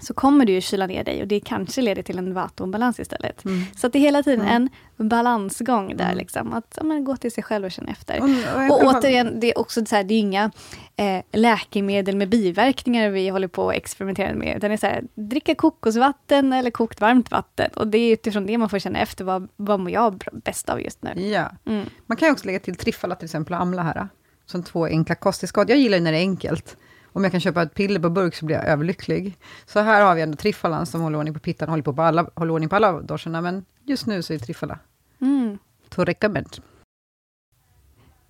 så 0.00 0.14
kommer 0.14 0.44
du 0.44 0.52
ju 0.52 0.60
kyla 0.60 0.86
ner 0.86 1.04
dig 1.04 1.22
och 1.22 1.28
det 1.28 1.40
kanske 1.40 1.82
leder 1.82 2.02
till 2.02 2.18
en 2.18 2.34
vattenbalans 2.34 3.00
istället. 3.00 3.44
Mm. 3.44 3.62
Så 3.76 3.86
att 3.86 3.92
det 3.92 3.98
är 3.98 4.00
hela 4.00 4.22
tiden 4.22 4.40
Mm. 4.46 4.68
en 4.96 5.08
balansgång 5.08 5.96
där, 5.96 6.04
Mm. 6.04 6.16
liksom. 6.16 6.52
att 6.52 6.78
ja, 6.82 6.98
gå 6.98 7.16
till 7.16 7.32
sig 7.32 7.44
själv 7.44 7.64
och 7.64 7.70
känna 7.72 7.90
efter. 7.92 8.20
Och, 8.22 8.28
och, 8.70 8.82
Och 8.82 8.94
återigen, 8.94 9.40
det 9.40 9.46
är 9.46 9.58
också 9.58 9.86
så 9.86 9.96
här, 9.96 10.04
det 10.04 10.14
är 10.14 10.18
inga 10.18 10.50
eh, 10.96 11.22
läkemedel 11.32 12.16
med 12.16 12.28
biverkningar 12.28 13.10
vi 13.10 13.28
håller 13.28 13.48
på 13.48 13.70
att 13.70 13.76
experimentera 13.76 14.34
med. 14.34 14.56
Utan 14.56 14.70
det 14.70 14.74
är 14.74 14.78
så 14.78 14.86
här, 14.86 15.04
dricka 15.14 15.54
kokosvatten 15.54 16.52
eller 16.52 16.70
kokt 16.70 17.00
varmt 17.00 17.30
vatten. 17.30 17.70
Och 17.76 17.88
det 17.88 17.98
är 17.98 18.12
utifrån 18.12 18.46
det 18.46 18.58
man 18.58 18.68
får 18.68 18.78
känna 18.78 18.98
efter, 18.98 19.24
vad, 19.24 19.48
vad 19.56 19.80
mår 19.80 19.90
jag 19.90 20.22
bäst 20.32 20.68
av 20.68 20.80
just 20.80 21.02
nu? 21.02 21.20
Ja. 21.26 21.50
Mm. 21.66 21.86
Man 22.06 22.16
kan 22.16 22.28
ju 22.28 22.32
också 22.32 22.46
lägga 22.46 22.58
till 22.58 22.76
triffala 22.76 23.14
till 23.14 23.24
exempel, 23.24 23.54
och 23.54 23.60
amla 23.60 23.82
här. 23.82 24.08
Som 24.46 24.62
två 24.62 24.84
enkla 24.86 25.14
kosttillskott. 25.14 25.68
Jag 25.68 25.78
gillar 25.78 25.98
ju 25.98 26.04
när 26.04 26.12
det 26.12 26.18
är 26.18 26.22
enkelt. 26.22 26.76
Om 27.12 27.22
jag 27.24 27.32
kan 27.32 27.40
köpa 27.40 27.62
ett 27.62 27.74
piller 27.74 28.00
på 28.00 28.10
burk 28.10 28.34
så 28.34 28.44
blir 28.44 28.56
jag 28.56 28.66
överlycklig. 28.66 29.38
Så 29.66 29.80
här 29.80 30.04
har 30.04 30.14
vi 30.14 30.22
ändå 30.22 30.36
triffalan 30.36 30.86
som 30.86 31.00
håller 31.00 31.18
ordning 31.18 31.34
på 31.34 31.40
pittan, 31.40 31.68
håller, 31.68 31.82
på 31.82 31.92
på 31.92 32.02
alla, 32.02 32.26
håller 32.34 32.52
ordning 32.52 32.68
på 32.68 32.76
alla 32.76 33.00
doscherna, 33.00 33.40
men 33.40 33.64
just 33.84 34.06
nu 34.06 34.22
så 34.22 34.32
är 34.32 34.38
triffala 34.38 34.78
Mm. 35.20 35.58
to 35.88 36.04
recommend. 36.04 36.56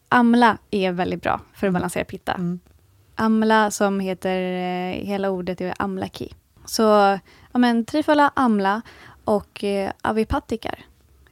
Amla 0.09 0.59
är 0.71 0.93
väldigt 0.93 1.23
bra 1.23 1.41
för 1.55 1.67
att 1.67 1.73
balansera 1.73 2.05
pitta. 2.05 2.33
Mm. 2.33 2.61
Amla 3.15 3.71
som 3.71 4.01
heter, 4.01 4.41
eh, 4.43 5.07
hela 5.07 5.31
ordet 5.31 5.61
är 5.61 5.75
amlaki. 5.79 6.35
Så 6.65 6.83
ja, 7.53 7.59
men, 7.59 7.85
trifala, 7.85 8.33
amla 8.37 8.83
och 9.25 9.65
eh, 9.65 9.93
avipattikar 10.03 10.85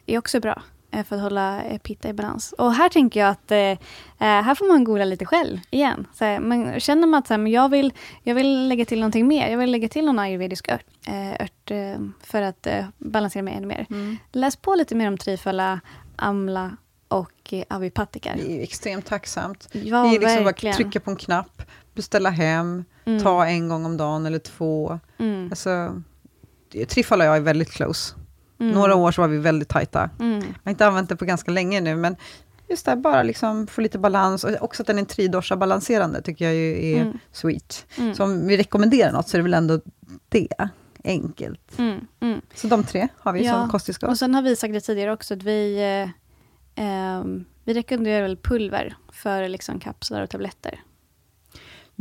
är 0.06 0.18
också 0.18 0.40
bra 0.40 0.62
för 1.08 1.16
att 1.16 1.22
hålla 1.22 1.62
eh, 1.62 1.78
pitta 1.78 2.08
i 2.08 2.12
balans. 2.12 2.52
Och 2.58 2.74
här 2.74 2.88
tänker 2.88 3.20
jag 3.20 3.28
att 3.28 3.50
eh, 3.50 3.58
eh, 3.58 3.76
här 4.18 4.54
får 4.54 4.68
man 4.68 4.84
googla 4.84 5.04
lite 5.04 5.26
själv 5.26 5.58
igen. 5.70 6.06
Så 6.14 6.24
här, 6.24 6.78
känner 6.80 7.06
man 7.06 7.18
att 7.18 7.26
så 7.26 7.32
här, 7.34 7.38
men 7.38 7.52
jag, 7.52 7.68
vill, 7.68 7.92
jag 8.22 8.34
vill 8.34 8.68
lägga 8.68 8.84
till 8.84 8.98
någonting 9.00 9.28
mer, 9.28 9.50
jag 9.50 9.58
vill 9.58 9.70
lägga 9.70 9.88
till 9.88 10.04
någon 10.04 10.18
ayurvedisk 10.18 10.68
ört, 10.68 10.84
eh, 11.06 11.32
ört 11.44 11.70
eh, 11.70 12.00
för 12.22 12.42
att 12.42 12.66
eh, 12.66 12.84
balansera 12.98 13.42
mig 13.42 13.54
ännu 13.54 13.66
mer. 13.66 13.86
Mm. 13.90 14.16
Läs 14.32 14.56
på 14.56 14.74
lite 14.74 14.94
mer 14.94 15.08
om 15.08 15.18
trifala, 15.18 15.80
amla 16.16 16.76
och 17.08 17.52
eh, 17.52 17.64
avipattikar. 17.70 18.34
Det 18.36 18.58
är 18.58 18.62
extremt 18.62 19.06
tacksamt. 19.06 19.68
Ja, 19.72 20.02
det 20.02 20.08
är 20.08 20.20
liksom 20.20 20.36
bara 20.36 20.44
verkligen. 20.44 20.76
trycka 20.76 21.00
på 21.00 21.10
en 21.10 21.16
knapp, 21.16 21.62
beställa 21.94 22.30
hem, 22.30 22.84
Mm. 23.04 23.22
ta 23.22 23.46
en 23.46 23.68
gång 23.68 23.84
om 23.84 23.96
dagen 23.96 24.26
eller 24.26 24.38
två. 24.38 25.00
Mm. 25.18 25.48
Alltså, 25.50 26.02
och 27.10 27.24
jag 27.24 27.36
är 27.36 27.40
väldigt 27.40 27.70
close. 27.70 28.14
Mm. 28.60 28.72
Några 28.72 28.94
år 28.94 29.12
så 29.12 29.20
var 29.20 29.28
vi 29.28 29.38
väldigt 29.38 29.68
tajta. 29.68 30.10
Mm. 30.20 30.38
Jag 30.38 30.46
har 30.64 30.70
inte 30.70 30.86
använt 30.86 31.08
det 31.08 31.16
på 31.16 31.24
ganska 31.24 31.50
länge 31.50 31.80
nu, 31.80 31.96
men 31.96 32.16
just 32.68 32.84
det 32.84 32.90
här, 32.90 32.98
bara 32.98 33.22
liksom 33.22 33.66
få 33.66 33.80
lite 33.80 33.98
balans. 33.98 34.44
Och 34.44 34.50
också 34.60 34.82
att 34.82 34.86
den 34.86 34.98
är 34.98 35.04
tridosha 35.04 35.56
balanserande 35.56 36.22
tycker 36.22 36.44
jag 36.44 36.54
ju 36.54 36.92
är 36.96 37.00
Mm. 37.02 37.18
sweet. 37.32 37.86
Mm. 37.98 38.14
Så 38.14 38.24
om 38.24 38.46
vi 38.46 38.56
rekommenderar 38.56 39.12
något 39.12 39.28
så 39.28 39.36
är 39.36 39.38
det 39.38 39.42
väl 39.42 39.54
ändå 39.54 39.80
det. 40.28 40.68
Enkelt. 41.04 41.78
Mm. 41.78 42.06
Mm. 42.20 42.40
Så 42.54 42.66
de 42.66 42.84
tre 42.84 43.08
har 43.18 43.32
vi 43.32 43.44
Ja, 43.46 43.52
som 43.52 43.70
kosttillskott. 43.70 44.10
Och 44.10 44.18
sen 44.18 44.34
har 44.34 44.42
vi 44.42 44.56
sagt 44.56 44.74
det 44.74 44.80
tidigare 44.80 45.12
också 45.12 45.34
att 45.34 45.42
vi, 45.42 45.78
eh, 46.76 46.84
ehm, 46.84 47.44
vi 47.64 47.74
rekommenderar 47.74 48.22
väl 48.22 48.36
pulver 48.36 48.96
för 49.12 49.48
liksom 49.48 49.80
kapslar 49.80 50.22
och 50.22 50.30
tabletter. 50.30 50.80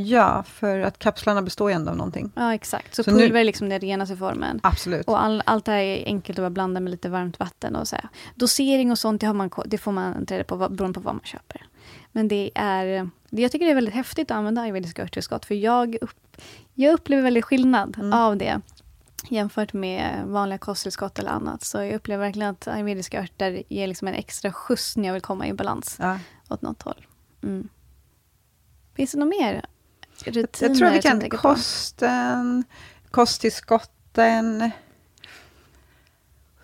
Ja, 0.01 0.43
för 0.43 0.79
att 0.79 0.99
kapslarna 0.99 1.41
består 1.41 1.69
ju 1.71 1.75
ändå 1.75 1.91
av 1.91 1.97
någonting. 1.97 2.31
Ja, 2.35 2.53
exakt. 2.53 2.95
Så, 2.95 3.03
Så 3.03 3.11
nu- 3.11 3.17
pulver 3.17 3.39
är 3.39 3.43
liksom 3.43 3.69
den 3.69 3.79
renaste 3.79 4.17
formen. 4.17 4.59
Absolut. 4.63 5.07
Och 5.07 5.23
all, 5.23 5.43
allt 5.45 5.65
det 5.65 5.71
här 5.71 5.79
är 5.79 6.05
enkelt 6.05 6.39
att 6.39 6.43
bara 6.43 6.49
blanda 6.49 6.79
med 6.79 6.91
lite 6.91 7.09
varmt 7.09 7.39
vatten. 7.39 7.75
och 7.75 7.87
så 7.87 7.95
här. 7.95 8.09
Dosering 8.35 8.91
och 8.91 8.99
sånt, 8.99 9.21
det, 9.21 9.33
man, 9.33 9.49
det 9.65 9.77
får 9.77 9.91
man 9.91 10.25
reda 10.29 10.43
på 10.43 10.55
beroende 10.57 10.99
på 10.99 11.03
vad 11.03 11.13
man 11.15 11.23
köper. 11.23 11.65
Men 12.11 12.27
det 12.27 12.51
är, 12.55 13.09
det, 13.29 13.41
jag 13.41 13.51
tycker 13.51 13.65
det 13.65 13.71
är 13.71 13.75
väldigt 13.75 13.93
häftigt 13.93 14.31
att 14.31 14.37
använda 14.37 14.61
ayurvediska 14.61 15.03
örttillskott. 15.03 15.45
För 15.45 15.55
jag, 15.55 15.95
upp, 16.01 16.37
jag 16.73 16.93
upplever 16.93 17.23
väldigt 17.23 17.45
skillnad 17.45 17.95
Mm. 17.97 18.13
av 18.13 18.37
det. 18.37 18.61
Jämfört 19.29 19.73
med 19.73 20.23
vanliga 20.25 20.57
kosttillskott 20.57 21.19
eller 21.19 21.29
annat. 21.29 21.63
Så 21.63 21.77
jag 21.77 21.93
upplever 21.93 22.25
verkligen 22.25 22.49
att 22.49 22.67
ayurvediska 22.67 23.21
örter 23.21 23.63
ger 23.69 23.87
liksom 23.87 24.07
en 24.07 24.13
extra 24.13 24.51
skjuts 24.53 24.97
när 24.97 25.05
jag 25.07 25.13
vill 25.13 25.21
komma 25.21 25.47
i 25.47 25.53
balans 25.53 25.95
Ja. 25.99 26.19
åt 26.49 26.61
något 26.61 26.81
håll. 26.81 27.05
Mm. 27.43 27.69
Finns 28.95 29.11
det 29.11 29.17
något 29.19 29.29
mer 29.39 29.65
rutiner? 30.27 30.69
Jag 30.69 30.77
tror 30.77 30.89
vi 30.91 31.01
kan 31.01 31.19
tänker 31.19 31.37
på? 31.37 31.41
kosten, 31.41 32.63
kosttillskotten. 33.11 34.71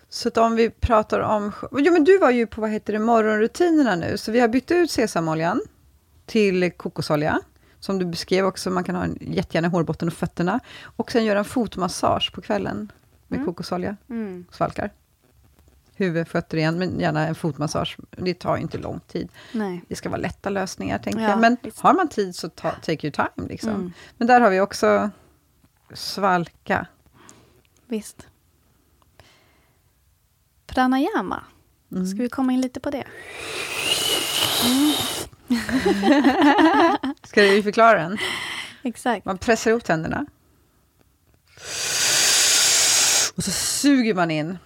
Så 0.08 0.28
att 0.28 0.36
om 0.36 0.56
vi 0.56 0.70
pratar 0.70 1.20
om... 1.20 1.52
Jo, 1.72 1.92
men 1.92 2.04
du 2.04 2.18
var 2.18 2.30
ju 2.30 2.46
på 2.46 2.60
vad 2.60 2.70
heter 2.70 2.92
det, 2.92 2.98
morgonrutinerna 2.98 3.94
nu, 3.96 4.18
så 4.18 4.32
vi 4.32 4.40
har 4.40 4.48
bytt 4.48 4.70
ut 4.70 4.90
sesamoljan 4.90 5.60
till 6.26 6.72
kokosolja, 6.72 7.40
som 7.80 7.98
du 7.98 8.04
beskrev 8.04 8.46
också, 8.46 8.70
man 8.70 8.84
kan 8.84 8.94
ha 8.94 9.04
en, 9.04 9.18
jättegärna 9.20 9.68
hårbotten 9.68 10.08
och 10.08 10.14
fötterna, 10.14 10.60
och 10.96 11.12
sen 11.12 11.24
göra 11.24 11.38
en 11.38 11.44
fotmassage 11.44 12.32
på 12.34 12.40
kvällen 12.40 12.92
med 13.28 13.36
Mm. 13.36 13.46
kokosolja, 13.46 13.96
Mm. 14.10 14.44
svalkar. 14.50 14.90
Huvud, 15.98 16.28
fötter 16.28 16.58
igen, 16.58 16.78
men 16.78 17.00
gärna 17.00 17.26
en 17.26 17.34
fotmassage. 17.34 17.96
Det 18.10 18.34
tar 18.34 18.56
ju 18.56 18.62
inte 18.62 18.78
lång 18.78 19.00
tid. 19.00 19.28
Nej. 19.52 19.82
Det 19.88 19.96
ska 19.96 20.08
vara 20.08 20.20
lätta 20.20 20.50
lösningar, 20.50 20.98
tänker 20.98 21.20
Ja, 21.20 21.28
jag. 21.28 21.38
Men 21.40 21.56
visst. 21.62 21.80
har 21.80 21.94
man 21.94 22.08
tid 22.08 22.36
så 22.36 22.48
ta, 22.48 22.70
take 22.70 23.06
your 23.06 23.12
time. 23.12 23.48
Liksom. 23.48 23.70
Mm. 23.70 23.92
Men 24.18 24.28
där 24.28 24.40
har 24.40 24.50
vi 24.50 24.60
också 24.60 25.10
svalka. 25.94 26.86
Visst. 27.86 28.26
Pranayama. 30.66 31.44
Mm. 31.92 32.06
Ska 32.06 32.22
vi 32.22 32.28
komma 32.28 32.52
in 32.52 32.60
lite 32.60 32.80
på 32.80 32.90
det? 32.90 33.04
Ska 37.22 37.42
vi 37.42 37.62
förklara 37.62 38.02
den? 38.02 38.18
Exakt. 38.82 39.24
Man 39.24 39.38
pressar 39.38 39.70
ihop 39.70 39.84
tänderna. 39.84 40.26
Och 43.36 43.44
så 43.44 43.50
suger 43.50 44.14
man 44.14 44.30
in 44.30 44.58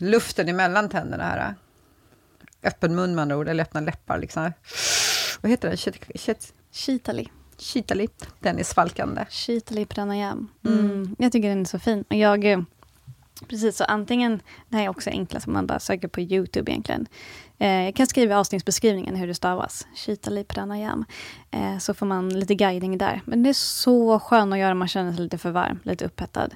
luften 0.00 0.48
emellan 0.48 0.88
tänderna 0.88 1.24
här. 1.24 1.54
Öppen 2.62 2.94
mun 2.94 3.14
med 3.14 3.22
andra 3.22 3.36
ord, 3.36 3.48
eller 3.48 3.62
öppna 3.64 3.80
läppar. 3.80 4.18
Liksom. 4.18 4.52
Vad 5.40 5.50
heter 5.50 5.76
shit- 5.76 6.52
Shitali. 6.72 7.28
Shitali. 7.58 8.08
Den 8.40 8.58
är 8.58 8.64
svalkande. 8.64 9.24
Shitali 9.30 9.84
pranayam. 9.86 10.48
Mm. 10.66 10.78
Mm. 10.80 11.16
Jag 11.18 11.32
tycker 11.32 11.48
den 11.48 11.60
är 11.60 11.64
så 11.64 11.78
fin. 11.78 12.04
Och 12.10 12.16
jag, 12.16 12.44
eh, 12.44 12.60
precis, 13.48 13.76
så 13.76 13.84
antingen, 13.84 14.42
det 14.68 14.76
här 14.76 14.84
är 14.84 14.88
också 14.88 15.10
enklast 15.10 15.46
om 15.46 15.52
man 15.52 15.66
bara 15.66 15.78
söker 15.80 16.08
på 16.08 16.20
YouTube 16.20 16.70
egentligen. 16.72 17.06
Eh, 17.58 17.84
jag 17.84 17.94
kan 17.94 18.06
skriva 18.06 18.34
i 18.34 18.36
avsnittsbeskrivningen 18.36 19.16
hur 19.16 19.26
det 19.26 19.34
stavas. 19.34 19.86
Shitali 19.94 20.44
pranayam. 20.44 21.04
Eh, 21.50 21.78
så 21.78 21.94
får 21.94 22.06
man 22.06 22.28
lite 22.28 22.54
guidning 22.54 22.98
där. 22.98 23.20
Men 23.24 23.42
det 23.42 23.48
är 23.48 23.54
så 23.54 24.18
skönt 24.18 24.52
att 24.52 24.58
göra 24.58 24.74
man 24.74 24.88
känner 24.88 25.12
sig 25.12 25.22
lite 25.22 25.38
för 25.38 25.50
varm, 25.50 25.78
lite 25.82 26.04
upphettad. 26.04 26.48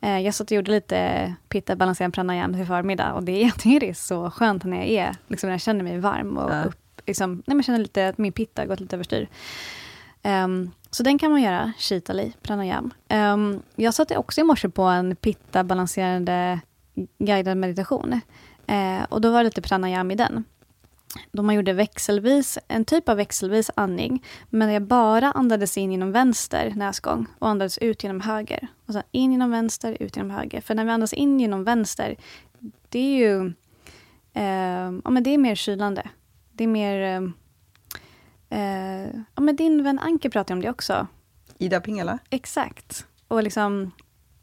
Eh, 0.00 0.18
jag 0.18 0.34
satt 0.34 0.50
och 0.50 0.56
gjorde 0.56 0.70
lite 0.70 1.34
pitta 1.48 1.76
balanserad 1.76 2.14
pranayam 2.14 2.54
till 2.54 2.66
förmiddag 2.66 3.12
och 3.12 3.22
det, 3.22 3.50
det 3.62 3.88
är 3.88 3.94
så 3.94 4.30
skönt 4.30 4.64
när 4.64 4.76
jag 4.76 4.88
är, 4.88 5.16
liksom 5.28 5.48
när 5.48 5.54
jag 5.54 5.60
känner 5.60 5.84
mig 5.84 5.98
varm 5.98 6.36
och 6.38 6.50
Ja. 6.50 6.64
upp, 6.64 7.00
liksom, 7.06 7.42
men 7.46 7.56
jag 7.56 7.64
känner 7.64 7.78
lite 7.78 8.08
att 8.08 8.18
min 8.18 8.32
pitta 8.32 8.66
gått 8.66 8.80
lite 8.80 8.96
överstyr. 8.96 9.28
Ehm, 10.22 10.70
så 10.92 11.02
den 11.02 11.18
kan 11.18 11.30
man 11.30 11.42
göra, 11.42 11.72
shitali, 11.78 12.32
pranayam. 12.42 12.90
Um, 13.10 13.62
jag 13.76 13.94
satt 13.94 14.16
också 14.16 14.40
i 14.40 14.44
morse 14.44 14.68
på 14.68 14.82
en 14.82 15.16
pitta 15.16 15.64
balanserande 15.64 16.60
guidad 17.18 17.56
meditation. 17.56 18.20
Uh, 18.70 19.02
och 19.08 19.20
då 19.20 19.30
var 19.30 19.38
det 19.38 19.44
lite 19.44 19.62
pranayam 19.62 20.10
i 20.10 20.14
den. 20.14 20.44
Då 21.32 21.42
man 21.42 21.54
gjorde 21.54 21.72
växelvis, 21.72 22.58
en 22.68 22.84
typ 22.84 23.08
av 23.08 23.16
växelvis 23.16 23.70
andning, 23.74 24.24
men 24.50 24.72
jag 24.72 24.82
bara 24.82 25.32
andades 25.32 25.78
in 25.78 25.92
genom 25.92 26.12
vänster 26.12 26.72
näsgång 26.76 27.26
och 27.38 27.48
andades 27.48 27.78
ut 27.78 28.02
genom 28.02 28.20
höger. 28.20 28.68
Och 28.86 28.92
sen 28.92 29.02
in 29.10 29.32
genom 29.32 29.50
vänster, 29.50 29.96
ut 30.00 30.16
genom 30.16 30.30
höger. 30.30 30.60
För 30.60 30.74
när 30.74 30.84
vi 30.84 30.90
andas 30.90 31.12
in 31.12 31.40
genom 31.40 31.64
vänster, 31.64 32.16
det 32.88 32.98
är 32.98 33.16
ju 33.16 33.46
eh, 34.32 34.92
ja, 35.04 35.10
men 35.10 35.22
det 35.22 35.30
är 35.30 35.38
mer 35.38 35.54
kylande. 35.54 36.08
Det 36.52 36.64
är 36.64 36.68
mer... 36.68 37.02
Eh, 37.02 37.28
eh, 38.52 39.06
ja, 39.34 39.40
men 39.40 39.56
din 39.56 39.84
vän 39.84 39.98
Anke 39.98 40.30
pratar 40.30 40.54
om 40.54 40.60
det 40.60 40.70
också. 40.70 41.06
Ida 41.58 41.80
Pingala. 41.80 42.18
Exakt. 42.30 43.06
Och 43.28 43.42
liksom 43.42 43.90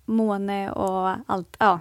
måne 0.05 0.71
och 0.71 1.15
allt, 1.27 1.55
ja, 1.59 1.79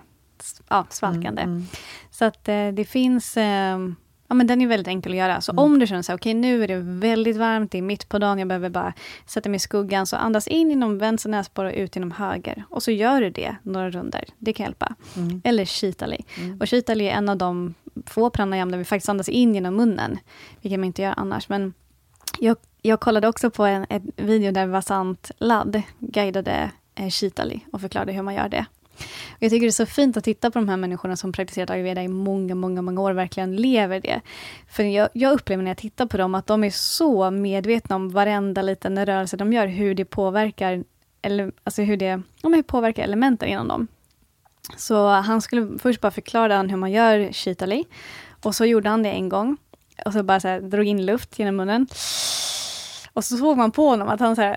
ja 0.68 0.87
svalkande. 0.91 1.43
Mm, 1.43 1.55
mm. 1.57 1.66
Så 2.11 2.24
att 2.24 2.49
eh, 2.49 2.68
det 2.68 2.85
finns, 2.85 3.37
eh, 3.37 3.79
ja 4.29 4.35
men 4.35 4.47
den 4.47 4.61
är 4.61 4.66
väldigt 4.66 4.89
enkel 4.89 5.12
att 5.12 5.18
göra. 5.18 5.41
Så 5.41 5.53
Mm. 5.53 5.64
om 5.64 5.79
du 5.79 5.87
känner 5.87 6.03
så 6.03 6.12
här, 6.12 6.18
okej 6.18 6.35
nu 6.35 6.64
är 6.64 6.68
det 6.68 6.76
väldigt 6.81 7.37
varmt, 7.37 7.70
det 7.72 7.79
är 7.79 7.83
mitt 7.83 8.09
på 8.09 8.18
dagen, 8.18 8.39
jag 8.39 8.49
behöver 8.49 8.70
bara 8.70 8.93
sätta 9.26 9.49
mig 9.49 9.57
i 9.57 9.61
skuggan. 9.61 10.07
Så 10.07 10.16
andas 10.16 10.49
in 10.49 10.70
genom 10.70 10.99
vänster 10.99 11.31
näsborre 11.31 11.68
och 11.72 11.76
ut 11.79 11.97
genom 11.97 12.11
höger. 12.11 12.64
Och 12.70 12.83
så 12.83 12.91
gör 12.91 13.20
du 13.20 13.31
det 13.31 13.57
några 13.62 13.91
runder. 13.91 14.24
Det 14.39 14.53
kan 14.53 14.64
hjälpa. 14.66 14.95
Mm. 15.16 15.41
Eller 15.45 15.64
shitali. 15.64 16.24
Mm. 16.39 16.61
Och 16.61 16.68
shitali 16.68 17.09
är 17.09 17.12
en 17.12 17.29
av 17.29 17.37
de 17.37 17.74
få 18.07 18.31
pranayam 18.31 18.70
där 18.70 18.79
vi 18.79 18.85
faktiskt 18.85 19.09
andas 19.09 19.29
in 19.29 19.55
genom 19.55 19.76
munnen. 19.76 20.18
Vilket 20.62 20.81
man 20.81 20.85
inte 20.87 21.03
gör 21.03 21.14
annars. 21.16 21.49
Men 21.49 21.74
jag, 22.41 22.57
jag 22.82 23.01
kollade 23.01 23.28
också 23.28 23.51
på 23.51 23.64
en, 23.64 23.86
en 23.89 24.12
video 24.16 24.53
där 24.53 24.66
Vasant 24.66 25.30
Ladd 25.39 25.82
guidade 25.99 26.70
eh, 26.95 27.09
Chitali 27.09 27.61
och 27.72 27.80
förklarade 27.80 28.12
hur 28.12 28.22
man 28.22 28.34
gör 28.34 28.49
det. 28.49 28.66
Och 29.30 29.43
jag 29.43 29.51
tycker 29.51 29.66
det 29.66 29.70
är 29.70 29.70
så 29.70 29.86
fint 29.86 30.16
att 30.16 30.24
titta 30.24 30.51
på 30.51 30.59
de 30.59 30.68
här 30.68 30.76
människorna 30.76 31.16
som 31.16 31.32
praktiserat 31.32 31.70
ayurveda 31.70 32.03
i 32.03 32.09
många, 32.09 32.55
många, 32.55 32.82
många 32.82 33.01
år, 33.01 33.12
verkligen 33.12 33.57
lever 33.57 34.01
det. 34.01 34.20
För 34.68 34.82
jag, 34.82 35.09
jag 35.12 35.32
upplever 35.32 35.62
när 35.62 35.70
jag 35.70 35.78
tittar 35.78 36.07
på 36.07 36.16
dem 36.16 36.34
att 36.34 36.47
de 36.47 36.64
är 36.64 36.70
så 36.70 37.30
medvetna 37.30 37.97
om 37.97 38.11
varenda 38.11 38.62
liten 38.62 39.07
rörelse 39.07 39.36
de 39.36 39.53
gör, 39.53 39.66
hur 39.66 39.95
det 39.95 40.05
påverkar, 40.05 40.84
eller, 41.22 41.53
alltså 41.64 41.82
hur 41.82 41.97
det, 41.97 42.22
ja, 42.43 42.49
hur 42.49 42.62
påverkar 42.62 43.03
elementen 43.03 43.49
inom 43.49 43.68
dem. 43.68 43.89
Så 44.76 45.09
han 45.09 45.41
skulle 45.41 45.78
först 45.78 46.01
bara 46.01 46.11
förklara 46.11 46.57
han 46.57 46.70
hur 46.70 46.76
man 46.76 46.93
gör 46.93 47.32
Chitali 47.32 47.84
Och 48.43 48.55
så 48.55 48.64
gjorde 48.64 48.89
han 48.89 49.03
det 49.03 49.11
en 49.11 49.28
gång. 49.28 49.57
Och 50.05 50.12
så 50.12 50.22
bara 50.22 50.40
så 50.40 50.49
här, 50.49 50.61
drog 50.61 50.86
in 50.86 51.07
luft 51.07 51.38
genom 51.38 51.57
munnen. 51.57 51.86
Och 53.12 53.24
så 53.24 53.36
såg 53.36 53.57
man 53.57 53.70
på 53.70 53.88
honom 53.88 54.09
att 54.09 54.20
han 54.20 54.36
så 54.36 54.42
här, 54.42 54.57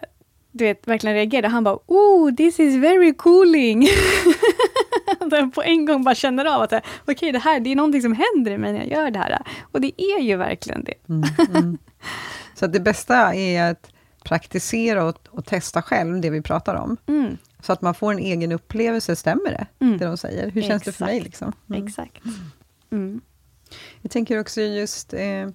du 0.51 0.63
vet, 0.65 0.87
verkligen 0.87 1.15
reagerade. 1.15 1.47
Han 1.47 1.63
bara, 1.63 1.79
oh, 1.87 2.35
this 2.35 2.59
is 2.59 2.75
very 2.75 3.13
cooling. 3.13 3.87
På 5.55 5.63
en 5.63 5.85
gång 5.85 6.03
bara 6.03 6.15
känner 6.15 6.45
av 6.45 6.61
att 6.61 6.73
okej, 7.07 7.31
det 7.31 7.39
här 7.39 7.59
det 7.59 7.71
är 7.71 7.75
någonting 7.75 8.01
som 8.01 8.13
händer 8.35 8.51
i 8.51 8.57
mig 8.57 8.73
när 8.73 8.79
jag 8.79 8.89
gör 8.89 9.11
det 9.11 9.19
här. 9.19 9.41
Och 9.61 9.81
det 9.81 10.01
är 10.01 10.19
ju 10.19 10.35
verkligen 10.35 10.83
det. 10.83 10.93
Mm, 11.09 11.23
mm. 11.55 11.77
Så 12.55 12.67
det 12.67 12.79
bästa 12.79 13.35
är 13.35 13.71
att 13.71 13.89
praktisera 14.23 15.03
och, 15.05 15.15
och 15.29 15.45
testa 15.45 15.81
själv 15.81 16.21
det 16.21 16.29
vi 16.29 16.41
pratar 16.41 16.75
om. 16.75 16.97
Mm, 17.07 17.37
Så 17.61 17.73
att 17.73 17.81
man 17.81 17.93
får 17.93 18.11
en 18.11 18.19
egen 18.19 18.51
upplevelse, 18.51 19.15
stämmer 19.15 19.49
det? 19.49 19.85
Mm. 19.85 19.97
Det 19.97 20.05
de 20.05 20.17
säger. 20.17 20.49
Hur 20.49 20.61
känns 20.61 20.83
det 20.83 20.91
för 20.91 21.05
mig? 21.05 21.17
Exakt. 21.17 21.25
Liksom? 21.25 21.53
Mm. 21.69 21.87
Exakt. 21.87 22.21
Jag 24.01 24.11
tänker 24.11 24.39
också 24.39 24.61
just 24.61 25.13
eh, 25.13 25.49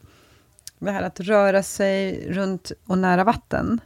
det 0.78 0.90
här 0.90 1.02
att 1.02 1.20
röra 1.20 1.62
sig 1.62 2.26
runt 2.32 2.72
och 2.86 2.98
nära 2.98 3.24
vatten, 3.24 3.80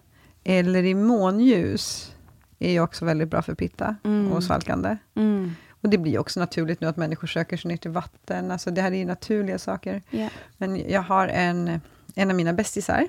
eller 0.45 0.85
i 0.85 0.95
månljus, 0.95 2.15
är 2.59 2.71
ju 2.71 2.81
också 2.81 3.05
väldigt 3.05 3.29
bra 3.29 3.43
för 3.43 3.55
pitta 3.55 3.97
Mm. 4.05 4.33
och 4.33 4.45
svalkande. 4.45 4.97
Mm. 5.15 5.53
Och 5.71 5.89
det 5.89 5.99
blir 5.99 6.19
också 6.19 6.41
naturligt 6.41 6.81
nu 6.81 6.87
att 6.87 6.97
människor 6.97 7.27
söker 7.27 7.57
sig 7.57 7.69
ner 7.69 7.77
till 7.77 7.91
vatten, 7.91 8.51
alltså 8.51 8.71
det 8.71 8.83
här 8.83 8.93
är 8.93 8.97
ju 8.97 9.05
naturliga 9.05 9.59
saker. 9.59 10.03
Ja. 10.11 10.29
Men 10.57 10.91
jag 10.91 11.03
har 11.03 11.29
en, 11.29 11.81
en 12.15 12.31
av 12.31 12.37
mina 12.37 12.53
bästisar. 12.53 13.09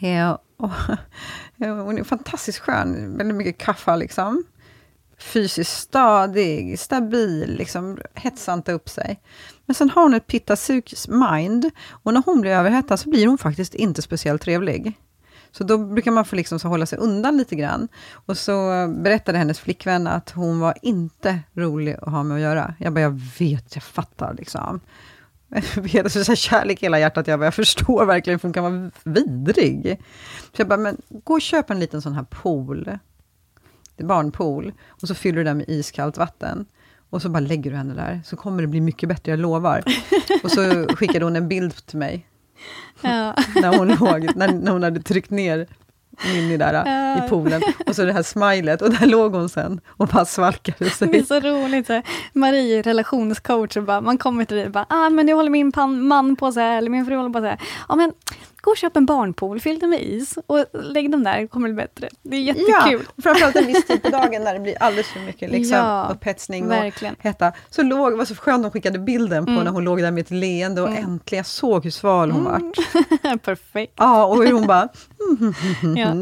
Eh, 0.00 0.36
och, 0.56 0.70
hon 1.58 1.98
är 1.98 2.04
fantastiskt 2.04 2.58
skön, 2.58 3.16
väldigt 3.16 3.36
mycket 3.36 3.58
kaffe 3.58 3.96
liksom. 3.96 4.44
Fysiskt 5.20 5.80
stadig, 5.80 6.78
stabil, 6.78 7.56
liksom, 7.56 7.98
hetsar 8.14 8.54
inte 8.54 8.72
upp 8.72 8.88
sig. 8.88 9.20
Men 9.66 9.74
sen 9.74 9.90
har 9.90 10.02
hon 10.02 10.14
ett 10.14 10.26
pittasuk 10.26 10.94
mind, 11.08 11.70
och 12.02 12.14
när 12.14 12.22
hon 12.26 12.40
blir 12.40 12.50
överhettad 12.50 12.96
så 12.96 13.10
blir 13.10 13.26
hon 13.26 13.38
faktiskt 13.38 13.74
inte 13.74 14.02
speciellt 14.02 14.42
trevlig. 14.42 14.98
Så 15.52 15.64
då 15.64 15.78
brukar 15.78 16.10
man 16.10 16.24
få 16.24 16.36
liksom 16.36 16.58
så 16.58 16.68
hålla 16.68 16.86
sig 16.86 16.98
undan 16.98 17.36
lite 17.36 17.56
grann. 17.56 17.88
Och 18.12 18.38
så 18.38 18.86
berättade 18.98 19.38
hennes 19.38 19.60
flickvän 19.60 20.06
att 20.06 20.30
hon 20.30 20.60
var 20.60 20.74
inte 20.82 21.38
rolig 21.54 21.96
att 22.02 22.12
ha 22.12 22.22
med 22.22 22.34
att 22.34 22.42
göra. 22.42 22.74
Jag 22.78 22.92
bara, 22.92 23.00
jag 23.00 23.20
vet, 23.38 23.74
jag 23.74 23.84
fattar 23.84 24.34
liksom. 24.34 24.80
Jag 25.92 26.12
så 26.12 26.18
här 26.18 26.34
kärlek 26.34 26.82
i 26.82 26.86
hela 26.86 26.98
hjärtat, 26.98 27.26
jag, 27.26 27.38
bara, 27.38 27.46
jag 27.46 27.54
förstår 27.54 28.04
verkligen, 28.04 28.38
för 28.38 28.48
hon 28.48 28.52
kan 28.52 28.64
vara 28.64 28.90
vidrig. 29.04 30.00
Så 30.56 30.60
jag 30.60 30.68
bara, 30.68 30.78
men 30.78 30.96
gå 31.08 31.34
och 31.34 31.40
köp 31.40 31.70
en 31.70 31.80
liten 31.80 32.02
sån 32.02 32.12
här 32.12 32.22
pool, 32.22 32.98
barnpool, 34.04 34.72
och 35.02 35.08
så 35.08 35.14
fyller 35.14 35.38
du 35.38 35.44
den 35.44 35.56
med 35.56 35.68
iskallt 35.68 36.16
vatten. 36.18 36.66
Och 37.10 37.22
så 37.22 37.28
bara 37.28 37.40
lägger 37.40 37.70
du 37.70 37.76
henne 37.76 37.94
där, 37.94 38.20
så 38.24 38.36
kommer 38.36 38.62
det 38.62 38.68
bli 38.68 38.80
mycket 38.80 39.08
bättre, 39.08 39.32
jag 39.32 39.38
lovar. 39.40 39.82
Och 40.42 40.50
så 40.50 40.86
skickade 40.96 41.24
hon 41.24 41.36
en 41.36 41.48
bild 41.48 41.86
till 41.86 41.98
mig, 41.98 42.26
Ja. 43.00 43.34
när 43.62 43.78
hon 43.78 43.88
låg, 43.88 44.36
när, 44.36 44.52
när 44.52 44.72
hon 44.72 44.82
hade 44.82 45.00
tryckt 45.02 45.30
ner 45.30 45.66
Minni 46.34 46.56
där 46.56 46.72
Ja. 46.86 47.26
i 47.26 47.28
poolen, 47.28 47.62
och 47.86 47.96
så 47.96 48.04
det 48.04 48.12
här 48.12 48.22
smilet, 48.22 48.82
och 48.82 48.90
där 48.90 49.06
låg 49.06 49.34
hon 49.34 49.48
sen 49.48 49.80
och 49.88 50.06
bara 50.06 50.24
svalkade 50.24 50.76
Det 50.78 50.84
är 50.86 50.90
sig. 50.90 51.24
så 51.26 51.40
roligt. 51.40 51.86
Så. 51.86 52.02
Marie, 52.32 52.82
relationscoach, 52.82 53.76
och 53.76 53.82
bara, 53.82 54.00
man 54.00 54.18
kommer 54.18 54.44
till 54.44 54.56
dig 54.56 54.66
och 54.66 54.72
bara, 54.72 54.86
ah, 54.88 55.10
men 55.10 55.26
nu 55.26 55.32
håller 55.32 55.50
min 55.50 55.72
pan- 55.72 56.00
man 56.00 56.36
på 56.36 56.52
så 56.52 56.60
här, 56.60 56.78
eller 56.78 56.90
min 56.90 57.06
fru 57.06 57.16
håller 57.16 57.30
på 57.30 57.38
så 57.38 57.44
här. 57.46 57.60
Ja, 57.88 57.96
men 57.96 58.12
gå 58.62 58.70
och 58.70 58.76
köp 58.76 58.96
en 58.96 59.06
barnpool, 59.06 59.60
fyll 59.60 59.78
den 59.78 59.90
med 59.90 60.02
is 60.02 60.38
och 60.46 60.64
lägg 60.72 61.10
dem 61.12 61.24
där, 61.24 61.46
kommer 61.46 61.68
det 61.68 61.74
bli 61.74 61.82
bättre. 61.82 62.08
Det 62.22 62.36
är 62.36 62.40
jättekul. 62.40 63.06
Ja, 63.16 63.22
framförallt 63.22 63.56
en 63.56 63.66
viss 63.66 63.86
tid 63.86 64.02
på 64.02 64.08
dagen 64.10 64.44
när 64.44 64.54
det 64.54 64.60
blir 64.60 64.82
alldeles 64.82 65.06
för 65.08 65.20
mycket 65.20 65.50
liksom, 65.50 65.76
Ja, 65.76 66.08
upphetsning 66.14 66.68
verkligen. 66.68 67.14
och 67.14 67.22
hetta. 67.24 67.52
Så 67.70 67.82
låg, 67.82 68.12
det 68.12 68.16
var 68.16 68.24
så 68.24 68.34
skönt 68.34 68.62
de 68.62 68.70
skickade 68.70 68.98
bilden 68.98 69.44
på 69.44 69.50
Mm. 69.50 69.64
när 69.64 69.70
hon 69.70 69.84
låg 69.84 69.98
där 70.02 70.10
med 70.10 70.20
ett 70.20 70.30
leende 70.30 70.82
och 70.82 70.88
äntligen 70.90 71.38
jag 71.38 71.46
såg 71.46 71.84
hur 71.84 71.90
sval 71.90 72.30
hon 72.30 72.44
vart. 72.44 73.42
Perfekt. 73.42 73.92
Ja, 73.96 74.24
och 74.26 74.44
hur 74.44 74.52
hon 74.52 74.66
bara... 74.66 74.88
Ja. 75.96 76.14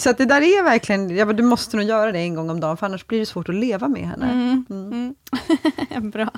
Så 0.00 0.10
att 0.10 0.18
det 0.18 0.24
där 0.24 0.40
är 0.40 0.62
verkligen, 0.64 1.16
ja, 1.16 1.24
du 1.24 1.42
måste 1.42 1.76
nog 1.76 1.86
göra 1.86 2.12
det 2.12 2.18
en 2.18 2.34
gång 2.34 2.50
om 2.50 2.60
dagen, 2.60 2.76
för 2.76 2.86
annars 2.86 3.06
blir 3.06 3.18
det 3.18 3.26
svårt 3.26 3.48
att 3.48 3.54
leva 3.54 3.88
med 3.88 4.02
henne. 4.08 4.30
Mm. 4.32 5.14
Mm. 5.90 6.10
Bra. 6.10 6.30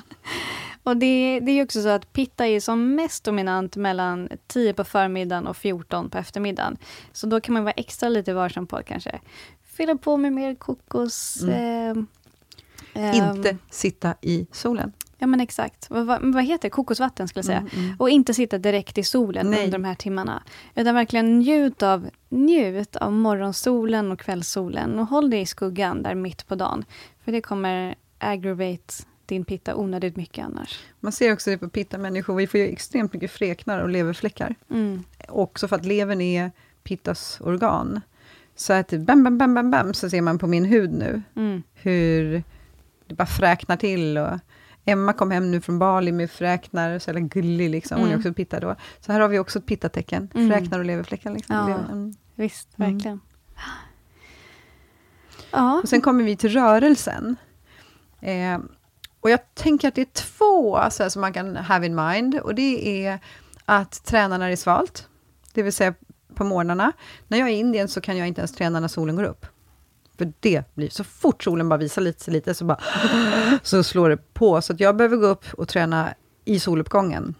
Och 0.83 0.97
det, 0.97 1.39
det 1.39 1.51
är 1.51 1.55
ju 1.55 1.63
också 1.63 1.81
så 1.81 1.89
att 1.89 2.13
pitta 2.13 2.47
är 2.47 2.59
som 2.59 2.95
mest 2.95 3.23
dominant 3.23 3.75
mellan 3.75 4.29
10 4.47 4.73
på 4.73 4.83
förmiddagen 4.83 5.47
och 5.47 5.57
14 5.57 6.09
på 6.09 6.17
eftermiddagen. 6.17 6.77
Så 7.11 7.27
då 7.27 7.41
kan 7.41 7.53
man 7.53 7.63
vara 7.63 7.73
extra 7.73 8.09
lite 8.09 8.33
varsam 8.33 8.67
på 8.67 8.81
kanske 8.85 9.19
fylla 9.73 9.95
på 9.95 10.17
med 10.17 10.33
mer 10.33 10.55
kokos. 10.55 11.43
ehm, 11.49 12.07
ehm, 12.93 13.13
Inte 13.13 13.57
sitta 13.69 14.15
i 14.21 14.47
solen. 14.51 14.91
Ja 15.17 15.27
men 15.27 15.39
exakt. 15.39 15.89
Vad, 15.89 16.05
vad, 16.05 16.33
vad 16.33 16.43
heter 16.43 16.61
det? 16.61 16.69
Kokosvatten 16.69 17.27
skulle 17.27 17.39
jag 17.39 17.45
säga. 17.45 17.57
Mm, 17.57 17.85
mm. 17.85 17.95
Och 17.99 18.09
inte 18.09 18.33
sitta 18.33 18.57
direkt 18.57 18.97
i 18.97 19.03
solen 19.03 19.49
Nej. 19.49 19.65
under 19.65 19.77
de 19.77 19.83
här 19.83 19.95
timmarna. 19.95 20.43
Utan 20.75 20.95
verkligen 20.95 21.39
njut 21.39 21.83
av, 21.83 22.09
njut 22.29 22.95
av 22.95 23.11
morgonsolen 23.11 24.11
och 24.11 24.19
kvällssolen. 24.19 24.99
Och 24.99 25.07
håll 25.07 25.29
dig 25.29 25.41
i 25.41 25.45
skuggan 25.45 26.03
där 26.03 26.15
mitt 26.15 26.47
på 26.47 26.55
dagen. 26.55 26.85
För 27.25 27.31
det 27.31 27.41
kommer 27.41 27.95
aggravate 28.17 28.93
din 29.25 29.45
pitta 29.45 29.75
onödigt 29.75 30.15
mycket 30.15 30.45
annars. 30.45 30.79
Man 30.99 31.11
ser 31.11 31.33
också 31.33 31.49
det 31.49 31.57
på 31.57 31.69
pitta-människor, 31.69 32.35
vi 32.35 32.47
får 32.47 32.59
ju 32.59 32.67
extremt 32.67 33.13
mycket 33.13 33.31
fräknar 33.31 33.79
och 33.79 33.89
leverfläckar. 33.89 34.55
Mm. 34.69 35.03
Också 35.27 35.67
för 35.67 35.75
att 35.75 35.85
levern 35.85 36.21
är 36.21 36.51
pittas 36.83 37.37
organ. 37.41 38.01
Så 38.55 38.73
att 38.73 38.91
bam, 38.91 39.23
bam, 39.23 39.37
bam, 39.37 39.53
bam, 39.53 39.71
bam, 39.71 39.93
så 39.93 40.09
ser 40.09 40.21
man 40.21 40.37
på 40.39 40.47
min 40.47 40.65
hud 40.65 40.91
nu, 40.93 41.21
Mm. 41.35 41.63
hur 41.73 42.43
det 43.07 43.15
bara 43.15 43.25
fräknar 43.25 43.77
till. 43.77 44.17
Och 44.17 44.39
Emma 44.85 45.13
kom 45.13 45.31
hem 45.31 45.51
nu 45.51 45.61
från 45.61 45.79
Bali 45.79 46.11
med 46.11 46.31
fräknar, 46.31 46.99
så 46.99 47.09
jävla 47.09 47.19
gullig 47.21 47.69
liksom. 47.69 47.97
Hon 47.97 48.07
är 48.07 48.11
Mm. 48.13 48.19
också 48.19 48.33
pitta 48.33 48.59
då. 48.59 48.75
Så 48.99 49.11
här 49.11 49.19
har 49.19 49.27
vi 49.27 49.39
också 49.39 49.59
ett 49.59 49.65
pittatecken, 49.65 50.29
Mm. 50.35 50.49
fräknar 50.49 50.79
och 50.79 50.85
leverfläckar. 50.85 51.31
Liksom. 51.31 51.55
Ja. 51.55 51.79
Mm. 51.91 52.13
Visst, 52.35 52.69
Mm. 52.77 52.91
verkligen. 52.93 53.19
Ja. 55.51 55.79
Och 55.83 55.89
sen 55.89 56.01
kommer 56.01 56.23
vi 56.23 56.35
till 56.37 56.49
rörelsen. 56.49 57.35
Eh, 58.21 58.59
och 59.23 59.29
jag 59.29 59.39
tänker 59.53 59.87
att 59.87 59.95
det 59.95 60.01
är 60.01 60.13
två 60.13 60.89
så 60.91 61.03
här, 61.03 61.09
som 61.09 61.21
man 61.21 61.33
kan 61.33 61.55
have 61.55 61.85
in 61.85 61.95
mind. 61.95 62.35
Och 62.39 62.55
det 62.55 63.05
är 63.05 63.19
att 63.65 64.05
träna 64.05 64.37
när 64.37 64.47
det 64.47 64.53
är 64.53 64.55
svalt, 64.55 65.07
det 65.53 65.63
vill 65.63 65.73
säga 65.73 65.93
på 66.35 66.43
morgnarna. 66.43 66.91
När 67.27 67.37
jag 67.37 67.49
är 67.49 67.53
i 67.53 67.59
Indien 67.59 67.87
så 67.87 68.01
kan 68.01 68.17
jag 68.17 68.27
inte 68.27 68.41
ens 68.41 68.51
träna 68.51 68.79
när 68.79 68.87
solen 68.87 69.15
går 69.15 69.23
upp. 69.23 69.45
För 70.17 70.33
det 70.39 70.75
blir, 70.75 70.89
så 70.89 71.03
fort 71.03 71.43
solen 71.43 71.69
bara 71.69 71.77
visar 71.77 72.01
lite, 72.01 72.31
lite 72.31 72.53
så 72.53 72.65
bara, 72.65 72.79
så 73.63 73.83
slår 73.83 74.09
det 74.09 74.33
på. 74.33 74.61
Så 74.61 74.73
att 74.73 74.79
jag 74.79 74.95
behöver 74.95 75.17
gå 75.17 75.27
upp 75.27 75.45
och 75.53 75.67
träna 75.67 76.13
i 76.45 76.59
soluppgången. 76.59 77.35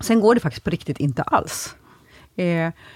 Sen 0.00 0.20
går 0.20 0.34
det 0.34 0.40
faktiskt 0.40 0.64
på 0.64 0.70
riktigt 0.70 0.98
inte 0.98 1.22
alls. 1.22 1.76
Eh, 2.36 2.46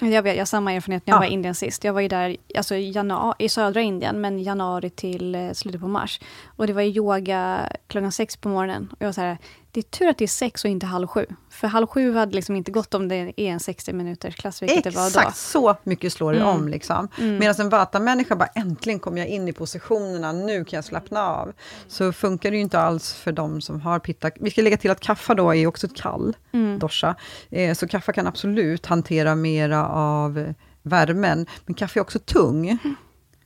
Jag, 0.00 0.22
vet, 0.22 0.26
jag 0.34 0.40
har 0.40 0.44
samma 0.44 0.72
erfarenhet 0.72 1.06
när 1.06 1.12
jag 1.12 1.16
Ja. 1.16 1.20
var 1.20 1.26
i 1.26 1.32
Indien 1.32 1.54
sist. 1.54 1.84
Jag 1.84 1.92
var 1.92 2.00
ju 2.00 2.08
där 2.08 2.36
alltså, 2.56 2.76
januari, 2.76 3.34
i 3.44 3.48
södra 3.48 3.80
Indien, 3.80 4.20
men 4.20 4.42
januari 4.42 4.90
till 4.90 5.34
eh, 5.34 5.52
slutet 5.52 5.80
på 5.80 5.88
mars. 5.88 6.20
Och 6.56 6.66
det 6.66 6.72
var 6.72 6.82
yoga 6.82 7.68
klockan 7.86 8.12
sex 8.12 8.36
på 8.36 8.48
morgonen. 8.48 8.88
Och 8.92 8.96
jag 9.02 9.06
var 9.08 9.12
så 9.12 9.20
här, 9.20 9.38
det 9.76 9.80
är 9.80 9.98
tur 9.98 10.08
att 10.08 10.18
det 10.18 10.24
är 10.24 10.28
sex 10.28 10.64
och 10.64 10.70
inte 10.70 10.86
halv 10.86 11.06
sju. 11.06 11.26
För 11.50 11.68
halv 11.68 11.86
sju 11.86 12.14
hade 12.14 12.32
liksom 12.34 12.56
inte 12.56 12.70
gått 12.70 12.94
om 12.94 13.08
det 13.08 13.14
är 13.16 13.32
en 13.40 13.60
60 13.60 13.92
minuters 13.92 14.36
klass, 14.36 14.62
vilket 14.62 14.84
det 14.84 14.90
var 14.90 15.02
då. 15.02 15.06
Exakt, 15.20 15.36
så 15.36 15.76
mycket 15.82 16.12
slår 16.12 16.32
det 16.32 16.38
Mm. 16.38 16.48
om. 16.48 16.68
Liksom. 16.68 17.08
Mm. 17.18 17.38
Medan 17.38 17.54
en 17.58 17.68
vata-människa 17.68 18.36
bara, 18.36 18.46
äntligen 18.54 18.98
kommer 19.00 19.18
jag 19.18 19.28
in 19.28 19.48
i 19.48 19.52
positionerna, 19.52 20.32
nu 20.32 20.64
kan 20.64 20.76
jag 20.76 20.84
slappna 20.84 21.22
av. 21.28 21.52
Så 21.88 22.12
funkar 22.12 22.50
det 22.50 22.56
ju 22.56 22.62
inte 22.62 22.80
alls 22.80 23.12
för 23.12 23.32
de 23.32 23.60
som 23.60 23.80
har 23.80 23.98
pitta. 23.98 24.30
Vi 24.40 24.50
ska 24.50 24.62
lägga 24.62 24.76
till 24.76 24.90
att 24.90 25.00
kaffa 25.00 25.34
då 25.34 25.54
är 25.54 25.66
också 25.66 25.86
ett 25.86 25.96
kall, 25.96 26.36
Mm. 26.52 26.78
dosha. 26.78 27.14
Eh, 27.50 27.74
så 27.74 27.88
kaffa 27.88 28.12
kan 28.12 28.26
absolut 28.26 28.86
hantera 28.86 29.34
mera 29.34 29.88
av 29.88 30.52
värmen. 30.82 31.46
Men 31.66 31.74
kaffe 31.74 31.98
är 31.98 32.02
också 32.02 32.18
tung. 32.18 32.68
Mm. 32.68 32.94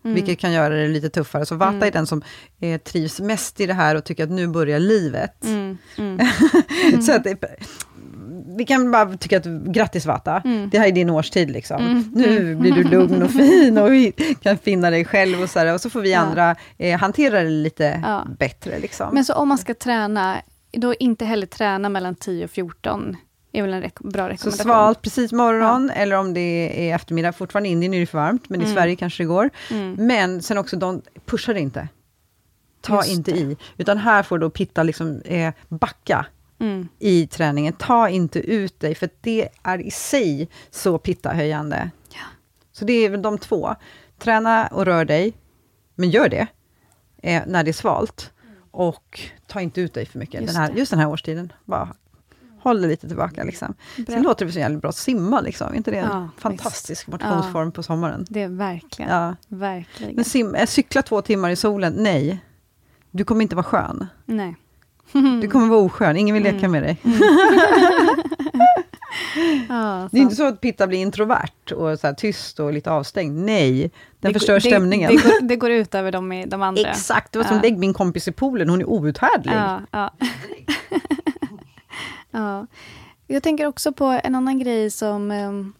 Vilket 0.02 0.38
kan 0.38 0.52
göra 0.52 0.74
det 0.74 0.88
lite 0.88 1.10
tuffare. 1.10 1.46
Så 1.46 1.54
vata 1.56 1.70
Mm. 1.72 1.82
är 1.88 1.90
den 1.90 2.06
som 2.06 2.22
eh, 2.60 2.80
trivs 2.80 3.20
mest 3.20 3.60
i 3.60 3.66
det 3.66 3.74
här 3.74 3.94
och 3.94 4.04
tycker 4.04 4.24
att 4.24 4.30
nu 4.30 4.46
börjar 4.48 4.78
livet. 4.78 5.44
Mm. 5.44 5.78
Mm. 5.98 6.18
Så 7.02 7.12
att 7.12 7.24
det, 7.24 7.36
vi 8.56 8.64
kan 8.64 8.90
bara 8.90 9.16
tycka 9.16 9.36
att 9.36 9.44
grattis 9.46 10.06
Vata, 10.06 10.42
Mm. 10.44 10.70
det 10.70 10.78
här 10.78 10.86
är 10.88 10.92
din 10.92 11.10
årstid 11.10 11.50
liksom. 11.50 11.80
Mm. 11.82 12.04
Nu 12.14 12.54
blir 12.56 12.72
du 12.72 12.82
lugn 12.84 13.22
och 13.22 13.30
fin 13.40 13.78
och 13.78 13.92
vi 13.92 14.12
kan 14.42 14.58
finna 14.58 14.90
dig 14.90 15.04
själv 15.04 15.42
och 15.42 15.50
så, 15.50 15.58
här, 15.58 15.74
och 15.74 15.80
så 15.80 15.90
får 15.90 16.00
vi 16.00 16.12
Ja. 16.12 16.18
andra 16.18 16.56
eh, 16.78 16.98
hantera 16.98 17.42
det 17.42 17.50
lite 17.50 18.00
Ja. 18.04 18.26
bättre. 18.38 18.78
Liksom. 18.78 19.14
Men 19.14 19.24
så 19.24 19.34
om 19.34 19.48
man 19.48 19.58
ska 19.58 19.74
träna, 19.74 20.36
då 20.72 20.94
inte 20.94 21.24
heller 21.24 21.46
träna 21.46 21.88
mellan 21.88 22.14
10 22.14 22.44
och 22.44 22.50
14. 22.50 23.16
Är 23.52 23.62
väl 23.62 23.72
en 23.72 23.82
rek- 23.82 24.08
bra 24.10 24.22
så 24.24 24.28
rekommendation. 24.28 24.62
svalt 24.64 25.02
precis 25.02 25.32
morgon, 25.32 25.90
eller 25.90 26.16
om 26.16 26.34
det 26.34 26.90
är 26.90 26.94
eftermiddag, 26.94 27.32
fortfarande 27.32 27.68
i 27.68 27.72
Indien 27.72 27.94
är 27.94 28.00
det 28.00 28.06
för 28.06 28.18
varmt, 28.18 28.48
men 28.48 28.60
i 28.60 28.64
Mm. 28.64 28.76
Sverige 28.76 28.96
kanske 28.96 29.22
det 29.22 29.26
går. 29.26 29.50
Mm. 29.70 30.06
Men 30.06 30.42
sen 30.42 30.58
också, 30.58 30.76
de, 30.76 31.02
pusha 31.24 31.52
det 31.52 31.60
inte. 31.60 31.88
Ta 32.80 32.96
Just 32.96 33.08
inte 33.10 33.30
det. 33.32 33.38
i, 33.38 33.56
utan 33.76 33.98
här 33.98 34.22
får 34.22 34.38
då 34.38 34.50
Pitta 34.50 34.82
liksom, 34.82 35.20
eh, 35.24 35.54
backa 35.68 36.26
Mm. 36.58 36.88
i 36.98 37.26
träningen. 37.26 37.72
Ta 37.72 38.08
inte 38.08 38.38
ut 38.38 38.80
dig, 38.80 38.94
för 38.94 39.08
det 39.20 39.48
är 39.62 39.78
i 39.78 39.90
sig 39.90 40.48
så 40.70 40.98
pittahöjande. 40.98 41.90
Ja. 42.12 42.20
Så 42.72 42.84
det 42.84 42.92
är 42.92 43.10
väl 43.10 43.22
de 43.22 43.38
två. 43.38 43.74
Träna 44.18 44.66
och 44.66 44.84
rör 44.84 45.04
dig, 45.04 45.32
men 45.94 46.10
gör 46.10 46.28
det 46.28 46.46
eh, 47.22 47.42
när 47.46 47.64
det 47.64 47.70
är 47.70 47.72
svalt. 47.72 48.32
Och 48.70 49.20
ta 49.46 49.60
inte 49.60 49.80
ut 49.80 49.94
dig 49.94 50.06
för 50.06 50.18
mycket, 50.18 50.40
Just 50.40 50.54
den 50.54 50.62
här, 50.62 50.70
just 50.72 50.90
den 50.90 51.00
här 51.00 51.08
årstiden. 51.08 51.52
Bara 51.64 51.94
håll 52.62 52.80
dig 52.80 52.90
lite 52.90 53.08
tillbaka. 53.08 53.44
Liksom. 53.44 53.74
Bra. 53.96 54.04
Sen 54.14 54.22
låter 54.22 54.46
det 54.46 54.52
så 54.52 54.58
jävligt 54.58 54.80
bra 54.80 54.88
att 54.88 54.96
simma, 54.96 55.40
liksom. 55.40 55.72
Är 55.72 55.76
inte 55.76 55.90
det 55.90 55.96
en 55.96 56.08
Ja, 56.10 56.28
fantastisk 56.38 57.06
motionsform 57.06 57.72
på 57.72 57.82
sommaren? 57.82 58.26
Det 58.28 58.42
är 58.42 58.48
verkligen, 58.48 59.10
Ja. 59.10 59.36
verkligen. 59.48 60.14
Men 60.14 60.24
sim, 60.24 60.54
eh, 60.54 60.66
cykla 60.66 61.02
två 61.02 61.22
timmar 61.22 61.50
i 61.50 61.56
solen, 61.56 61.92
nej. 61.96 62.44
Du 63.10 63.24
kommer 63.24 63.42
inte 63.42 63.56
vara 63.56 63.64
skön. 63.64 64.06
Nej. 64.26 64.56
Du 65.42 65.48
kommer 65.48 65.66
vara 65.68 65.80
oskön, 65.80 66.16
ingen 66.16 66.34
vill 66.34 66.42
leka 66.42 66.66
Mm. 66.66 66.70
med 66.72 66.82
dig. 66.82 66.96
Ja, 69.68 70.08
Det 70.12 70.18
är 70.18 70.22
inte 70.22 70.36
så 70.36 70.46
att 70.46 70.60
Pitta 70.60 70.86
blir 70.86 70.98
introvert 70.98 71.72
och 71.76 71.98
så 71.98 72.14
tyst 72.16 72.60
och 72.60 72.72
lite 72.72 72.90
avstängd. 72.90 73.36
Nej, 73.44 73.90
den 74.20 74.32
Det 74.32 74.38
förstör 74.38 74.60
stämningen. 74.60 75.10
Det, 75.16 75.22
går, 75.22 75.40
det 75.48 75.56
går 75.56 75.70
ut 75.70 75.94
över 75.94 76.12
de, 76.12 76.32
i- 76.32 76.46
de 76.46 76.62
andra. 76.62 76.82
Exakt, 76.90 77.32
det 77.32 77.38
var 77.38 77.46
som 77.46 77.56
Ja. 77.56 77.62
lägg 77.62 77.78
min 77.78 77.94
kompis 77.94 78.28
i 78.28 78.32
poolen, 78.32 78.68
hon 78.68 78.80
är 78.80 78.88
outhärdlig. 78.90 79.52
Ja, 79.54 79.80
ja. 79.90 80.10
ja. 82.30 82.66
Jag 83.26 83.42
tänker 83.42 83.66
också 83.66 83.92
på 83.92 84.20
en 84.24 84.34
annan 84.34 84.58
grej 84.58 84.90
som, 84.90 85.30
ehm, 85.30 85.72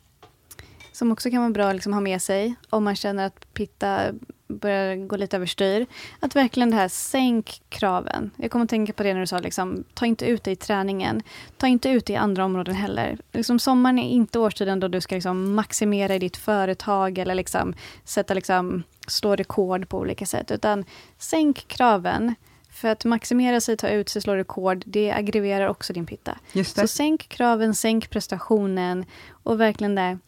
som 0.93 1.13
också 1.13 1.31
kan 1.31 1.41
vara 1.41 1.51
bra 1.51 1.69
att 1.69 1.75
liksom 1.75 1.93
ha 1.93 2.01
med 2.01 2.23
sig 2.23 2.55
om 2.71 2.85
man 2.85 2.97
känner 2.97 3.27
att 3.27 3.55
pitta 3.55 4.13
börjar 4.59 4.97
gå 4.97 5.17
lite 5.17 5.37
överstyr. 5.37 5.87
Att 6.21 6.37
verkligen 6.37 6.71
det 6.71 6.77
här, 6.77 6.89
sänk 6.89 7.63
kraven. 7.69 8.31
Jag 8.37 8.51
kommer 8.51 8.65
att 8.65 8.71
tänka 8.71 8.93
på 8.93 9.03
det 9.03 9.15
när 9.15 9.21
du 9.21 9.27
sa, 9.27 9.39
liksom, 9.39 9.85
ta 9.95 10.07
inte 10.07 10.27
ut 10.27 10.45
det 10.45 10.51
i 10.51 10.57
träningen. 10.57 11.23
Ta 11.57 11.67
inte 11.67 11.89
ut 11.89 12.07
det 12.07 12.13
i 12.13 12.17
andra 12.17 12.45
områden 12.45 12.75
heller. 12.75 13.19
Liksom, 13.33 13.59
sommaren 13.59 13.99
är 13.99 14.09
inte 14.09 14.39
årstiden 14.39 14.81
då 14.81 14.89
du 14.89 15.01
ska 15.01 15.15
liksom, 15.15 15.55
maximera 15.55 16.15
i 16.15 16.19
ditt 16.19 16.37
företag 16.37 17.19
eller 17.19 17.35
liksom, 17.35 17.75
sätta, 18.05 18.35
liksom, 18.35 18.83
slå 19.07 19.37
rekord 19.37 19.89
på 19.89 19.99
olika 19.99 20.27
sätt. 20.27 20.51
Utan 20.51 20.85
sänk 21.19 21.69
kraven. 21.69 22.35
För 22.81 22.89
att 22.89 23.05
maximera 23.05 23.61
sig, 23.61 23.77
ta 23.77 23.89
ut 23.89 24.09
sig, 24.09 24.23
slå 24.23 24.37
rekord, 24.37 24.83
det 24.87 25.13
aggraverar 25.13 25.69
också 25.69 25.93
din 25.93 26.07
pitta. 26.07 26.39
Så 26.65 26.87
sänk 26.87 27.29
kraven, 27.29 27.75
sänk 27.75 28.11
prestationen 28.11 29.05
och 29.31 29.61
verkligen 29.61 29.95
där. 29.95 30.19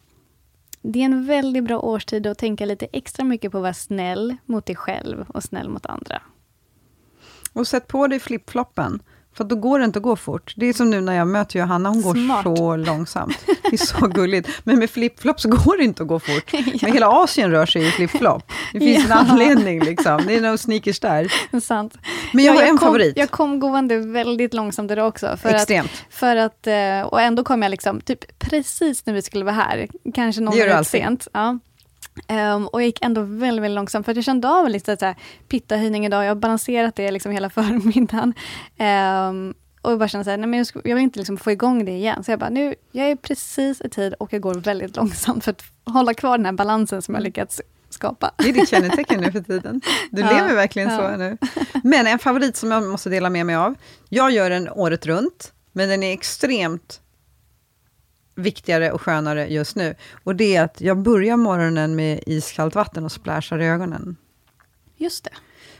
Det 0.81 0.99
är 0.99 1.05
en 1.05 1.25
väldigt 1.25 1.63
bra 1.63 1.79
årstid 1.79 2.27
att 2.27 2.37
tänka 2.37 2.65
lite 2.65 2.87
extra 2.91 3.25
mycket 3.25 3.51
på 3.51 3.57
att 3.57 3.61
vara 3.61 3.73
snäll 3.73 4.35
mot 4.45 4.65
dig 4.65 4.75
själv 4.75 5.25
och 5.27 5.43
snäll 5.43 5.69
mot 5.69 5.85
andra. 5.85 6.21
Och 7.53 7.67
sätt 7.67 7.87
på 7.87 8.07
dig 8.07 8.19
flipfloppen, 8.19 9.01
för 9.33 9.43
då 9.43 9.55
går 9.55 9.79
det 9.79 9.85
inte 9.85 9.99
att 9.99 10.03
gå 10.03 10.15
fort. 10.15 10.53
Det 10.55 10.65
är 10.65 10.73
som 10.73 10.89
nu 10.89 11.01
när 11.01 11.13
jag 11.13 11.27
möter 11.27 11.59
Johanna, 11.59 11.89
hon 11.89 12.01
går 12.01 12.13
Smart. 12.15 12.43
så 12.43 12.75
långsamt. 12.75 13.37
Det 13.45 13.73
är 13.73 13.77
så 13.77 14.07
gulligt. 14.07 14.49
Men 14.63 14.79
med 14.79 14.89
flipflop 14.89 15.39
så 15.39 15.49
går 15.49 15.77
det 15.77 15.83
inte 15.83 16.03
att 16.03 16.09
gå 16.09 16.19
fort. 16.19 16.53
Men 16.81 16.93
hela 16.93 17.07
Asien 17.07 17.51
rör 17.51 17.65
sig 17.65 17.87
i 17.87 17.91
flipflop. 17.91 18.51
Det 18.73 18.79
finns 18.79 19.05
Ja. 19.09 19.19
en 19.21 19.29
anledning, 19.29 19.79
liksom. 19.83 20.21
det 20.27 20.35
är 20.35 20.41
nog 20.41 20.59
sneakers 20.59 20.99
där. 20.99 21.33
Sant. 21.61 21.93
Men 22.33 22.45
jag 22.45 22.55
Ja, 22.55 22.59
har 22.59 22.67
en 22.67 22.77
kom, 22.77 22.87
favorit. 22.87 23.17
Jag 23.17 23.31
kom 23.31 23.59
gående 23.59 23.97
väldigt 23.97 24.53
långsamt 24.53 24.91
idag 24.91 25.07
också. 25.07 25.37
För 25.41 25.49
att, 25.49 25.55
Extremt. 25.55 25.91
för 26.09 26.35
att, 26.35 26.67
eh, 26.67 27.01
och 27.01 27.21
ändå 27.21 27.43
kom 27.43 27.61
jag 27.61 27.69
liksom 27.69 28.01
typ 28.01 28.39
precis 28.39 29.05
när 29.05 29.13
vi 29.13 29.21
skulle 29.21 29.45
vara 29.45 29.55
här. 29.55 29.87
Kanske 30.13 30.41
någon 30.41 30.57
minut 30.57 30.87
sent. 30.87 31.27
Ja. 31.33 31.59
Ehm, 32.27 32.67
och 32.67 32.81
jag 32.81 32.85
gick 32.85 33.01
ändå 33.05 33.21
väldigt, 33.21 33.63
väldigt 33.63 33.75
långsamt, 33.75 34.05
för 34.05 34.11
att 34.11 34.15
jag 34.17 34.25
kände 34.25 34.49
av 34.49 34.69
lite 34.69 34.97
så 34.97 35.05
här, 35.05 35.15
pittahöjning 35.47 36.05
idag. 36.05 36.23
Jag 36.23 36.29
har 36.29 36.35
balanserat 36.35 36.95
det 36.95 37.11
liksom 37.11 37.31
hela 37.31 37.49
förmiddagen. 37.49 38.33
Ehm, 38.77 39.53
och 39.81 39.97
bara 39.99 40.07
kände 40.07 40.23
så 40.23 40.29
här, 40.29 40.37
nej 40.37 40.47
men 40.47 40.57
jag, 40.57 40.67
ska, 40.67 40.81
jag 40.83 40.95
vill 40.95 41.03
inte 41.03 41.19
liksom 41.19 41.37
få 41.37 41.51
igång 41.51 41.85
det 41.85 41.91
igen. 41.91 42.23
Så 42.23 42.31
jag 42.31 42.39
bara, 42.39 42.49
nu, 42.49 42.75
jag 42.91 43.09
är 43.09 43.15
precis 43.15 43.81
i 43.81 43.89
tid 43.89 44.13
och 44.13 44.33
jag 44.33 44.41
går 44.41 44.53
väldigt 44.55 44.95
långsamt 44.95 45.43
för 45.43 45.51
att 45.51 45.63
hålla 45.85 46.13
kvar 46.13 46.37
den 46.37 46.45
här 46.45 46.53
balansen 46.53 47.01
som 47.01 47.13
jag 47.15 47.19
Mm. 47.19 47.25
lyckats 47.25 47.61
skapa. 47.89 48.31
Det 48.37 48.49
är 48.49 48.53
ditt 48.53 48.69
kännetecken 48.69 49.21
nu 49.21 49.31
för 49.31 49.41
tiden. 49.41 49.81
Du 50.11 50.21
Ja, 50.21 50.29
lever 50.29 50.55
verkligen 50.55 50.89
ja. 50.89 50.97
så 51.11 51.17
nu. 51.17 51.37
Men 51.83 52.07
en 52.07 52.19
favorit 52.19 52.57
som 52.57 52.71
jag 52.71 52.83
måste 52.83 53.09
dela 53.09 53.29
med 53.29 53.45
mig 53.45 53.55
av. 53.55 53.75
Jag 54.09 54.31
gör 54.31 54.49
den 54.49 54.69
året 54.69 55.05
runt, 55.05 55.53
men 55.71 55.89
den 55.89 56.03
är 56.03 56.13
extremt 56.13 57.01
viktigare 58.35 58.91
och 58.91 59.01
skönare 59.01 59.47
just 59.47 59.75
nu. 59.75 59.95
Och 60.23 60.35
det 60.35 60.55
är 60.55 60.63
att 60.63 60.81
jag 60.81 60.97
börjar 60.97 61.37
morgonen 61.37 61.95
med 61.95 62.23
iskallt 62.25 62.75
vatten 62.75 63.05
och 63.05 63.11
splashar 63.11 63.59
i 63.59 63.65
ögonen. 63.65 64.15
Just 64.97 65.23
det. 65.23 65.31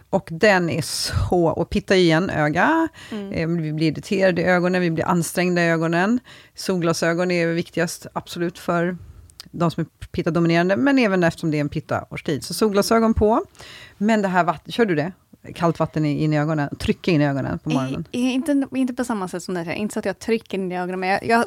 Och 0.09 0.27
den 0.31 0.69
är 0.69 0.81
så... 0.81 1.45
Och 1.47 1.69
pitta 1.69 1.95
igen 1.95 2.29
öga. 2.29 2.87
Eh, 3.31 3.47
Vi 3.47 3.73
blir 3.73 3.91
irriterade 3.91 4.41
i 4.41 4.45
ögonen, 4.45 4.81
vi 4.81 4.91
blir 4.91 5.05
ansträngda 5.05 5.61
i 5.61 5.69
ögonen. 5.69 6.19
Solglasögon 6.55 7.31
är 7.31 7.47
viktigast, 7.47 8.07
absolut, 8.13 8.59
för 8.59 8.97
de 9.51 9.71
som 9.71 9.81
är 9.81 10.07
pitta-dominerande, 10.07 10.77
men 10.77 10.99
även 10.99 11.23
eftersom 11.23 11.51
det 11.51 11.57
är 11.57 11.61
en 11.61 11.69
pitta-årstid. 11.69 12.43
Så 12.43 12.53
solglasögon 12.53 13.13
på. 13.13 13.45
Men 13.97 14.21
det 14.21 14.27
här 14.27 14.43
vattnet, 14.43 14.75
kör 14.75 14.85
du 14.85 14.95
det? 14.95 15.11
Kallt 15.55 15.79
vatten 15.79 16.05
i- 16.05 16.23
in 16.23 16.33
i 16.33 16.39
ögonen, 16.39 16.75
trycka 16.79 17.11
in 17.11 17.21
i 17.21 17.25
ögonen 17.27 17.59
på 17.59 17.69
morgonen. 17.69 18.07
I, 18.11 18.21
inte, 18.31 18.65
inte 18.75 18.93
på 18.93 19.03
samma 19.05 19.27
sätt 19.27 19.43
som 19.43 19.53
det 19.53 19.63
här. 19.63 19.73
Inte 19.73 19.93
så 19.93 19.99
att 19.99 20.05
jag 20.05 20.19
trycker 20.19 20.57
in 20.57 20.71
i 20.71 20.77
ögonen, 20.77 20.99
men 20.99 21.09
jag, 21.09 21.25
jag, 21.25 21.45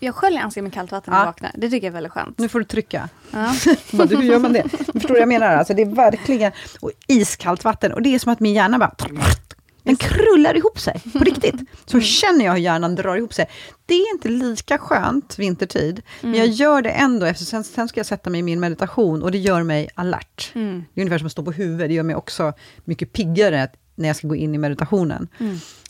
jag 0.00 0.14
sköljer 0.14 0.40
ansiktet 0.40 0.62
med 0.64 0.72
kallt 0.72 0.92
vatten 0.92 1.10
när 1.12 1.18
Ja. 1.18 1.22
jag 1.22 1.26
vaknar. 1.26 1.52
Det 1.54 1.70
tycker 1.70 1.86
jag 1.86 1.90
är 1.90 1.94
väldigt 1.94 2.12
skönt. 2.12 2.38
Nu 2.38 2.48
får 2.48 2.58
du 2.58 2.64
trycka. 2.64 3.08
Ja. 3.30 3.52
Bara, 3.92 4.06
du, 4.06 4.16
hur 4.16 4.22
gör 4.22 4.38
man 4.38 4.52
det? 4.52 4.62
Du 4.62 4.92
förstår 4.92 5.08
vad 5.14 5.20
jag 5.22 5.28
menar? 5.28 5.46
Alltså, 5.56 5.74
det 5.74 5.82
är 5.82 5.86
verkligen 5.86 6.52
och 6.80 6.90
iskallt 7.06 7.64
vatten. 7.64 7.92
Och 7.92 8.02
det 8.02 8.14
är 8.14 8.18
som 8.18 8.32
att 8.32 8.40
min 8.40 8.54
hjärna 8.54 8.78
bara... 8.78 8.94
Den 9.88 9.96
krullar 9.96 10.56
ihop 10.56 10.80
sig, 10.80 11.02
på 11.12 11.18
riktigt. 11.24 11.54
Så 11.86 12.00
känner 12.00 12.44
jag 12.44 12.52
hur 12.52 12.60
hjärnan 12.60 12.94
drar 12.94 13.16
ihop 13.16 13.34
sig. 13.34 13.46
Det 13.86 13.94
är 13.94 14.14
inte 14.14 14.28
lika 14.28 14.78
skönt 14.78 15.38
vintertid, 15.38 16.02
men 16.20 16.34
jag 16.34 16.46
gör 16.46 16.82
det 16.82 16.90
ändå, 16.90 17.26
efter 17.26 17.44
sen, 17.44 17.64
sen 17.64 17.88
ska 17.88 18.00
jag 18.00 18.06
sätta 18.06 18.30
mig 18.30 18.38
i 18.40 18.42
min 18.42 18.60
meditation 18.60 19.22
och 19.22 19.30
det 19.30 19.38
gör 19.38 19.62
mig 19.62 19.88
alert. 19.94 20.52
Mm. 20.54 20.84
Det 20.94 21.00
är 21.00 21.02
ungefär 21.02 21.18
som 21.18 21.26
att 21.26 21.32
stå 21.32 21.42
på 21.42 21.52
huvudet, 21.52 21.88
det 21.88 21.94
gör 21.94 22.02
mig 22.02 22.16
också 22.16 22.52
mycket 22.84 23.12
piggare 23.12 23.68
när 23.94 24.08
jag 24.08 24.16
ska 24.16 24.28
gå 24.28 24.36
in 24.36 24.54
i 24.54 24.58
meditationen. 24.58 25.28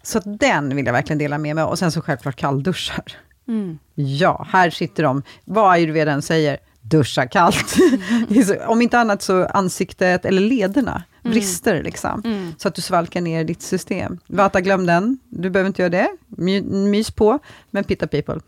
Så 0.03 0.19
att 0.19 0.39
den 0.41 0.77
vill 0.77 0.87
jag 0.87 0.93
verkligen 0.93 1.19
dela 1.19 1.39
med 1.39 1.55
mig 1.55 1.65
av. 1.65 1.71
Och 1.71 1.79
sen 1.79 1.93
så 1.93 2.01
självklart 2.01 2.37
kallduschar. 2.37 3.17
Mm. 3.49 3.79
Ja, 3.95 4.47
här 4.51 4.71
sitter 4.71 5.03
de. 5.03 5.23
Vad 5.45 5.73
ayurvedan 5.73 6.23
säger, 6.23 6.59
duscha 6.91 7.27
kallt. 7.27 7.69
Så- 8.47 8.67
Om 8.67 8.83
inte 8.83 8.99
annat 8.99 9.23
så 9.23 9.45
ansiktet 9.47 10.25
eller 10.25 10.41
lederna 10.43 11.03
brister 11.23 11.83
liksom. 11.83 12.53
Så 12.59 12.69
att 12.69 12.75
du 12.75 12.83
svalkar 12.83 13.21
ner 13.21 13.45
ditt 13.45 13.63
system. 13.63 14.19
Vata, 14.27 14.61
glöm 14.61 14.87
den. 14.87 15.19
Du 15.29 15.51
behöver 15.51 15.67
inte 15.69 15.83
göra 15.83 15.91
det. 15.91 16.09
My, 16.27 16.63
mys 16.63 17.11
på. 17.11 17.39
Men 17.71 17.85
pitta 17.85 18.07
people. 18.07 18.41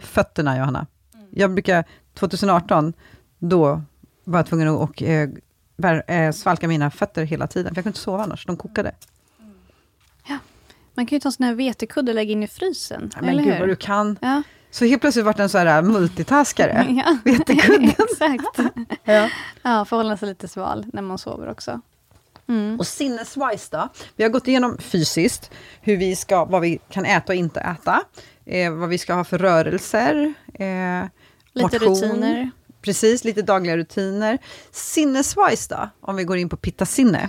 Fötterna, 0.00 0.58
Johanna. 0.58 0.86
Jag 1.30 1.50
brukar, 1.52 1.84
2018, 2.14 2.92
då 3.38 3.82
var 4.24 4.38
jag 4.38 4.46
tvungen 4.46 4.68
att 4.68 4.78
och, 4.80 5.02
eh, 5.02 5.28
eh, 6.06 6.32
svalka 6.32 6.68
mina 6.68 6.90
fötter 6.90 7.24
hela 7.24 7.46
tiden. 7.46 7.74
För 7.74 7.78
jag 7.78 7.84
kunde 7.84 7.88
inte 7.88 8.00
sova 8.00 8.22
annars, 8.22 8.46
de 8.46 8.56
kokade. 8.56 8.92
Man 10.94 11.06
kan 11.06 11.16
ju 11.16 11.20
ta 11.20 11.28
en 11.28 11.32
sån 11.32 11.46
här 11.46 11.54
vetekudde 11.54 12.10
och 12.12 12.14
lägga 12.14 12.32
in 12.32 12.42
i 12.42 12.48
frysen. 12.48 13.10
Ja, 13.14 13.20
men 13.20 13.30
eller 13.30 13.42
gud 13.42 13.52
hur? 13.52 13.60
vad 13.60 13.68
du 13.68 13.76
kan. 13.76 14.18
Ja. 14.20 14.42
Så 14.70 14.84
helt 14.84 15.00
plötsligt 15.00 15.24
vart 15.24 15.38
en 15.38 15.48
så 15.48 15.58
här 15.58 15.82
multitaskare. 15.82 16.86
Ja. 17.06 17.18
Vetekudden. 17.24 17.88
Exakt. 17.98 18.58
Ja. 19.04 19.30
Ja, 19.62 19.84
för 19.84 19.96
att 19.96 20.04
hålla 20.04 20.16
sig 20.16 20.28
lite 20.28 20.48
sval 20.48 20.86
när 20.92 21.02
man 21.02 21.18
sover 21.18 21.50
också. 21.50 21.80
Mm. 22.48 22.78
Och 22.78 22.86
sinneswise 22.86 23.68
då? 23.70 23.88
Vi 24.16 24.24
har 24.24 24.30
gått 24.30 24.48
igenom 24.48 24.78
fysiskt, 24.78 25.50
hur 25.80 25.96
vi 25.96 26.16
ska, 26.16 26.44
vad 26.44 26.60
vi 26.62 26.78
kan 26.90 27.04
äta 27.04 27.32
och 27.32 27.36
inte 27.36 27.60
äta, 27.60 28.02
eh, 28.46 28.72
vad 28.72 28.88
vi 28.88 28.98
ska 28.98 29.14
ha 29.14 29.24
för 29.24 29.38
rörelser, 29.38 30.34
eh, 30.54 31.04
Lite 31.52 31.78
motion. 31.78 31.94
rutiner. 31.94 32.50
Precis, 32.82 33.24
lite 33.24 33.42
dagliga 33.42 33.76
rutiner. 33.76 34.38
Sinneswise 34.70 35.74
då, 35.74 35.88
om 36.00 36.16
vi 36.16 36.24
går 36.24 36.36
in 36.36 36.48
på 36.48 36.56
pitta-sinne. 36.56 37.28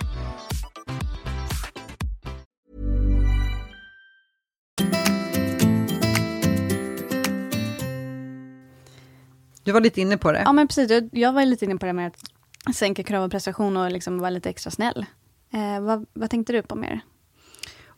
Du 9.63 9.71
var 9.71 9.81
lite 9.81 10.01
inne 10.01 10.17
på 10.17 10.31
det. 10.31 10.41
Ja, 10.45 10.53
men 10.53 10.67
precis. 10.67 10.91
Jag, 10.91 11.09
jag 11.11 11.33
var 11.33 11.45
lite 11.45 11.65
inne 11.65 11.77
på 11.77 11.85
det 11.85 11.93
med 11.93 12.07
att 12.07 12.75
sänka 12.75 13.03
krav 13.03 13.23
och 13.23 13.31
prestation 13.31 13.77
och 13.77 13.91
liksom 13.91 14.19
vara 14.19 14.29
lite 14.29 14.49
extra 14.49 14.71
snäll. 14.71 15.05
Eh, 15.53 15.81
vad, 15.81 16.05
vad 16.13 16.29
tänkte 16.29 16.53
du 16.53 16.61
på 16.61 16.75
mer? 16.75 17.01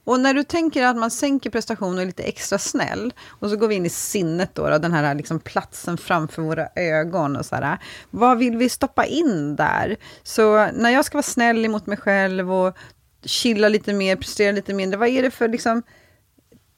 Och 0.05 0.19
när 0.19 0.33
du 0.33 0.43
tänker 0.43 0.83
att 0.85 0.97
man 0.97 1.11
sänker 1.11 1.49
prestation 1.49 1.95
och 1.95 2.01
är 2.01 2.05
lite 2.05 2.23
extra 2.23 2.57
snäll, 2.57 3.13
och 3.27 3.49
så 3.49 3.55
går 3.55 3.67
vi 3.67 3.75
in 3.75 3.85
i 3.85 3.89
sinnet 3.89 4.55
då, 4.55 4.69
då 4.69 4.77
den 4.77 4.91
här 4.91 5.15
liksom 5.15 5.39
platsen 5.39 5.97
framför 5.97 6.41
våra 6.41 6.67
ögon 6.75 7.35
och 7.35 7.45
så 7.45 7.55
här, 7.55 7.77
vad 8.09 8.37
vill 8.37 8.57
vi 8.57 8.69
stoppa 8.69 9.05
in 9.05 9.55
där? 9.55 9.95
Så 10.23 10.71
när 10.73 10.89
jag 10.89 11.05
ska 11.05 11.17
vara 11.17 11.23
snäll 11.23 11.65
emot 11.65 11.85
mig 11.85 11.97
själv 11.97 12.53
och 12.53 12.77
chilla 13.25 13.69
lite 13.69 13.93
mer, 13.93 14.15
prestera 14.15 14.51
lite 14.51 14.73
mindre, 14.73 14.99
vad 14.99 15.09
är 15.09 15.21
det 15.21 15.31
för 15.31 15.47
liksom 15.47 15.83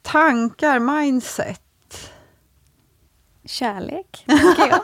tankar, 0.01 0.79
mindset? 0.79 1.61
Kärlek, 3.45 4.23
tänker 4.25 4.67
jag. 4.67 4.81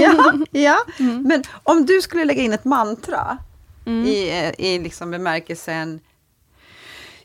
ja, 0.00 0.34
ja. 0.50 0.78
men 1.24 1.42
om 1.62 1.86
du 1.86 2.02
skulle 2.02 2.24
lägga 2.24 2.42
in 2.42 2.52
ett 2.52 2.64
mantra 2.64 3.38
i, 3.86 4.30
eh, 4.30 4.60
i 4.60 4.78
liksom 4.78 5.10
bemärkelsen 5.10 6.00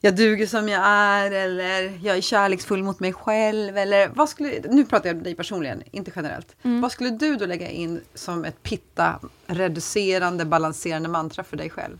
jag 0.05 0.15
duger 0.15 0.47
som 0.47 0.69
jag 0.69 0.81
är, 0.85 1.31
eller 1.31 1.99
jag 2.03 2.17
är 2.17 2.21
kärleksfull 2.21 2.83
mot 2.83 2.99
mig 2.99 3.13
själv, 3.13 3.77
eller 3.77 4.07
vad 4.07 4.29
skulle, 4.29 4.61
nu 4.69 4.85
pratar 4.85 5.09
jag 5.09 5.17
om 5.17 5.23
dig 5.23 5.35
personligen, 5.35 5.83
inte 5.91 6.11
generellt. 6.15 6.55
Vad 6.61 6.91
skulle 6.91 7.09
du 7.09 7.35
då 7.35 7.45
lägga 7.45 7.69
in 7.69 8.01
som 8.13 8.45
ett 8.45 8.63
pitta, 8.63 9.19
reducerande, 9.47 10.45
balanserande 10.45 11.09
mantra 11.09 11.43
för 11.43 11.57
dig 11.57 11.69
själv? 11.69 11.99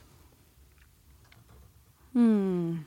Mm. 2.15 2.79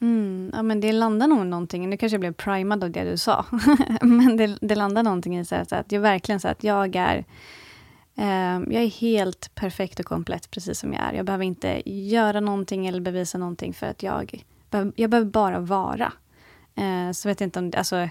Mm, 0.00 0.50
ja, 0.54 0.62
men 0.62 0.80
det 0.80 0.92
landar 0.92 1.26
nog 1.26 1.46
någonting, 1.46 1.90
nu 1.90 1.96
kanske 1.96 2.14
jag 2.14 2.20
blev 2.20 2.32
primad 2.32 2.84
av 2.84 2.90
det 2.90 3.04
du 3.04 3.16
sa, 3.16 3.44
men 4.00 4.36
det, 4.36 4.58
det 4.60 4.74
landar 4.74 5.02
någonting 5.02 5.38
i 5.38 5.44
så 5.44 5.54
här, 5.54 5.64
så 5.64 5.74
att 5.74 5.92
jag 5.92 6.00
verkligen 6.00 6.40
så 6.40 6.48
att 6.48 6.64
jag 6.64 6.96
är 6.96 7.24
eh, 8.16 8.60
jag 8.74 8.82
är 8.82 9.00
helt 9.00 9.54
perfekt 9.54 10.00
och 10.00 10.06
komplett 10.06 10.50
precis 10.50 10.78
som 10.78 10.92
jag 10.92 11.02
är. 11.02 11.12
Jag 11.12 11.26
behöver 11.26 11.44
inte 11.44 11.82
göra 11.90 12.40
någonting 12.40 12.86
eller 12.86 13.00
bevisa 13.00 13.38
någonting 13.38 13.74
för 13.74 13.86
att 13.86 14.02
jag, 14.02 14.44
jag 14.96 15.10
behöver 15.10 15.30
bara 15.30 15.60
vara. 15.60 16.12
Eh, 16.74 17.12
så 17.12 17.28
vet 17.28 17.40
jag 17.40 17.46
inte 17.46 17.58
om, 17.58 17.72
alltså, 17.76 18.08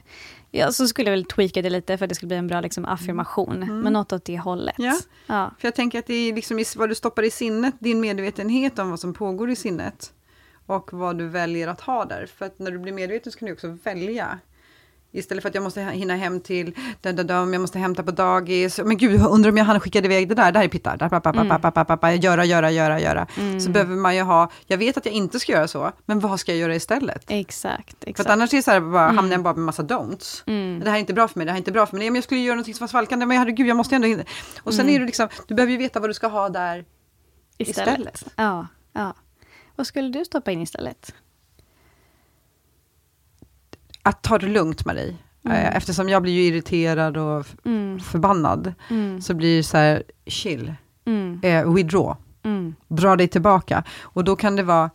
ja, 0.52 0.72
så 0.72 0.88
skulle 0.88 1.10
jag 1.10 1.18
väl 1.18 1.26
tweaka 1.26 1.62
det 1.62 1.70
lite 1.70 1.98
för 1.98 2.06
att 2.06 2.10
det 2.10 2.16
skulle 2.16 2.28
bli 2.28 2.38
en 2.38 2.48
bra 2.48 2.62
liksom, 2.62 2.86
affirmation, 2.86 3.82
men 3.82 3.94
något 3.94 4.14
åt 4.14 4.26
det 4.26 4.38
hållet. 4.38 4.76
Ja. 4.78 4.98
Ja. 5.28 5.52
För 5.60 5.68
jag 5.68 5.76
tänker 5.76 6.00
att 6.00 6.06
det 6.06 6.14
är 6.14 6.34
liksom 6.34 6.64
vad 6.76 6.90
du 6.90 6.96
stoppar 6.96 7.24
i 7.24 7.32
sinnet, 7.32 7.76
din 7.80 8.00
medvetenhet 8.00 8.80
om 8.80 8.90
vad 8.90 9.00
som 9.00 9.14
pågår 9.14 9.50
i 9.50 9.56
sinnet 9.56 10.14
och 10.68 10.94
vad 10.94 11.18
du 11.18 11.28
väljer 11.28 11.68
att 11.68 11.82
ha 11.82 12.06
där. 12.06 12.26
För 12.38 12.46
att 12.46 12.60
när 12.60 12.72
du 12.72 12.80
blir 12.80 12.94
medveten 12.94 13.32
så 13.32 13.40
kan 13.40 13.46
du 13.46 13.54
också 13.54 13.78
välja. 13.84 14.40
Istället 15.12 15.42
för 15.42 15.50
att 15.50 15.56
jag 15.56 15.64
måste 15.64 15.82
hinna 15.82 16.16
hem 16.16 16.40
till, 16.40 16.76
dadadam, 17.02 17.54
jag 17.54 17.62
måste 17.62 17.80
hämta 17.80 18.04
på 18.04 18.12
dagis, 18.12 18.80
men 18.86 18.98
gud, 18.98 19.22
undrar 19.26 19.52
om 19.52 19.58
jag 19.58 19.66
hann 19.66 19.80
skicka 19.80 20.00
iväg 20.00 20.30
det 20.30 20.36
där, 20.36 20.52
där 20.52 20.64
är 20.64 20.68
pittar, 20.68 20.98
där, 20.98 21.10
pappa, 21.10 21.34
pappa, 21.34 21.60
pappa, 21.60 21.86
pappa, 21.86 22.14
göra, 22.14 22.46
göra, 22.46 22.72
göra, 22.72 23.00
göra. 23.00 23.28
Mm. 23.38 23.60
Så 23.60 23.70
behöver 23.70 23.96
man 23.96 24.16
ju 24.16 24.22
ha, 24.22 24.52
jag 24.66 24.78
vet 24.78 24.98
att 24.98 25.06
jag 25.06 25.14
inte 25.14 25.40
ska 25.40 25.52
göra 25.52 25.68
så, 25.68 25.92
men 26.06 26.20
vad 26.20 26.40
ska 26.40 26.52
jag 26.52 26.60
göra 26.60 26.76
istället? 26.76 27.24
Exakt. 27.28 27.96
exakt. 28.02 28.18
För 28.18 28.24
att 28.24 28.30
annars 28.30 28.54
är 28.54 28.62
så 28.62 28.72
här, 28.72 28.80
bara, 28.80 29.06
hamnar 29.06 29.24
jag 29.24 29.34
mm. 29.34 29.44
bara 29.44 29.54
med 29.54 29.66
massa 29.66 29.84
don'ts. 29.84 30.44
Mm. 30.46 30.80
Det 30.80 30.90
här 30.90 30.96
är 30.96 31.00
inte 31.00 31.14
bra 31.14 31.28
för 31.28 31.40
mig, 31.40 31.46
det 31.46 31.52
här 31.52 31.58
är 31.58 31.62
inte 31.62 31.72
bra 31.72 31.86
för 31.86 31.96
mig, 31.96 32.00
Nej, 32.00 32.10
men 32.10 32.16
jag 32.16 32.24
skulle 32.24 32.42
göra 32.42 32.56
någonting 32.56 32.74
som 32.74 32.84
var 32.84 32.88
svalkande, 32.88 33.26
men 33.26 33.38
herregud, 33.38 33.68
jag 33.68 33.78
måste 33.78 33.96
ändå 33.96 34.08
hinna. 34.08 34.24
Och 34.64 34.74
sen 34.74 34.86
mm. 34.86 34.96
är 34.96 35.00
det, 35.00 35.06
liksom, 35.06 35.28
du 35.48 35.56
behöver 35.56 35.72
ju 35.72 35.78
veta 35.78 36.00
vad 36.00 36.10
du 36.10 36.14
ska 36.14 36.28
ha 36.28 36.50
där 36.50 36.86
istället. 37.58 38.00
istället. 38.00 38.34
Ja, 38.36 38.68
ja. 38.94 39.14
Vad 39.78 39.88
skulle 39.88 40.10
du 40.10 40.26
stoppa 40.26 40.52
in 40.52 40.62
istället? 40.62 41.14
Att 44.04 44.22
ta 44.24 44.38
det 44.38 44.48
lugnt, 44.48 44.86
Marie. 44.86 45.18
Eh, 45.46 45.76
Eftersom 45.76 46.10
jag 46.10 46.22
blir 46.22 46.34
ju 46.34 46.42
irriterad 46.44 47.18
och 47.18 47.46
Mm. 47.66 48.00
förbannad, 48.00 48.74
Mm. 48.90 49.22
så 49.22 49.34
blir 49.34 49.58
det 49.58 49.64
så 49.64 49.78
här, 49.78 50.04
chill, 50.26 50.74
Mm. 51.06 51.40
eh, 51.44 51.74
withdraw, 51.74 52.16
Mm. 52.44 52.76
dra 52.88 53.16
dig 53.16 53.28
tillbaka. 53.28 53.84
Och 54.02 54.24
då 54.24 54.36
kan 54.36 54.56
det 54.56 54.64
vara, 54.64 54.90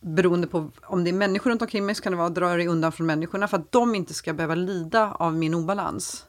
beroende 0.00 0.46
på 0.46 0.70
om 0.82 1.04
det 1.04 1.10
är 1.10 1.14
människor 1.14 1.50
runt 1.50 1.62
omkring 1.62 1.86
mig, 1.86 1.94
så 1.94 2.02
kan 2.02 2.12
det 2.12 2.16
vara 2.16 2.26
att 2.26 2.34
dra 2.34 2.48
dig 2.56 2.66
undan 2.66 2.92
från 2.92 3.06
människorna, 3.06 3.48
för 3.48 3.56
att 3.58 3.72
de 3.72 3.94
inte 3.94 4.14
ska 4.14 4.32
behöva 4.34 4.54
lida 4.54 5.12
av 5.12 5.34
min 5.34 5.54
obalans. 5.54 6.26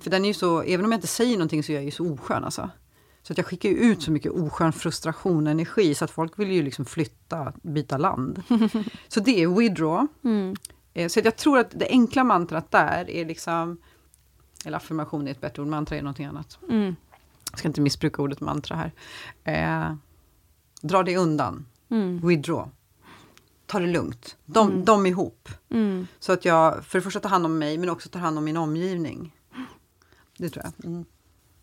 För 0.00 0.10
den 0.10 0.24
är 0.24 0.28
ju 0.28 0.34
så, 0.34 0.62
även 0.62 0.84
om 0.86 0.92
jag 0.92 0.98
inte 0.98 1.06
säger 1.06 1.32
någonting 1.36 1.62
så 1.62 1.72
är 1.72 1.76
jag 1.76 1.84
ju 1.84 1.90
så 1.90 2.12
oskön 2.12 2.44
alltså. 2.44 2.70
Så 3.26 3.32
att 3.32 3.38
jag 3.38 3.46
skickar 3.46 3.68
ut 3.70 4.02
så 4.02 4.10
mycket 4.10 4.32
oskön 4.32 4.72
frustration 4.72 5.46
och 5.46 5.50
energi, 5.50 5.94
så 5.94 6.04
att 6.04 6.10
folk 6.10 6.38
vill 6.38 6.50
ju 6.52 6.62
liksom 6.62 6.84
flytta, 6.84 7.52
byta 7.62 7.96
land. 7.96 8.42
så 9.08 9.20
det 9.20 9.42
är 9.42 9.48
withdraw. 9.48 10.06
Mm. 10.24 10.54
Eh, 10.94 11.08
Så 11.08 11.20
jag 11.24 11.36
tror 11.36 11.58
att 11.58 11.70
det 11.70 11.86
enkla 11.88 12.24
mantrat 12.24 12.70
där 12.70 13.10
är 13.10 13.24
liksom, 13.24 13.78
eller 14.64 14.76
affirmation 14.76 15.26
är 15.28 15.30
ett 15.30 15.40
bättre 15.40 15.62
ord, 15.62 15.68
mantra 15.68 15.96
är 15.96 16.02
någonting 16.02 16.26
annat. 16.26 16.58
Mm. 16.68 16.96
Jag 17.50 17.58
ska 17.58 17.68
inte 17.68 17.80
missbruka 17.80 18.22
ordet 18.22 18.40
mantra 18.40 18.76
här. 18.76 18.92
Eh, 19.44 19.94
dra 20.82 21.02
dig 21.02 21.16
undan, 21.16 21.66
Mm. 21.90 22.26
withdraw. 22.28 22.70
Ta 23.66 23.78
det 23.78 23.86
lugnt, 23.86 24.36
de, 24.44 24.68
Mm. 24.70 24.84
de 24.84 25.06
ihop. 25.06 25.48
Mm. 25.70 26.06
Så 26.18 26.32
att 26.32 26.44
jag 26.44 26.84
för 26.84 26.98
det 26.98 27.02
första 27.02 27.20
tar 27.20 27.28
hand 27.30 27.46
om 27.46 27.58
mig, 27.58 27.78
men 27.78 27.88
också 27.90 28.08
tar 28.08 28.20
hand 28.20 28.38
om 28.38 28.44
min 28.44 28.56
omgivning. 28.56 29.36
Det 30.38 30.48
tror 30.48 30.64
jag. 30.64 31.04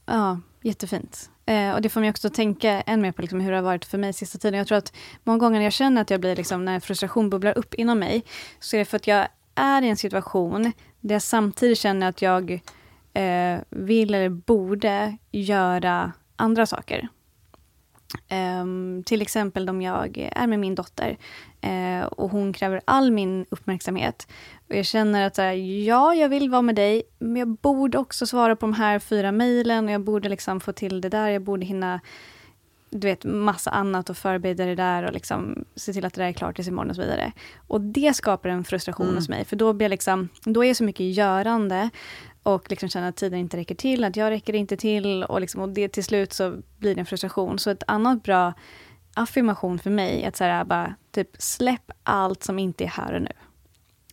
Ja, 0.05 0.39
jättefint. 0.61 1.29
Eh, 1.45 1.71
och 1.73 1.81
det 1.81 1.89
får 1.89 1.99
mig 1.99 2.09
också 2.09 2.27
att 2.27 2.33
tänka 2.33 2.81
än 2.81 3.01
mer 3.01 3.11
på 3.11 3.21
liksom 3.21 3.39
hur 3.39 3.51
det 3.51 3.57
har 3.57 3.63
varit 3.63 3.85
för 3.85 3.97
mig 3.97 4.13
sista 4.13 4.37
tiden. 4.37 4.57
Jag 4.57 4.67
tror 4.67 4.77
att 4.77 4.93
många 5.23 5.39
gånger 5.39 5.59
när 5.59 5.63
jag 5.63 5.73
känner 5.73 6.01
att 6.01 6.09
jag 6.09 6.19
blir, 6.19 6.35
liksom, 6.35 6.65
när 6.65 6.79
frustration 6.79 7.29
bubblar 7.29 7.57
upp 7.57 7.73
inom 7.73 7.99
mig, 7.99 8.23
så 8.59 8.75
är 8.75 8.79
det 8.79 8.85
för 8.85 8.97
att 8.97 9.07
jag 9.07 9.27
är 9.55 9.81
i 9.81 9.89
en 9.89 9.97
situation 9.97 10.71
där 10.99 11.15
jag 11.15 11.21
samtidigt 11.21 11.77
känner 11.77 12.09
att 12.09 12.21
jag 12.21 12.51
eh, 13.13 13.59
vill 13.69 14.13
eller 14.13 14.29
borde 14.29 15.17
göra 15.31 16.11
andra 16.35 16.65
saker. 16.65 17.07
Ehm, 18.27 19.03
till 19.05 19.21
exempel 19.21 19.69
om 19.69 19.81
jag 19.81 20.29
är 20.35 20.47
med 20.47 20.59
min 20.59 20.75
dotter 20.75 21.17
eh, 21.61 22.05
och 22.05 22.29
hon 22.29 22.53
kräver 22.53 22.81
all 22.85 23.11
min 23.11 23.45
uppmärksamhet. 23.49 24.27
Och 24.69 24.75
jag 24.75 24.85
känner 24.85 25.27
att 25.27 25.35
så 25.35 25.41
här, 25.41 25.53
ja, 25.87 26.15
jag 26.15 26.29
vill 26.29 26.49
vara 26.49 26.61
med 26.61 26.75
dig, 26.75 27.03
men 27.19 27.35
jag 27.35 27.47
borde 27.47 27.97
också 27.97 28.25
svara 28.25 28.55
på 28.55 28.65
de 28.65 28.73
här 28.73 28.99
fyra 28.99 29.31
mejlen 29.31 29.85
och 29.85 29.91
jag 29.91 30.01
borde 30.01 30.29
liksom 30.29 30.59
få 30.59 30.71
till 30.71 31.01
det 31.01 31.09
där. 31.09 31.27
Jag 31.27 31.41
borde 31.41 31.65
hinna 31.65 31.99
du 32.95 33.07
vet, 33.07 33.23
massa 33.23 33.71
annat 33.71 34.09
och 34.09 34.17
förbereda 34.17 34.65
det 34.65 34.75
där 34.75 35.03
och 35.03 35.13
liksom 35.13 35.65
se 35.75 35.93
till 35.93 36.05
att 36.05 36.13
det 36.13 36.21
där 36.21 36.27
är 36.27 36.33
klart 36.33 36.55
tills 36.55 36.67
imorgon 36.67 36.89
och 36.89 36.95
så 36.95 37.01
vidare. 37.01 37.31
Och 37.67 37.81
det 37.81 38.15
skapar 38.15 38.49
en 38.49 38.63
frustration 38.63 39.05
Mm. 39.05 39.15
hos 39.15 39.29
mig, 39.29 39.45
för 39.45 39.55
då 39.55 39.73
blir 39.73 39.89
liksom, 39.89 40.29
då 40.43 40.65
är 40.65 40.73
så 40.73 40.83
mycket 40.83 41.05
görande 41.05 41.89
och 42.43 42.69
liksom 42.69 42.89
känner 42.89 43.09
att 43.09 43.15
tiden 43.15 43.39
inte 43.39 43.57
räcker 43.57 43.75
till, 43.75 44.03
att 44.03 44.15
jag 44.15 44.29
räcker 44.29 44.55
inte 44.55 44.77
till 44.77 45.23
och, 45.23 45.41
liksom, 45.41 45.61
och 45.61 45.69
det 45.69 45.87
till 45.87 46.03
slut 46.03 46.33
så 46.33 46.57
blir 46.77 46.95
det 46.95 47.01
en 47.01 47.05
frustration. 47.05 47.59
Så 47.59 47.69
ett 47.69 47.83
annat 47.87 48.23
bra 48.23 48.53
affirmation 49.13 49.79
för 49.79 49.89
mig 49.89 50.23
är 50.23 50.27
att 50.27 50.35
så 50.35 50.43
här, 50.43 50.65
bara, 50.65 50.95
typ, 51.11 51.29
släpp 51.39 51.91
allt 52.03 52.43
som 52.43 52.59
inte 52.59 52.83
är 52.83 52.87
här 52.87 53.13
och 53.13 53.21
nu. 53.21 53.31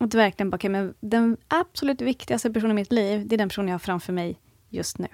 Att 0.01 0.15
verkligen 0.15 0.51
bara, 0.51 0.57
okay, 0.57 0.71
men 0.71 0.95
den 1.01 1.37
absolut 1.49 2.01
viktigaste 2.01 2.51
personen 2.51 2.71
i 2.71 2.75
mitt 2.75 2.93
liv, 2.93 3.27
det 3.27 3.37
är 3.37 3.39
den 3.39 3.49
personen 3.49 3.69
jag 3.69 3.75
har 3.75 3.79
framför 3.79 4.13
mig 4.13 4.39
just 4.69 4.99
nu. 4.99 5.09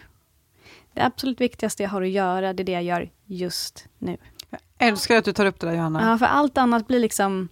Det 0.95 1.01
absolut 1.01 1.41
viktigaste 1.41 1.83
jag 1.83 1.91
har 1.91 2.03
att 2.03 2.09
göra, 2.09 2.53
det 2.53 2.63
är 2.63 2.65
det 2.65 2.73
jag 2.73 2.83
gör 2.83 3.11
just 3.25 3.89
nu. 3.99 4.17
Jag 4.51 4.61
älskar 4.79 5.17
att 5.17 5.25
du 5.25 5.33
tar 5.33 5.47
upp 5.47 5.61
det 5.61 5.67
där 5.67 5.75
Johanna. 5.75 6.11
Ja, 6.11 6.19
för 6.19 6.27
allt 6.27 6.59
annat 6.59 6.87
blir 6.87 7.01
liksom... 7.01 7.49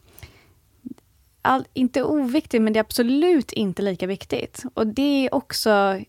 All, 1.47 1.65
inte 1.73 2.03
oviktigt, 2.03 2.63
men 2.63 2.73
det 2.73 2.79
är 2.79 2.81
absolut 2.81 3.53
inte 3.53 3.83
lika 3.83 4.07
viktigt. 4.07 4.63
Och 4.75 4.87
det 4.87 5.27
är 5.27 5.35
också... 5.35 6.01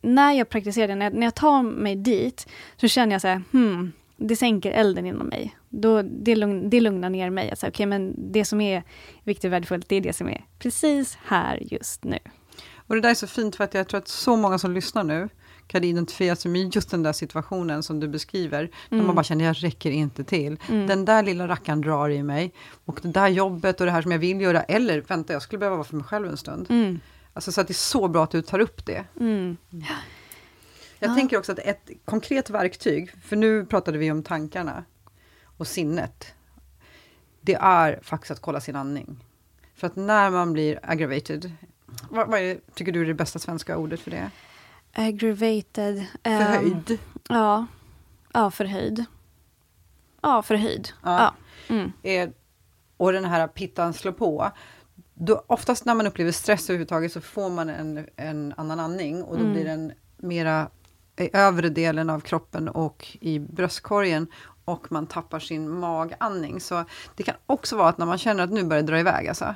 När 0.00 0.32
jag 0.32 0.48
praktiserar 0.48 0.88
det, 0.88 0.94
när 0.94 1.06
jag, 1.06 1.14
när 1.14 1.26
jag 1.26 1.34
tar 1.34 1.62
mig 1.62 1.96
dit, 1.96 2.46
så 2.76 2.88
känner 2.88 3.14
jag 3.14 3.20
så 3.20 3.28
här, 3.28 3.42
hmm, 3.52 3.92
det 4.16 4.36
sänker 4.36 4.70
elden 4.70 5.06
inom 5.06 5.26
mig. 5.26 5.56
Då, 5.68 6.02
det, 6.02 6.36
lugn, 6.36 6.70
det 6.70 6.80
lugnar 6.80 7.10
ner 7.10 7.30
mig. 7.30 7.50
Alltså, 7.50 7.66
okay, 7.66 7.86
men 7.86 8.14
det 8.32 8.44
som 8.44 8.60
är 8.60 8.82
viktigt 9.24 9.44
och 9.44 9.52
värdefullt, 9.52 9.88
det 9.88 9.96
är 9.96 10.00
det 10.00 10.12
som 10.12 10.28
är 10.28 10.44
precis 10.58 11.18
här 11.24 11.58
just 11.62 12.04
nu. 12.04 12.18
Och 12.76 12.94
det 12.94 13.00
där 13.00 13.10
är 13.10 13.14
så 13.14 13.26
fint 13.26 13.56
för 13.56 13.64
att 13.64 13.74
jag 13.74 13.88
tror 13.88 13.98
att 13.98 14.08
så 14.08 14.36
många 14.36 14.58
som 14.58 14.72
lyssnar 14.72 15.04
nu 15.04 15.28
kan 15.66 15.84
identifiera 15.84 16.36
sig 16.36 16.50
med 16.50 16.74
just 16.74 16.90
den 16.90 17.02
där 17.02 17.12
situationen 17.12 17.82
som 17.82 18.00
du 18.00 18.08
beskriver. 18.08 18.70
När 18.88 18.96
Mm. 18.98 19.06
man 19.06 19.16
bara 19.16 19.24
känner, 19.24 19.44
jag 19.44 19.56
räcker 19.64 19.90
inte 19.90 20.24
till. 20.24 20.58
Mm. 20.68 20.86
Den 20.86 21.04
där 21.04 21.22
lilla 21.22 21.48
rackaren 21.48 21.80
drar 21.80 22.08
i 22.08 22.22
mig. 22.22 22.52
Och 22.84 22.98
det 23.02 23.08
där 23.08 23.28
jobbet 23.28 23.80
och 23.80 23.86
det 23.86 23.92
här 23.92 24.02
som 24.02 24.10
jag 24.12 24.18
vill 24.18 24.40
göra. 24.40 24.62
Eller 24.62 25.00
vänta, 25.00 25.32
jag 25.32 25.42
skulle 25.42 25.58
behöva 25.58 25.76
vara 25.76 25.84
för 25.86 25.96
mig 25.96 26.04
själv 26.04 26.28
en 26.28 26.36
stund. 26.36 26.66
Mm. 26.70 27.00
Alltså 27.32 27.52
så 27.52 27.60
att 27.60 27.66
det 27.66 27.72
är 27.72 27.74
så 27.74 28.08
bra 28.08 28.24
att 28.24 28.30
du 28.30 28.42
tar 28.42 28.58
upp 28.58 28.86
det. 28.86 29.04
Mm. 29.20 29.56
Jag 30.98 31.10
Ja. 31.10 31.14
tänker 31.14 31.38
också 31.38 31.52
att 31.52 31.58
ett 31.58 31.90
konkret 32.04 32.50
verktyg, 32.50 33.10
för 33.24 33.36
nu 33.36 33.64
pratade 33.66 33.98
vi 33.98 34.10
om 34.10 34.22
tankarna 34.22 34.84
och 35.56 35.66
sinnet. 35.66 36.34
Det 37.40 37.54
är 37.54 38.00
faktiskt 38.02 38.30
att 38.30 38.40
kolla 38.40 38.60
sin 38.60 38.76
andning. 38.76 39.24
För 39.74 39.86
att 39.86 39.96
när 39.96 40.30
man 40.30 40.52
blir 40.52 40.78
aggravated, 40.82 41.52
vad, 42.10 42.28
vad 42.28 42.40
är, 42.40 42.58
tycker 42.74 42.92
du 42.92 43.02
är 43.02 43.06
det 43.06 43.14
bästa 43.14 43.38
svenska 43.38 43.76
ordet 43.76 44.00
för 44.00 44.10
det? 44.10 44.30
Aggravated. 44.98 46.06
ehm, 46.22 46.38
Förhöjd. 46.46 46.98
Ja. 47.28 47.66
Ja, 48.32 48.50
förhöjd. 48.50 49.04
Ja, 50.22 50.42
förhöjd. 50.42 50.88
Ja. 51.02 51.18
Ja. 51.20 51.34
Mm. 51.74 51.92
är, 52.02 52.32
och 52.96 53.12
den 53.12 53.24
här 53.24 53.48
pittan 53.48 53.92
slår 53.92 54.12
på, 54.12 54.50
då, 55.14 55.44
oftast 55.46 55.84
när 55.84 55.94
man 55.94 56.06
upplever 56.06 56.32
stress 56.32 56.70
överhuvudtaget 56.70 57.12
så 57.12 57.20
får 57.20 57.50
man 57.50 57.68
en, 57.68 58.06
en 58.16 58.54
annan 58.56 58.80
andning 58.80 59.22
och 59.22 59.34
då 59.36 59.40
Mm. 59.40 59.52
blir 59.52 59.64
den 59.64 59.92
mera 60.16 60.68
i 61.16 61.30
övre 61.36 61.68
delen 61.68 62.10
av 62.10 62.20
kroppen 62.20 62.68
och 62.68 63.16
i 63.20 63.38
bröstkorgen 63.38 64.26
och 64.64 64.92
man 64.92 65.06
tappar 65.06 65.38
sin 65.38 65.70
magandning. 65.70 66.60
Så 66.60 66.84
det 67.16 67.22
kan 67.22 67.34
också 67.46 67.76
vara 67.76 67.88
att 67.88 67.98
när 67.98 68.06
man 68.06 68.18
känner 68.18 68.44
att 68.44 68.50
nu 68.52 68.64
börjar 68.64 68.82
det 68.82 68.88
dra 68.92 69.00
iväg, 69.00 69.28
alltså, 69.28 69.54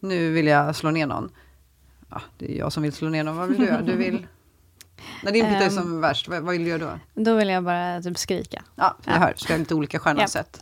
nu 0.00 0.30
vill 0.30 0.46
jag 0.46 0.76
slå 0.76 0.90
ner 0.90 1.06
någon. 1.06 1.30
Ja, 2.10 2.20
det 2.38 2.54
är 2.54 2.58
jag 2.58 2.72
som 2.72 2.82
vill 2.82 2.92
slå 2.92 3.08
ner 3.08 3.24
någon, 3.24 3.36
vad 3.36 3.48
vill 3.48 3.58
du 3.60 3.66
göra? 3.66 3.82
Du 3.82 3.96
vill... 3.96 4.26
När 5.22 5.32
din 5.32 5.44
pitta 5.44 5.56
är 5.56 5.62
Ehm. 5.64 5.70
som 5.70 6.00
värst, 6.00 6.28
vad, 6.28 6.42
vad 6.42 6.52
vill 6.52 6.64
du 6.64 6.70
göra 6.70 6.98
då? 7.14 7.22
Då 7.22 7.34
vill 7.36 7.48
jag 7.48 7.64
bara 7.64 8.02
typ 8.02 8.18
skrika. 8.18 8.62
Ja, 8.74 8.96
det 9.04 9.10
Ja. 9.10 9.16
här, 9.16 9.34
så 9.36 9.46
vi 9.48 9.52
har 9.52 9.58
lite 9.58 9.74
olika 9.74 9.98
sköna 9.98 10.28
sätt. 10.28 10.58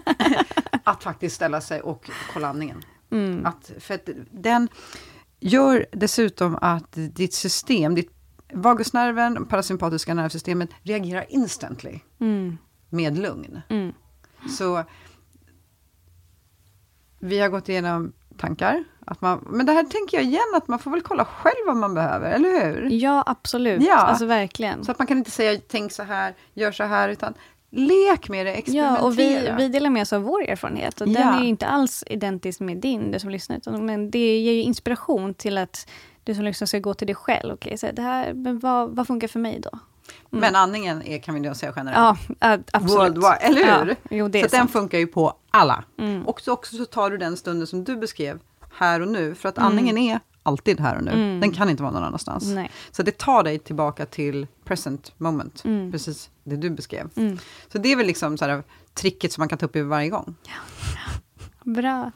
att 0.84 1.02
faktiskt 1.02 1.36
ställa 1.36 1.60
sig 1.60 1.80
och 1.80 2.10
kolla 2.32 2.48
andningen. 2.48 2.82
Mm. 3.10 3.46
Att, 3.46 3.70
för 3.78 3.94
att 3.94 4.08
den 4.30 4.68
gör 5.40 5.86
dessutom 5.92 6.58
att 6.60 6.92
ditt 6.92 7.34
system, 7.34 7.94
ditt 7.94 8.10
vagusnerven, 8.52 9.46
parasympatiska 9.46 10.14
nervsystemet 10.14 10.70
reagerar 10.82 11.24
instantly 11.28 12.00
Mm. 12.20 12.58
med 12.90 13.18
lugn. 13.18 13.60
Mm. 13.68 13.92
Så 14.58 14.84
vi 17.18 17.38
har 17.38 17.48
gått 17.48 17.68
igenom 17.68 18.12
tankar. 18.38 18.84
Att 19.04 19.20
man, 19.20 19.46
men 19.50 19.66
det 19.66 19.72
här 19.72 19.82
tänker 19.84 20.16
jag 20.16 20.24
igen, 20.24 20.40
att 20.56 20.68
man 20.68 20.78
får 20.78 20.90
väl 20.90 21.02
kolla 21.02 21.24
själv 21.24 21.56
vad 21.66 21.76
man 21.76 21.94
behöver, 21.94 22.30
eller 22.30 22.64
hur? 22.64 22.88
Ja, 22.90 23.22
absolut. 23.26 23.82
Ja. 23.82 23.96
Alltså 23.96 24.26
verkligen. 24.26 24.84
Så 24.84 24.90
att 24.90 24.98
man 24.98 25.06
kan 25.06 25.18
inte 25.18 25.30
säga 25.30 25.60
tänk 25.68 25.92
så 25.92 26.02
här, 26.02 26.34
gör 26.54 26.72
så 26.72 26.84
här, 26.84 27.08
utan 27.08 27.34
lek 27.70 28.28
med 28.28 28.46
det, 28.46 28.52
experimentera. 28.52 28.96
Ja, 28.98 29.06
och 29.06 29.18
vi, 29.18 29.50
vi 29.58 29.68
delar 29.68 29.90
med 29.90 30.02
oss 30.02 30.12
av 30.12 30.22
vår 30.22 30.42
erfarenhet. 30.42 31.00
Och 31.00 31.06
den 31.08 31.22
Ja. 31.22 31.36
är 31.38 31.42
ju 31.42 31.48
inte 31.48 31.66
alls 31.66 32.04
identisk 32.06 32.60
med 32.60 32.76
din, 32.76 33.10
du 33.10 33.18
som 33.18 33.30
lyssnar. 33.30 33.56
Utan, 33.56 33.86
men 33.86 34.10
det 34.10 34.38
ger 34.38 34.52
ju 34.52 34.62
inspiration 34.62 35.34
till 35.34 35.58
att 35.58 35.88
du 36.24 36.34
som 36.34 36.44
lyssnar 36.44 36.66
ska 36.66 36.78
gå 36.78 36.94
till 36.94 37.06
dig 37.06 37.16
själv. 37.16 37.54
Okej, 37.54 37.78
så 37.78 37.86
det 37.92 38.02
här, 38.02 38.32
men 38.34 38.58
vad, 38.58 38.96
vad 38.96 39.06
funkar 39.06 39.28
för 39.28 39.38
mig 39.40 39.60
då? 39.60 39.78
Men 40.30 40.56
andningen 40.56 41.02
är, 41.02 41.18
kan 41.18 41.34
vi 41.34 41.48
då 41.48 41.54
säga 41.54 41.72
generellt. 41.76 42.18
Ja, 42.40 42.58
absolut. 42.72 42.98
Worldwide, 42.98 43.36
eller 43.36 43.84
hur? 43.84 43.88
Ja, 43.88 43.94
jo, 44.10 44.28
det 44.28 44.40
så 44.40 44.46
att 44.46 44.52
den 44.52 44.68
funkar 44.68 44.98
ju 44.98 45.06
på 45.06 45.34
alla. 45.50 45.84
Mm. 45.98 46.26
Och 46.26 46.40
så 46.40 46.52
också 46.52 46.76
så 46.76 46.84
tar 46.84 47.10
du 47.10 47.18
den 47.18 47.36
stunden 47.36 47.66
som 47.66 47.84
du 47.84 47.96
beskrev, 47.96 48.38
här 48.72 49.00
och 49.00 49.08
nu. 49.08 49.34
För 49.34 49.48
att 49.48 49.58
Mm. 49.58 49.68
andningen 49.68 49.98
är 49.98 50.20
alltid 50.42 50.80
här 50.80 50.96
och 50.96 51.02
nu. 51.04 51.10
Mm. 51.10 51.40
Den 51.40 51.52
kan 51.52 51.70
inte 51.70 51.82
vara 51.82 51.92
någon 51.92 52.02
annanstans. 52.04 52.44
Nej. 52.44 52.70
Så 52.90 53.02
det 53.02 53.18
tar 53.18 53.42
dig 53.42 53.58
tillbaka 53.58 54.06
till 54.06 54.46
present 54.64 55.12
moment. 55.18 55.64
Mm. 55.64 55.92
Precis 55.92 56.30
det 56.44 56.56
du 56.56 56.70
beskrev. 56.70 57.08
Mm. 57.16 57.38
Så 57.72 57.78
det 57.78 57.92
är 57.92 57.96
väl 57.96 58.06
liksom 58.06 58.38
så 58.38 58.44
här, 58.44 58.62
tricket 58.94 59.32
som 59.32 59.40
man 59.40 59.48
kan 59.48 59.58
ta 59.58 59.66
upp 59.66 59.76
i 59.76 59.82
varje 59.82 60.08
gång. 60.08 60.34
Bra. 61.64 62.12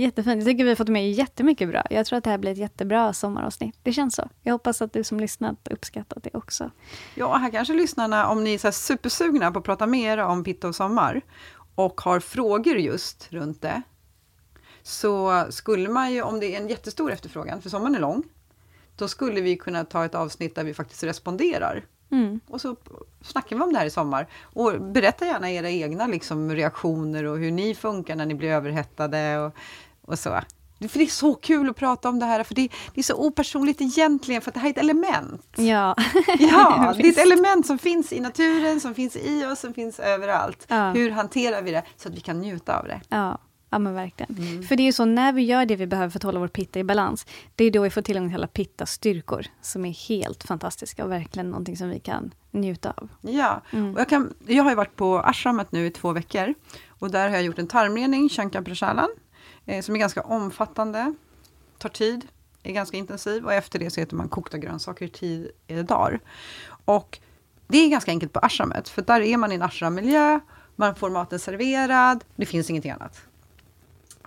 Jättefint. 0.00 0.36
Jag 0.36 0.46
tycker 0.46 0.64
vi 0.64 0.70
har 0.70 0.76
fått 0.76 0.88
med 0.88 1.12
jättemycket 1.12 1.68
bra. 1.68 1.82
Jag 1.90 2.06
tror 2.06 2.16
att 2.16 2.24
det 2.24 2.30
här 2.30 2.38
blir 2.38 2.52
ett 2.52 2.58
jättebra 2.58 3.12
sommaravsnitt. 3.12 3.76
Det 3.82 3.92
känns 3.92 4.14
så. 4.14 4.28
Jag 4.42 4.52
hoppas 4.52 4.82
att 4.82 4.92
du 4.92 5.04
som 5.04 5.20
lyssnat 5.20 5.68
uppskattat 5.70 6.22
det 6.22 6.30
också. 6.32 6.70
Ja, 7.14 7.36
här 7.36 7.50
kanske 7.50 7.74
lyssnarna, 7.74 8.28
om 8.28 8.44
ni 8.44 8.54
är 8.54 8.58
så 8.58 8.72
supersugna 8.72 9.52
på 9.52 9.58
att 9.58 9.64
prata 9.64 9.86
mer 9.86 10.18
om 10.18 10.44
pitta 10.44 10.68
och 10.68 10.74
sommar 10.74 11.20
och 11.74 12.00
har 12.00 12.20
frågor 12.20 12.76
just 12.76 13.32
runt 13.32 13.62
det, 13.62 13.82
så 14.82 15.44
skulle 15.50 15.88
man 15.88 16.12
ju, 16.12 16.22
om 16.22 16.40
det 16.40 16.54
är 16.54 16.60
en 16.60 16.68
jättestor 16.68 17.12
efterfrågan, 17.12 17.62
för 17.62 17.70
sommaren 17.70 17.94
är 17.94 18.00
lång, 18.00 18.22
då 18.96 19.08
skulle 19.08 19.40
vi 19.40 19.56
kunna 19.56 19.84
ta 19.84 20.04
ett 20.04 20.14
avsnitt 20.14 20.54
där 20.54 20.64
vi 20.64 20.74
faktiskt 20.74 21.04
responderar. 21.04 21.84
Mm. 22.10 22.40
Och 22.46 22.60
så 22.60 22.76
snackar 23.22 23.56
vi 23.56 23.62
om 23.62 23.72
det 23.72 23.78
här 23.78 23.86
i 23.86 23.90
sommar. 23.90 24.26
Och 24.42 24.80
berätta 24.80 25.26
gärna 25.26 25.50
era 25.50 25.70
egna 25.70 26.06
liksom, 26.06 26.54
reaktioner 26.54 27.24
och 27.24 27.38
hur 27.38 27.50
ni 27.50 27.74
funkar 27.74 28.16
när 28.16 28.26
ni 28.26 28.34
blir 28.34 28.50
överhettade 28.50 29.38
och, 29.38 29.54
och 30.10 30.18
så. 30.18 30.40
För 30.88 30.98
det 30.98 31.04
är 31.04 31.06
så 31.06 31.34
kul 31.34 31.70
att 31.70 31.76
prata 31.76 32.08
om 32.08 32.18
det 32.18 32.26
här, 32.26 32.42
för 32.44 32.54
det, 32.54 32.68
det 32.94 33.00
är 33.00 33.02
så 33.04 33.14
opersonligt 33.14 33.80
egentligen, 33.80 34.42
för 34.42 34.52
det 34.52 34.58
här 34.58 34.66
är 34.66 34.70
ett 34.70 34.78
element. 34.78 35.46
Ja. 35.56 35.96
Ja, 36.38 36.94
det 36.98 37.02
är 37.08 37.10
ett 37.10 37.18
element 37.18 37.66
som 37.66 37.78
finns 37.78 38.12
i 38.12 38.20
naturen, 38.20 38.80
som 38.80 38.94
finns 38.94 39.16
i 39.16 39.46
oss, 39.46 39.60
som 39.60 39.74
finns 39.74 40.00
överallt. 40.00 40.64
Ja. 40.68 40.90
Hur 40.90 41.10
hanterar 41.10 41.62
vi 41.62 41.70
det 41.70 41.82
så 41.96 42.08
att 42.08 42.14
vi 42.14 42.20
kan 42.20 42.40
njuta 42.40 42.78
av 42.78 42.84
det? 42.86 43.00
Ja, 43.08 43.38
ja 43.70 43.78
men 43.78 43.94
verkligen. 43.94 44.36
Mm. 44.38 44.62
För 44.62 44.76
det 44.76 44.82
är 44.82 44.84
ju 44.84 44.92
så, 44.92 45.04
när 45.04 45.32
vi 45.32 45.42
gör 45.42 45.66
det 45.66 45.76
vi 45.76 45.86
behöver 45.86 46.10
för 46.10 46.18
att 46.18 46.22
hålla 46.22 46.40
vår 46.40 46.48
pitta 46.48 46.78
i 46.78 46.84
balans, 46.84 47.26
det 47.56 47.64
är 47.64 47.70
då 47.70 47.82
vi 47.82 47.90
får 47.90 48.02
tillgång 48.02 48.28
till 48.28 48.36
alla 48.36 48.46
pitta-styrkor, 48.46 49.46
som 49.62 49.84
är 49.84 50.08
helt 50.08 50.42
fantastiska 50.44 51.04
och 51.04 51.10
verkligen 51.10 51.50
någonting 51.50 51.76
som 51.76 51.88
vi 51.90 52.00
kan 52.00 52.34
njuta 52.50 52.90
av. 52.96 53.08
Ja, 53.20 53.62
Mm. 53.72 53.94
och 53.94 54.00
jag, 54.00 54.08
kan, 54.08 54.34
jag 54.46 54.62
har 54.64 54.70
ju 54.70 54.76
varit 54.76 54.96
på 54.96 55.18
ashramet 55.18 55.72
nu 55.72 55.86
i 55.86 55.90
två 55.90 56.12
veckor 56.12 56.54
och 56.88 57.10
där 57.10 57.28
har 57.28 57.36
jag 57.36 57.44
gjort 57.44 57.58
en 57.58 57.68
tarmrening, 57.68 58.28
Shankar 58.28 58.62
Prashalan, 58.62 59.08
Eh, 59.66 59.82
som 59.82 59.94
är 59.94 59.98
ganska 59.98 60.22
omfattande, 60.22 61.14
tar 61.78 61.88
tid, 61.88 62.26
är 62.62 62.72
ganska 62.72 62.96
intensiv 62.96 63.44
och 63.44 63.52
efter 63.52 63.78
det 63.78 63.90
så 63.90 64.00
äter 64.00 64.16
man 64.16 64.28
kokta 64.28 64.58
grönsaker 64.58 65.06
i 65.06 65.08
tio 65.08 65.50
eh, 65.66 65.84
dagar. 65.84 66.20
Och 66.84 67.18
det 67.68 67.78
är 67.78 67.88
ganska 67.88 68.10
enkelt 68.10 68.32
på 68.32 68.40
ashramet, 68.40 68.88
för 68.88 69.02
där 69.02 69.20
är 69.20 69.36
man 69.36 69.52
i 69.52 69.54
en 69.54 69.62
ashrammiljö, 69.62 70.40
man 70.76 70.94
får 70.94 71.10
maten 71.10 71.38
serverad, 71.38 72.24
det 72.36 72.46
finns 72.46 72.70
ingenting 72.70 72.90
annat. 72.90 73.22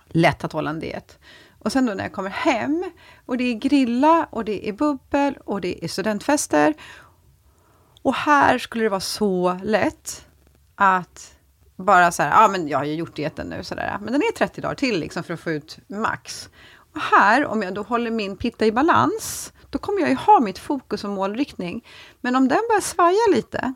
Lätt 0.08 0.44
att 0.44 0.52
hålla 0.52 0.70
en 0.70 0.80
diet. 0.80 1.18
Och 1.58 1.72
sen 1.72 1.86
då 1.86 1.94
när 1.94 2.04
jag 2.04 2.12
kommer 2.12 2.30
hem, 2.30 2.90
och 3.26 3.36
det 3.36 3.44
är 3.44 3.54
grilla, 3.54 4.28
och 4.30 4.44
det 4.44 4.68
är 4.68 4.72
bubbel, 4.72 5.38
och 5.44 5.60
det 5.60 5.84
är 5.84 5.88
studentfester, 5.88 6.74
och 8.02 8.14
här 8.14 8.58
skulle 8.58 8.84
det 8.84 8.88
vara 8.88 9.00
så 9.00 9.58
lätt 9.62 10.26
att 10.74 11.33
bara 11.76 12.12
så 12.12 12.22
här, 12.22 12.42
ja 12.42 12.48
men 12.48 12.68
jag 12.68 12.78
har 12.78 12.84
ju 12.84 12.94
gjort 12.94 13.16
dieten 13.16 13.46
nu 13.46 13.64
sådär, 13.64 13.98
men 14.00 14.12
den 14.12 14.22
är 14.22 14.32
30 14.32 14.60
dagar 14.60 14.74
till 14.74 15.00
liksom 15.00 15.24
för 15.24 15.34
att 15.34 15.40
få 15.40 15.50
ut 15.50 15.78
max. 15.86 16.48
Och 16.94 17.00
här, 17.00 17.46
om 17.46 17.62
jag 17.62 17.74
då 17.74 17.82
håller 17.82 18.10
min 18.10 18.36
pitta 18.36 18.66
i 18.66 18.72
balans, 18.72 19.52
då 19.70 19.78
kommer 19.78 20.00
jag 20.00 20.08
ju 20.10 20.16
ha 20.16 20.40
mitt 20.40 20.58
fokus 20.58 21.04
och 21.04 21.10
målriktning. 21.10 21.84
Men 22.20 22.36
om 22.36 22.48
den 22.48 22.60
börjar 22.68 22.80
svaja 22.80 23.34
lite 23.34 23.74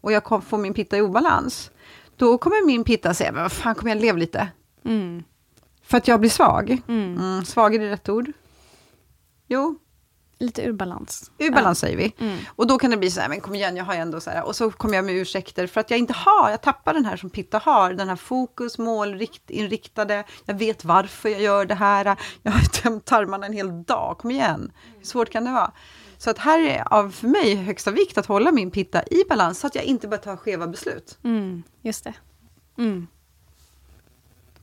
och 0.00 0.12
jag 0.12 0.24
kom, 0.24 0.42
får 0.42 0.58
min 0.58 0.74
pitta 0.74 0.98
i 0.98 1.00
obalans, 1.00 1.70
då 2.16 2.38
kommer 2.38 2.66
min 2.66 2.84
pitta 2.84 3.14
säga, 3.14 3.32
men 3.32 3.42
vad 3.42 3.52
fan 3.52 3.74
kommer 3.74 3.90
jag 3.90 4.00
leva 4.00 4.18
lite? 4.18 4.48
Mm. 4.84 5.22
För 5.82 5.96
att 5.96 6.08
jag 6.08 6.20
blir 6.20 6.30
svag. 6.30 6.82
Mm. 6.88 7.18
Mm, 7.18 7.44
svag 7.44 7.74
är 7.74 7.78
det 7.78 7.90
rätt 7.90 8.08
ord? 8.08 8.32
Jo, 9.46 9.78
Lite 10.40 10.62
ur 10.62 10.72
balans. 10.72 11.30
ur 11.38 11.50
balans 11.50 11.78
säger 11.78 11.96
vi. 11.96 12.12
Mm. 12.18 12.38
Och 12.56 12.66
då 12.66 12.78
kan 12.78 12.90
det 12.90 12.96
bli 12.96 13.10
så 13.10 13.20
här, 13.20 13.28
men 13.28 13.40
kom 13.40 13.54
igen, 13.54 13.76
jag 13.76 13.84
har 13.84 13.94
ju 13.94 14.00
ändå 14.00 14.20
så 14.20 14.30
här, 14.30 14.46
och 14.46 14.56
så 14.56 14.70
kommer 14.70 14.94
jag 14.94 15.04
med 15.04 15.14
ursäkter 15.14 15.66
för 15.66 15.80
att 15.80 15.90
jag 15.90 15.98
inte 15.98 16.12
har, 16.12 16.50
jag 16.50 16.60
tappar 16.60 16.94
den 16.94 17.04
här 17.04 17.16
som 17.16 17.30
Pitta 17.30 17.58
har, 17.58 17.92
den 17.92 18.08
här 18.08 18.16
fokus, 18.16 18.78
målinriktade, 18.78 20.24
jag 20.44 20.54
vet 20.54 20.84
varför 20.84 21.28
jag 21.28 21.40
gör 21.40 21.64
det 21.64 21.74
här, 21.74 22.16
jag 22.42 22.52
har 22.52 22.60
tömt 22.82 23.04
tarmarna 23.04 23.46
en 23.46 23.52
hel 23.52 23.82
dag, 23.82 24.18
kom 24.18 24.30
igen, 24.30 24.72
hur 24.98 25.04
svårt 25.04 25.30
kan 25.30 25.44
det 25.44 25.50
vara? 25.50 25.72
Så 26.18 26.30
att 26.30 26.38
här 26.38 26.60
är 26.60 26.92
av 26.94 27.10
för 27.10 27.28
mig 27.28 27.54
högsta 27.54 27.90
vikt 27.90 28.18
att 28.18 28.26
hålla 28.26 28.52
min 28.52 28.70
Pitta 28.70 29.02
i 29.02 29.24
balans 29.28 29.60
så 29.60 29.66
att 29.66 29.74
jag 29.74 29.84
inte 29.84 30.08
börjar 30.08 30.22
ta 30.22 30.36
skeva 30.36 30.66
beslut. 30.66 31.18
Mm, 31.24 31.62
just 31.82 32.04
det. 32.04 32.14
Mm. 32.78 33.06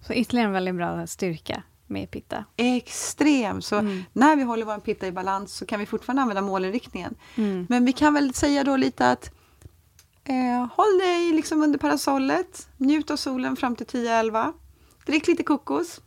Så 0.08 0.14
ytterligare 0.14 0.48
en 0.48 0.54
väldigt 0.54 0.76
bra 0.76 1.08
styrka 1.08 1.64
med 1.88 2.12
pitta. 2.12 2.46
Extrem! 2.58 3.62
Så 3.62 3.76
Mm. 3.76 4.04
när 4.14 4.36
vi 4.36 4.44
håller 4.44 4.66
vår 4.66 4.78
Pitta 4.80 5.08
i 5.08 5.12
balans 5.12 5.54
så 5.58 5.66
kan 5.66 5.80
vi 5.80 5.86
fortfarande 5.86 6.22
använda 6.22 6.42
målinriktningen. 6.42 7.16
Mm. 7.36 7.66
Men 7.70 7.86
vi 7.86 7.94
kan 7.94 8.14
väl 8.14 8.34
säga 8.34 8.64
då 8.64 8.76
lite 8.78 9.12
att 9.12 9.32
eh, 10.24 10.68
håll 10.76 10.98
dig 11.00 11.32
liksom 11.32 11.64
under 11.64 11.80
parasollet, 11.80 12.68
njut 12.78 13.12
av 13.12 13.16
solen 13.16 13.56
fram 13.56 13.76
till 13.76 13.86
10-11. 13.88 14.54
Drick 15.06 15.28
lite 15.28 15.44
kokos. 15.44 16.02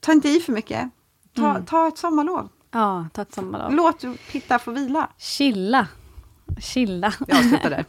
Ta 0.00 0.12
inte 0.12 0.28
i 0.28 0.40
för 0.40 0.52
mycket. 0.52 0.90
Ta, 1.36 1.50
Mm. 1.50 1.64
ta 1.66 1.88
ett 1.88 1.98
sommarlov. 1.98 2.48
Ja, 2.70 3.06
ta 3.14 3.22
ett 3.22 3.34
sommarlov. 3.34 3.72
Låt 3.72 4.04
Pitta 4.32 4.58
få 4.58 4.70
vila. 4.70 5.08
Chilla. 5.18 5.88
Chilla. 6.60 7.12
Vi 7.26 7.32
avslutar 7.32 7.70
där. 7.70 7.84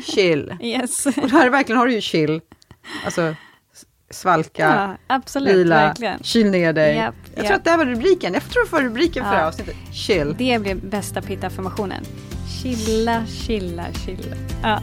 chill. 0.02 0.56
Yes. 0.60 1.06
Och 1.06 1.12
här 1.12 1.50
verkligen 1.50 1.78
har 1.78 1.86
du 1.86 1.92
ju 1.94 2.00
chill. 2.00 2.40
Alltså 3.04 3.34
svalka, 4.10 4.62
Ja, 5.08 5.14
absolut, 5.16 5.54
vila, 5.56 5.74
verkligen. 5.76 6.18
kyl 6.22 6.50
ner 6.50 6.72
dig. 6.72 6.96
Japp, 6.96 7.14
Jag 7.34 7.36
japp. 7.38 7.46
tror 7.46 7.56
att 7.56 7.64
det 7.64 7.70
här 7.70 7.78
var 7.78 7.84
rubriken. 7.86 8.34
Jag 8.34 8.42
tror 8.50 8.64
det 8.64 8.72
var 8.72 8.80
rubriken 8.82 9.24
för 9.24 9.30
Ja. 9.30 9.34
det 9.36 9.40
här 9.40 9.48
avsnittet. 9.48 9.76
Chill. 9.92 10.34
Det 10.38 10.58
blir 10.62 10.74
bästa 10.74 11.22
pitta-affirmationen. 11.22 12.04
Chilla, 12.62 13.22
chilla, 13.26 13.84
chilla. 14.06 14.36
Ja. 14.62 14.80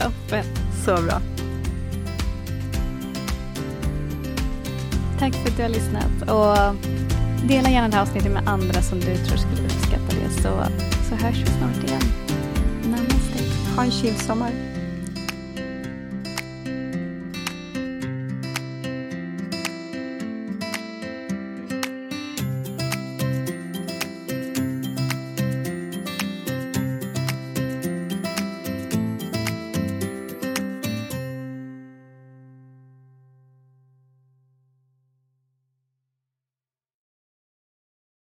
Toppen. 0.00 0.44
Så 0.84 1.02
bra. 1.02 1.20
Tack 5.18 5.34
för 5.34 5.48
att 5.50 5.56
du 5.56 5.62
har 5.62 5.68
lyssnat. 5.68 6.22
Och 6.22 6.74
dela 7.48 7.70
gärna 7.70 7.88
det 7.88 7.94
här 7.94 8.02
avsnittet 8.02 8.32
med 8.32 8.48
andra 8.48 8.82
som 8.82 9.00
du 9.00 9.16
tror 9.16 9.36
skulle 9.36 9.64
uppskatta 9.66 10.16
det. 10.22 10.30
Så, 10.42 10.62
så 11.08 11.14
hörs 11.24 11.36
vi 11.36 11.46
snart 11.46 11.84
igen. 11.84 12.02
Namaste. 12.84 13.44
Ha 13.76 13.84
en 13.84 13.90
chill 13.90 14.14
sommar. 14.14 14.50